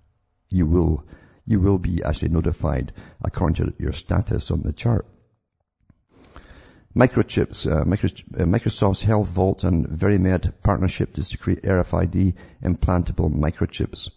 you 0.50 0.66
will, 0.66 1.04
you 1.46 1.60
will 1.60 1.78
be 1.78 2.02
actually 2.02 2.30
notified 2.30 2.92
according 3.22 3.54
to 3.56 3.74
your 3.78 3.92
status 3.92 4.50
on 4.50 4.62
the 4.62 4.72
chart. 4.72 5.06
Microchips, 6.96 7.66
uh, 7.66 7.80
uh, 7.80 8.44
Microsoft's 8.46 9.02
Health 9.02 9.26
Vault 9.26 9.64
and 9.64 9.88
Verimed 9.88 10.52
partnership 10.62 11.18
is 11.18 11.30
to 11.30 11.38
create 11.38 11.64
RFID 11.64 12.34
implantable 12.62 13.34
microchips. 13.34 14.10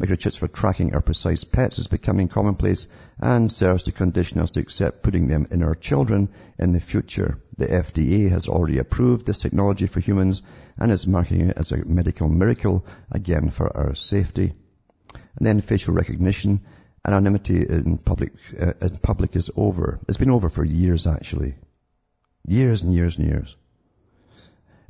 Microchips 0.00 0.36
for 0.36 0.48
tracking 0.48 0.92
our 0.92 1.00
precise 1.00 1.44
pets 1.44 1.78
is 1.78 1.86
becoming 1.86 2.26
commonplace 2.26 2.88
and 3.18 3.50
serves 3.50 3.84
to 3.84 3.92
condition 3.92 4.40
us 4.40 4.50
to 4.50 4.60
accept 4.60 5.04
putting 5.04 5.28
them 5.28 5.46
in 5.52 5.62
our 5.62 5.76
children 5.76 6.28
in 6.58 6.72
the 6.72 6.80
future. 6.80 7.38
The 7.58 7.66
FDA 7.66 8.28
has 8.28 8.48
already 8.48 8.78
approved 8.78 9.24
this 9.24 9.38
technology 9.38 9.86
for 9.86 10.00
humans 10.00 10.42
and 10.76 10.90
is 10.90 11.06
marketing 11.06 11.50
it 11.50 11.56
as 11.56 11.70
a 11.70 11.84
medical 11.84 12.28
miracle, 12.28 12.84
again 13.10 13.50
for 13.50 13.74
our 13.74 13.94
safety. 13.94 14.52
And 15.36 15.46
then 15.46 15.60
facial 15.60 15.94
recognition. 15.94 16.60
Anonymity 17.04 17.64
in 17.68 17.98
public, 17.98 18.32
uh, 18.60 18.72
in 18.80 18.98
public 18.98 19.36
is 19.36 19.50
over. 19.56 20.00
It's 20.08 20.18
been 20.18 20.30
over 20.30 20.48
for 20.48 20.64
years 20.64 21.06
actually. 21.06 21.54
Years 22.46 22.82
and 22.82 22.94
years 22.94 23.18
and 23.18 23.28
years 23.28 23.56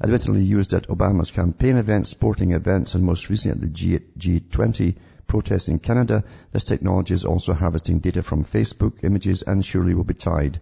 admittedly 0.03 0.43
used 0.43 0.75
at 0.75 0.89
Obama's 0.89 1.31
campaign 1.31 1.77
events, 1.77 2.11
sporting 2.11 2.53
events, 2.53 2.95
and 2.95 3.05
most 3.05 3.31
recently 3.31 3.57
at 3.57 3.61
the 3.63 3.69
G- 3.69 4.01
G20 4.19 4.97
protests 5.27 5.69
in 5.69 5.79
Canada. 5.79 6.25
This 6.53 6.65
technology 6.65 7.15
is 7.15 7.25
also 7.25 7.53
harvesting 7.53 8.01
data 8.01 8.23
from 8.23 8.45
Facebook 8.45 9.03
images 9.03 9.43
and 9.43 9.65
surely 9.65 9.95
will 9.95 10.05
be 10.05 10.15
tied 10.15 10.61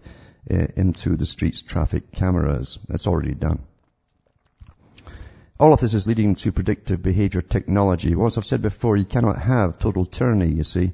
uh, 0.49 0.67
into 0.75 1.15
the 1.15 1.25
street's 1.25 1.61
traffic 1.61 2.11
cameras. 2.11 2.79
That's 2.87 3.07
already 3.07 3.33
done. 3.33 3.63
All 5.57 5.71
of 5.71 5.79
this 5.79 5.93
is 5.93 6.05
leading 6.05 6.35
to 6.35 6.51
predictive 6.51 7.01
behavior 7.01 7.41
technology. 7.41 8.13
Well, 8.13 8.27
as 8.27 8.37
I've 8.37 8.43
said 8.43 8.61
before, 8.61 8.97
you 8.97 9.05
cannot 9.05 9.41
have 9.41 9.79
total 9.79 10.05
tyranny, 10.05 10.49
you 10.49 10.65
see, 10.65 10.91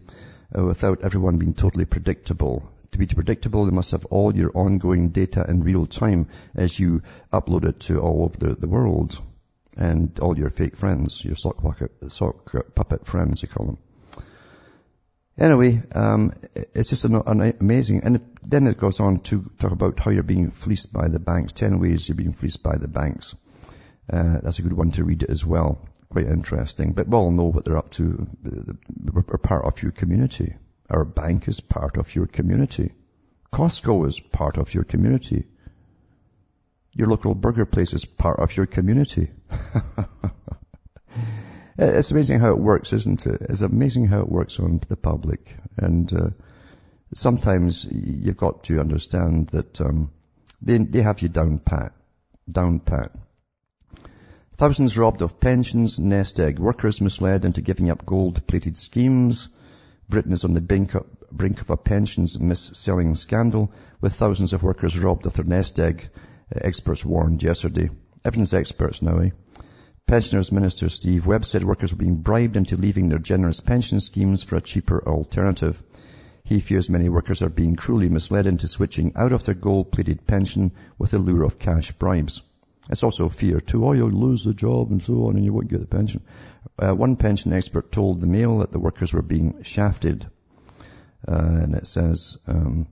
uh, 0.56 0.64
without 0.64 1.02
everyone 1.02 1.40
being 1.40 1.56
totally 1.56 1.86
predictable. 1.86 2.72
To 2.92 3.00
be 3.00 3.08
predictable, 3.08 3.66
you 3.66 3.72
must 3.72 3.90
have 3.90 4.06
all 4.06 4.36
your 4.36 4.52
ongoing 4.54 5.10
data 5.10 5.44
in 5.50 5.64
real 5.64 5.88
time 5.88 6.28
as 6.54 6.80
you 6.80 7.02
upload 7.34 7.66
it 7.66 7.80
to 7.88 8.02
all 8.02 8.26
of 8.26 8.38
the, 8.38 8.54
the 8.54 8.68
world 8.68 9.20
and 9.78 10.20
all 10.20 10.38
your 10.38 10.52
fake 10.52 10.76
friends, 10.76 11.26
your 11.26 11.36
sock 11.36 11.58
puppet, 11.58 11.92
sock 12.10 12.54
puppet 12.76 13.08
friends, 13.08 13.42
you 13.42 13.48
call 13.48 13.66
them. 13.66 13.78
Anyway, 15.40 15.82
um, 15.96 16.34
it's 16.76 16.92
just 16.92 17.06
an, 17.06 17.16
an 17.16 17.56
amazing, 17.60 18.04
and 18.04 18.22
then 18.44 18.68
it 18.68 18.78
goes 18.78 19.00
on 19.00 19.22
to 19.22 19.50
talk 19.58 19.72
about 19.72 20.00
how 20.00 20.12
you're 20.12 20.22
being 20.22 20.52
fleeced 20.52 20.94
by 20.94 21.08
the 21.08 21.20
banks, 21.20 21.54
10 21.54 21.80
ways 21.80 22.08
you're 22.08 22.16
being 22.16 22.34
fleeced 22.34 22.62
by 22.62 22.78
the 22.78 22.88
banks. 22.88 23.34
Uh, 24.12 24.42
that's 24.42 24.60
a 24.60 24.62
good 24.62 24.74
one 24.74 24.92
to 24.92 25.04
read 25.06 25.24
as 25.24 25.46
well. 25.46 25.88
Quite 26.10 26.26
interesting. 26.26 26.92
But 26.92 27.08
we 27.08 27.16
all 27.16 27.32
know 27.32 27.46
what 27.46 27.64
they're 27.64 27.78
up 27.78 27.92
to. 27.92 28.28
We're 28.44 29.38
part 29.38 29.66
of 29.66 29.82
your 29.82 29.94
community. 29.94 30.56
Our 30.90 31.06
bank 31.06 31.48
is 31.48 31.62
part 31.62 31.98
of 31.98 32.14
your 32.14 32.28
community. 32.28 32.92
Costco 33.54 34.08
is 34.08 34.20
part 34.20 34.58
of 34.58 34.74
your 34.74 34.84
community. 34.84 35.46
Your 36.94 37.08
local 37.08 37.34
burger 37.34 37.66
place 37.66 37.94
is 37.94 38.04
part 38.04 38.40
of 38.40 38.58
your 38.58 38.66
community. 38.66 39.32
it's 41.78 42.12
amazing 42.12 42.40
how 42.40 42.52
it 42.52 42.60
works, 42.60 42.92
isn't 42.92 43.26
it? 43.26 43.42
It's 43.50 43.62
amazing 43.62 44.08
how 44.08 44.20
it 44.22 44.30
works 44.30 44.60
on 44.60 44.82
the 44.90 44.98
public. 44.98 45.56
And 45.78 46.12
uh, 46.14 46.30
sometimes 47.16 47.86
you've 47.90 48.36
got 48.36 48.66
to 48.66 48.82
understand 48.82 49.48
that 49.50 49.80
um, 49.80 50.12
they, 50.62 50.78
they 50.78 51.02
have 51.02 51.22
you 51.22 51.30
down 51.30 51.60
pat. 51.60 51.94
Down 52.50 52.80
pat. 52.80 53.16
Thousands 54.62 54.96
robbed 54.96 55.24
of 55.24 55.40
pensions, 55.40 55.98
nest 55.98 56.40
egg 56.40 56.60
workers 56.60 57.02
misled 57.02 57.46
into 57.46 57.62
giving 57.62 57.90
up 57.90 58.06
gold-plated 58.06 58.78
schemes. 58.78 59.50
Britain 60.08 60.34
is 60.34 60.44
on 60.44 60.54
the 60.54 60.62
brink 60.62 60.94
of, 61.62 61.70
a 61.72 61.78
pensions 61.78 62.40
mis-selling 62.40 63.16
scandal, 63.16 63.72
with 64.02 64.14
thousands 64.14 64.54
of 64.54 64.62
workers 64.62 65.00
robbed 65.00 65.26
of 65.26 65.34
their 65.34 65.46
nest 65.46 65.80
egg, 65.80 66.08
uh, 66.56 66.60
experts 66.62 67.04
warned 67.04 67.42
yesterday. 67.42 67.90
Everyone's 68.24 68.54
experts 68.54 69.02
now, 69.02 69.18
eh? 69.18 69.32
Pensioners 70.06 70.52
Minister 70.52 70.90
Steve 70.90 71.26
Webb 71.26 71.46
said 71.46 71.64
workers 71.64 71.92
were 71.92 71.98
being 71.98 72.18
bribed 72.18 72.56
into 72.56 72.78
leaving 72.78 73.10
their 73.10 73.18
generous 73.18 73.62
pension 73.62 74.00
schemes 74.00 74.44
for 74.44 74.58
a 74.58 74.62
cheaper 74.62 75.04
alternative. 75.08 75.82
He 76.44 76.60
fears 76.60 76.88
many 76.88 77.10
workers 77.10 77.42
are 77.42 77.50
being 77.50 77.78
cruelly 77.78 78.10
misled 78.10 78.46
into 78.46 78.68
switching 78.68 79.14
out 79.16 79.32
of 79.32 79.44
their 79.44 79.56
gold-plated 79.56 80.28
pension 80.28 80.72
with 81.00 81.10
the 81.10 81.18
lure 81.18 81.46
of 81.46 81.58
cash 81.58 81.92
bribes. 81.94 82.44
It's 82.90 83.04
also 83.04 83.30
fear 83.30 83.60
too. 83.60 83.86
Oh, 83.86 83.94
you'll 83.94 84.10
lose 84.10 84.44
the 84.44 84.54
job 84.54 84.92
and 84.92 85.02
so 85.02 85.28
on 85.28 85.36
and 85.36 85.46
you 85.46 85.54
won't 85.54 85.70
get 85.70 85.82
the 85.82 85.88
pension. 85.88 86.24
Uh, 86.78 86.94
one 86.94 87.16
pension 87.16 87.54
expert 87.54 87.92
told 87.92 88.20
the 88.20 88.28
Mail 88.28 88.60
that 88.60 88.72
the 88.72 88.80
workers 88.80 89.14
were 89.14 89.22
being 89.22 89.64
shafted. 89.64 90.28
Uh, 91.28 91.60
and 91.64 91.76
it 91.76 91.88
says, 91.88 92.38
um, 92.48 92.88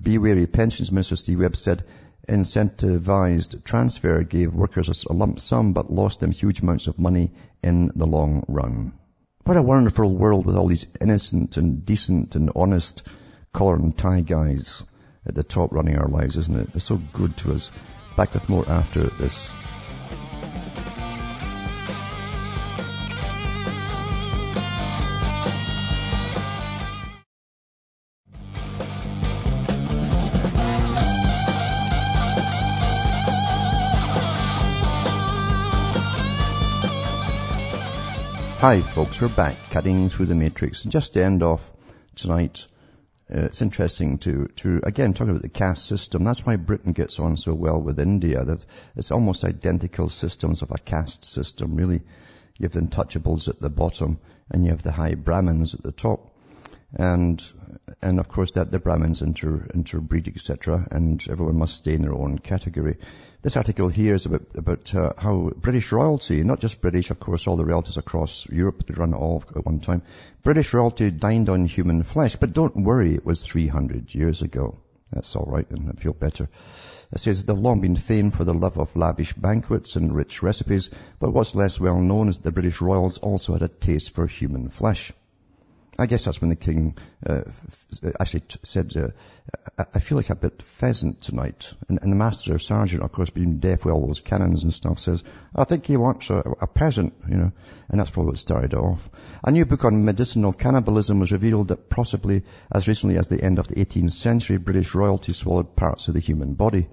be 0.00 0.18
wary. 0.18 0.46
Pensions 0.46 0.92
Minister 0.92 1.16
Steve 1.16 1.40
Webb 1.40 1.56
said 1.56 1.84
incentivized 2.28 3.64
transfer 3.64 4.22
gave 4.22 4.54
workers 4.54 5.04
a 5.04 5.12
lump 5.12 5.40
sum 5.40 5.72
but 5.72 5.90
lost 5.90 6.20
them 6.20 6.30
huge 6.30 6.60
amounts 6.60 6.86
of 6.86 6.98
money 6.98 7.32
in 7.62 7.90
the 7.96 8.06
long 8.06 8.44
run. 8.46 8.92
What 9.44 9.56
a 9.56 9.62
wonderful 9.62 10.14
world 10.14 10.46
with 10.46 10.56
all 10.56 10.66
these 10.68 10.86
innocent 11.00 11.56
and 11.56 11.84
decent 11.84 12.36
and 12.36 12.50
honest 12.54 13.02
collar 13.52 13.76
and 13.76 13.96
tie 13.96 14.20
guys 14.20 14.84
at 15.26 15.34
the 15.34 15.42
top 15.42 15.72
running 15.72 15.96
our 15.96 16.08
lives, 16.08 16.36
isn't 16.36 16.60
it? 16.60 16.72
They're 16.72 16.80
so 16.80 17.00
good 17.12 17.36
to 17.38 17.54
us. 17.54 17.70
Back 18.18 18.34
with 18.34 18.48
more 18.48 18.68
after 18.68 19.04
this. 19.10 19.48
Hi 38.58 38.80
folks, 38.82 39.20
we're 39.20 39.28
back 39.28 39.54
cutting 39.70 40.08
through 40.08 40.26
the 40.26 40.34
matrix. 40.34 40.82
And 40.82 40.90
just 40.90 41.12
to 41.12 41.24
end 41.24 41.44
off 41.44 41.70
tonight, 42.16 42.66
uh, 43.30 43.40
it's 43.40 43.60
interesting 43.60 44.18
to, 44.18 44.46
to, 44.56 44.80
again, 44.82 45.12
talk 45.12 45.28
about 45.28 45.42
the 45.42 45.48
caste 45.50 45.86
system. 45.86 46.24
That's 46.24 46.46
why 46.46 46.56
Britain 46.56 46.92
gets 46.92 47.18
on 47.18 47.36
so 47.36 47.52
well 47.52 47.80
with 47.80 48.00
India. 48.00 48.42
That 48.44 48.64
it's 48.96 49.10
almost 49.10 49.44
identical 49.44 50.08
systems 50.08 50.62
of 50.62 50.70
a 50.70 50.78
caste 50.78 51.26
system, 51.26 51.76
really. 51.76 52.00
You 52.58 52.64
have 52.64 52.72
the 52.72 52.80
untouchables 52.80 53.48
at 53.48 53.60
the 53.60 53.70
bottom 53.70 54.18
and 54.50 54.64
you 54.64 54.70
have 54.70 54.82
the 54.82 54.92
high 54.92 55.14
Brahmins 55.14 55.74
at 55.74 55.82
the 55.82 55.92
top. 55.92 56.34
And, 56.94 57.40
and 58.02 58.18
of 58.20 58.28
course 58.28 58.52
that 58.52 58.70
the 58.70 58.78
Brahmins 58.78 59.22
inter, 59.22 59.66
interbreed, 59.74 60.28
etc. 60.28 60.86
And 60.90 61.24
everyone 61.28 61.58
must 61.58 61.76
stay 61.76 61.94
in 61.94 62.02
their 62.02 62.14
own 62.14 62.38
category. 62.38 62.96
This 63.42 63.56
article 63.56 63.88
here 63.88 64.14
is 64.14 64.26
about, 64.26 64.46
about 64.54 64.94
uh, 64.94 65.12
how 65.18 65.50
British 65.56 65.92
royalty, 65.92 66.42
not 66.42 66.60
just 66.60 66.80
British, 66.80 67.10
of 67.10 67.20
course, 67.20 67.46
all 67.46 67.56
the 67.56 67.64
relatives 67.64 67.96
across 67.96 68.48
Europe, 68.48 68.86
they 68.86 68.94
run 68.94 69.14
all 69.14 69.44
at 69.54 69.64
one 69.64 69.80
time. 69.80 70.02
British 70.42 70.74
royalty 70.74 71.10
dined 71.10 71.48
on 71.48 71.66
human 71.66 72.02
flesh, 72.02 72.36
but 72.36 72.52
don't 72.52 72.84
worry, 72.84 73.14
it 73.14 73.24
was 73.24 73.42
300 73.42 74.14
years 74.14 74.42
ago. 74.42 74.78
That's 75.12 75.34
all 75.36 75.46
right, 75.46 75.70
and 75.70 75.88
I 75.88 75.92
feel 76.00 76.12
better. 76.12 76.48
It 77.10 77.20
says 77.20 77.44
they've 77.44 77.56
long 77.56 77.80
been 77.80 77.96
famed 77.96 78.34
for 78.34 78.44
the 78.44 78.52
love 78.52 78.78
of 78.78 78.94
lavish 78.94 79.32
banquets 79.32 79.96
and 79.96 80.14
rich 80.14 80.42
recipes, 80.42 80.90
but 81.18 81.30
what's 81.30 81.54
less 81.54 81.80
well 81.80 82.00
known 82.00 82.28
is 82.28 82.38
the 82.38 82.52
British 82.52 82.82
royals 82.82 83.18
also 83.18 83.54
had 83.54 83.62
a 83.62 83.68
taste 83.68 84.10
for 84.10 84.26
human 84.26 84.68
flesh. 84.68 85.12
I 86.00 86.06
guess 86.06 86.24
that's 86.24 86.40
when 86.40 86.50
the 86.50 86.56
king 86.56 86.96
uh, 87.26 87.42
actually 88.20 88.40
t- 88.40 88.60
said, 88.62 88.92
uh, 88.96 89.84
I 89.92 89.98
feel 89.98 90.16
like 90.16 90.30
a 90.30 90.36
bit 90.36 90.62
pheasant 90.62 91.22
tonight. 91.22 91.74
And, 91.88 91.98
and, 92.00 92.12
the 92.12 92.16
master 92.16 92.56
sergeant, 92.60 93.02
of 93.02 93.10
course, 93.10 93.30
being 93.30 93.58
deaf 93.58 93.84
with 93.84 93.94
all 93.94 94.06
those 94.06 94.20
cannons 94.20 94.62
and 94.62 94.72
stuff, 94.72 95.00
says, 95.00 95.24
I 95.56 95.64
think 95.64 95.86
he 95.86 95.96
wants 95.96 96.30
a, 96.30 96.38
a 96.60 96.68
peasant, 96.68 97.14
you 97.28 97.36
know. 97.36 97.52
And 97.88 97.98
that's 97.98 98.10
probably 98.10 98.30
what 98.30 98.38
started 98.38 98.74
off. 98.74 99.10
A 99.42 99.50
new 99.50 99.66
book 99.66 99.84
on 99.84 100.04
medicinal 100.04 100.52
cannibalism 100.52 101.18
was 101.18 101.32
revealed 101.32 101.68
that 101.68 101.90
possibly 101.90 102.44
as 102.70 102.86
recently 102.86 103.18
as 103.18 103.26
the 103.26 103.42
end 103.42 103.58
of 103.58 103.66
the 103.66 103.84
18th 103.84 104.12
century, 104.12 104.58
British 104.58 104.94
royalty 104.94 105.32
swallowed 105.32 105.74
parts 105.74 106.06
of 106.06 106.14
the 106.14 106.20
human 106.20 106.54
body. 106.54 106.86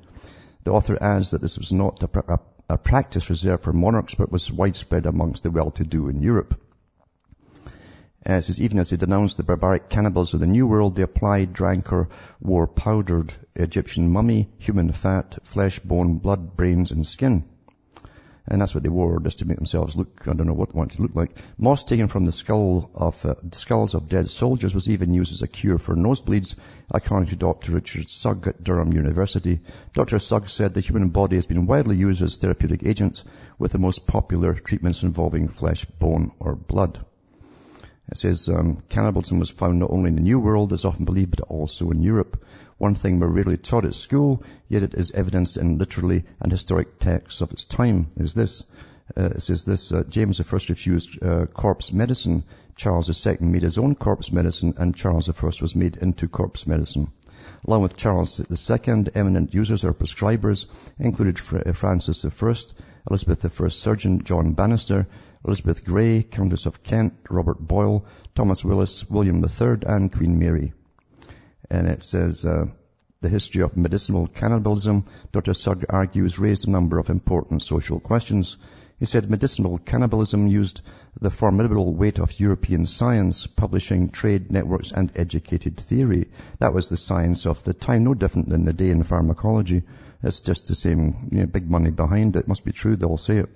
The 0.63 0.71
author 0.71 0.97
adds 0.99 1.29
that 1.31 1.41
this 1.41 1.59
was 1.59 1.71
not 1.71 2.01
a, 2.01 2.33
a, 2.33 2.39
a 2.69 2.77
practice 2.79 3.29
reserved 3.29 3.65
for 3.65 3.73
monarchs, 3.73 4.15
but 4.15 4.31
was 4.31 4.51
widespread 4.51 5.05
amongst 5.05 5.43
the 5.43 5.51
well-to-do 5.51 6.09
in 6.09 6.23
Europe. 6.23 6.59
Uh, 8.27 8.41
says, 8.41 8.59
even 8.59 8.79
as 8.79 8.89
they 8.89 8.97
denounced 8.97 9.37
the 9.37 9.43
barbaric 9.43 9.87
cannibals 9.87 10.33
of 10.33 10.39
the 10.39 10.47
New 10.47 10.65
World, 10.65 10.95
they 10.95 11.03
applied, 11.03 11.53
drank, 11.53 11.93
or 11.93 12.09
wore 12.41 12.65
powdered 12.65 13.31
Egyptian 13.55 14.11
mummy, 14.11 14.49
human 14.57 14.91
fat, 14.91 15.37
flesh, 15.43 15.77
bone, 15.77 16.17
blood, 16.17 16.57
brains, 16.57 16.89
and 16.89 17.05
skin. 17.05 17.43
And 18.47 18.59
that's 18.61 18.73
what 18.73 18.83
they 18.83 18.89
wore 18.89 19.19
just 19.19 19.39
to 19.39 19.45
make 19.45 19.57
themselves 19.57 19.95
look, 19.95 20.27
I 20.27 20.33
don't 20.33 20.47
know 20.47 20.53
what 20.53 20.69
they 20.69 20.77
wanted 20.77 20.95
to 20.95 21.03
look 21.03 21.15
like. 21.15 21.37
Moss 21.59 21.83
taken 21.83 22.07
from 22.07 22.25
the 22.25 22.31
skull 22.31 22.89
of, 22.95 23.23
uh, 23.25 23.35
skulls 23.51 23.93
of 23.93 24.09
dead 24.09 24.27
soldiers 24.27 24.73
was 24.73 24.89
even 24.89 25.13
used 25.13 25.31
as 25.31 25.43
a 25.43 25.47
cure 25.47 25.77
for 25.77 25.95
nosebleeds, 25.95 26.55
according 26.89 27.29
to 27.29 27.35
Dr. 27.35 27.73
Richard 27.73 28.09
Sugg 28.09 28.47
at 28.47 28.63
Durham 28.63 28.91
University. 28.91 29.61
Dr. 29.93 30.17
Sugg 30.17 30.49
said 30.49 30.73
the 30.73 30.81
human 30.81 31.09
body 31.09 31.35
has 31.35 31.45
been 31.45 31.67
widely 31.67 31.95
used 31.95 32.23
as 32.23 32.37
therapeutic 32.37 32.83
agents, 32.85 33.23
with 33.59 33.71
the 33.71 33.77
most 33.77 34.07
popular 34.07 34.55
treatments 34.55 35.03
involving 35.03 35.47
flesh, 35.47 35.85
bone, 35.85 36.31
or 36.39 36.55
blood. 36.55 37.05
It 38.11 38.17
says 38.17 38.49
um, 38.49 38.83
cannibalism 38.87 39.39
was 39.39 39.49
found 39.49 39.79
not 39.79 39.89
only 39.89 40.09
in 40.09 40.15
the 40.15 40.21
New 40.21 40.39
World, 40.39 40.73
as 40.73 40.85
often 40.85 41.05
believed, 41.05 41.31
but 41.31 41.41
also 41.41 41.89
in 41.89 42.01
Europe. 42.01 42.43
One 42.77 42.93
thing 42.93 43.19
we're 43.19 43.27
rarely 43.27 43.57
taught 43.57 43.85
at 43.85 43.95
school, 43.95 44.43
yet 44.69 44.83
it 44.83 44.93
is 44.93 45.11
evidenced 45.11 45.57
in 45.57 45.77
literally 45.77 46.25
and 46.39 46.51
historic 46.51 46.99
texts 46.99 47.41
of 47.41 47.51
its 47.51 47.65
time, 47.65 48.07
is 48.17 48.33
this. 48.33 48.63
Uh, 49.17 49.29
it 49.35 49.41
says 49.41 49.65
this, 49.65 49.91
uh, 49.91 50.03
James 50.07 50.39
I 50.39 50.43
refused 50.51 51.23
uh, 51.23 51.45
corpse 51.47 51.93
medicine, 51.93 52.43
Charles 52.75 53.25
II 53.25 53.37
made 53.39 53.63
his 53.63 53.77
own 53.77 53.95
corpse 53.95 54.31
medicine, 54.31 54.73
and 54.77 54.95
Charles 54.95 55.29
I 55.29 55.45
was 55.61 55.75
made 55.75 55.97
into 55.97 56.27
corpse 56.27 56.67
medicine. 56.67 57.11
Along 57.67 57.81
with 57.81 57.95
Charles 57.95 58.39
II, 58.39 59.05
eminent 59.15 59.53
users 59.53 59.83
or 59.85 59.93
prescribers 59.93 60.65
included 60.99 61.39
Francis 61.39 62.25
I, 62.25 62.55
Elizabeth 63.09 63.61
I's 63.61 63.75
surgeon 63.75 64.23
John 64.23 64.53
Bannister, 64.53 65.07
Elizabeth 65.45 65.85
Grey, 65.85 66.23
Countess 66.23 66.65
of 66.65 66.81
Kent, 66.81 67.13
Robert 67.29 67.59
Boyle, 67.59 68.03
Thomas 68.33 68.65
Willis, 68.65 69.07
William 69.09 69.43
III, 69.45 69.77
and 69.85 70.11
Queen 70.11 70.39
Mary. 70.39 70.73
And 71.69 71.87
it 71.87 72.01
says, 72.01 72.45
uh, 72.45 72.65
the 73.21 73.29
history 73.29 73.61
of 73.61 73.77
medicinal 73.77 74.25
cannibalism, 74.27 75.03
Dr. 75.31 75.53
Sugg 75.53 75.85
argues, 75.89 76.39
raised 76.39 76.67
a 76.67 76.71
number 76.71 76.97
of 76.97 77.09
important 77.09 77.61
social 77.61 77.99
questions. 77.99 78.57
He 78.97 79.05
said 79.05 79.29
medicinal 79.29 79.77
cannibalism 79.77 80.47
used 80.47 80.81
the 81.21 81.29
formidable 81.29 81.93
weight 81.93 82.17
of 82.17 82.39
European 82.39 82.87
science, 82.87 83.45
publishing 83.45 84.09
trade 84.09 84.51
networks 84.51 84.91
and 84.91 85.11
educated 85.15 85.77
theory. 85.77 86.29
That 86.59 86.73
was 86.73 86.89
the 86.89 86.97
science 86.97 87.45
of 87.45 87.63
the 87.63 87.73
time, 87.73 88.03
no 88.03 88.15
different 88.15 88.49
than 88.49 88.65
the 88.65 88.73
day 88.73 88.89
in 88.89 89.03
pharmacology. 89.03 89.83
It's 90.23 90.39
just 90.39 90.67
the 90.67 90.75
same, 90.75 91.29
you 91.31 91.39
know, 91.39 91.45
big 91.45 91.69
money 91.69 91.91
behind 91.91 92.35
it. 92.35 92.47
must 92.47 92.65
be 92.65 92.71
true, 92.71 92.95
they'll 92.95 93.17
say 93.17 93.37
it. 93.37 93.49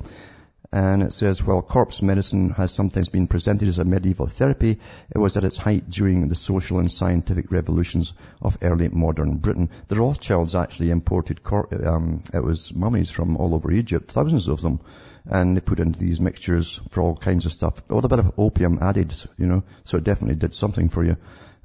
And 0.72 1.02
it 1.02 1.14
says, 1.14 1.44
while 1.44 1.64
corpse 1.64 2.04
medicine 2.04 2.52
has 2.52 2.72
sometimes 2.72 3.10
been 3.10 3.26
presented 3.26 3.68
as 3.68 3.80
a 3.80 3.86
medieval 3.86 4.28
therapy, 4.28 4.80
it 5.10 5.18
was 5.18 5.36
at 5.36 5.44
its 5.44 5.58
height 5.58 5.90
during 5.90 6.28
the 6.28 6.36
social 6.36 6.78
and 6.78 6.92
scientific 6.92 7.52
revolutions 7.52 8.14
of 8.40 8.60
early 8.62 8.88
modern 8.88 9.38
Britain. 9.38 9.72
The 9.88 9.96
Rothschilds 9.96 10.54
actually 10.54 10.92
imported, 10.92 11.42
cor- 11.42 11.74
um, 11.88 12.24
it 12.36 12.44
was 12.44 12.72
mummies 12.76 13.10
from 13.10 13.36
all 13.38 13.56
over 13.56 13.72
Egypt, 13.72 14.12
thousands 14.12 14.48
of 14.48 14.62
them, 14.62 14.80
and 15.26 15.58
they 15.58 15.62
put 15.62 15.80
into 15.80 15.98
these 15.98 16.20
mixtures 16.20 16.80
for 16.92 17.02
all 17.02 17.16
kinds 17.16 17.48
of 17.48 17.54
stuff. 17.54 17.82
With 17.90 18.06
a 18.06 18.10
bit 18.10 18.20
of 18.20 18.34
opium 18.38 18.78
added, 18.80 19.12
you 19.38 19.48
know, 19.48 19.64
so 19.86 19.98
it 19.98 20.04
definitely 20.04 20.36
did 20.36 20.54
something 20.54 20.90
for 20.90 21.04
you. 21.04 21.18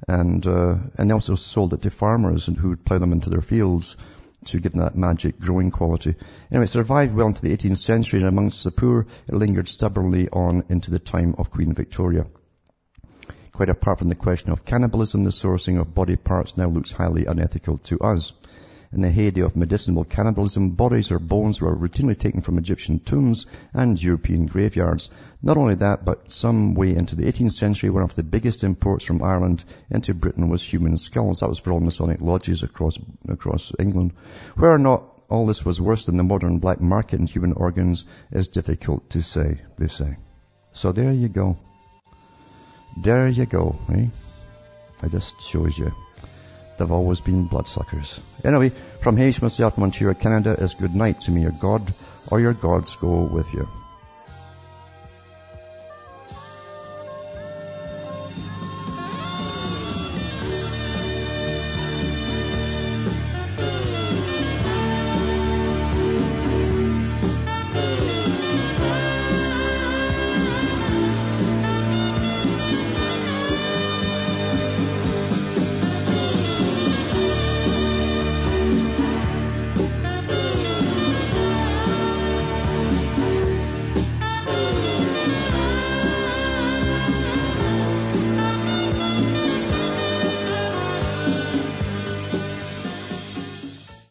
And, 0.07 0.45
uh, 0.47 0.77
and 0.97 1.09
they 1.09 1.13
also 1.13 1.35
sold 1.35 1.75
it 1.75 1.83
to 1.83 1.91
farmers 1.91 2.47
who 2.47 2.69
would 2.69 2.85
plow 2.85 2.97
them 2.97 3.13
into 3.13 3.29
their 3.29 3.41
fields 3.41 3.97
to 4.45 4.59
give 4.59 4.71
them 4.71 4.81
that 4.81 4.95
magic 4.95 5.39
growing 5.39 5.71
quality. 5.71 6.15
Anyway, 6.51 6.65
it 6.65 6.69
survived 6.69 7.13
well 7.13 7.27
into 7.27 7.41
the 7.41 7.55
18th 7.55 7.77
century 7.77 8.19
and 8.19 8.27
amongst 8.27 8.63
the 8.63 8.71
poor, 8.71 9.07
it 9.27 9.33
lingered 9.33 9.67
stubbornly 9.67 10.29
on 10.29 10.63
into 10.69 10.91
the 10.91 10.99
time 10.99 11.35
of 11.37 11.51
Queen 11.51 11.73
Victoria. 11.73 12.25
Quite 13.51 13.69
apart 13.69 13.99
from 13.99 14.09
the 14.09 14.15
question 14.15 14.51
of 14.51 14.65
cannibalism, 14.65 15.23
the 15.23 15.29
sourcing 15.29 15.79
of 15.79 15.95
body 15.95 16.17
parts 16.17 16.57
now 16.57 16.67
looks 16.67 16.91
highly 16.91 17.25
unethical 17.25 17.77
to 17.79 17.99
us. 17.99 18.33
In 18.95 19.01
the 19.01 19.11
heyday 19.11 19.41
of 19.41 19.57
medicinal 19.57 20.05
cannibalism, 20.05 20.69
bodies 20.69 21.11
or 21.11 21.19
bones 21.19 21.59
were 21.59 21.75
routinely 21.75 22.17
taken 22.17 22.39
from 22.39 22.57
Egyptian 22.57 22.99
tombs 22.99 23.45
and 23.73 24.01
European 24.01 24.45
graveyards. 24.45 25.09
Not 25.43 25.57
only 25.57 25.75
that, 25.75 26.05
but 26.05 26.31
some 26.31 26.75
way 26.75 26.95
into 26.95 27.17
the 27.17 27.25
18th 27.25 27.51
century, 27.51 27.89
one 27.89 28.03
of 28.03 28.15
the 28.15 28.23
biggest 28.23 28.63
imports 28.63 29.03
from 29.03 29.21
Ireland 29.21 29.65
into 29.91 30.13
Britain 30.13 30.47
was 30.47 30.63
human 30.63 30.95
skulls. 30.95 31.41
That 31.41 31.49
was 31.49 31.59
for 31.59 31.73
all 31.73 31.81
Masonic 31.81 32.21
lodges 32.21 32.63
across, 32.63 32.97
across 33.27 33.73
England. 33.77 34.13
Where 34.55 34.71
or 34.71 34.79
not 34.79 35.03
all 35.29 35.45
this 35.45 35.65
was 35.65 35.81
worse 35.81 36.05
than 36.05 36.15
the 36.15 36.23
modern 36.23 36.59
black 36.59 36.79
market 36.79 37.19
in 37.19 37.27
human 37.27 37.51
organs 37.51 38.05
is 38.31 38.47
difficult 38.47 39.09
to 39.09 39.21
say, 39.21 39.59
they 39.77 39.87
say. 39.87 40.15
So 40.71 40.93
there 40.93 41.11
you 41.11 41.27
go. 41.27 41.57
There 42.95 43.27
you 43.27 43.45
go, 43.45 43.77
eh? 43.89 44.07
I 45.03 45.07
just 45.09 45.41
shows 45.41 45.77
you. 45.77 45.93
They've 46.77 46.91
always 46.91 47.21
been 47.21 47.45
bloodsuckers. 47.45 48.19
Anyway, 48.43 48.69
from 48.99 49.17
Hamish 49.17 49.41
myself, 49.41 49.77
Montreal, 49.77 50.13
Canada, 50.15 50.53
is 50.59 50.73
good 50.73 50.95
night 50.95 51.21
to 51.21 51.31
me, 51.31 51.41
your 51.41 51.51
God, 51.51 51.93
or 52.29 52.39
your 52.39 52.53
gods 52.53 52.95
go 52.95 53.23
with 53.23 53.53
you. 53.53 53.67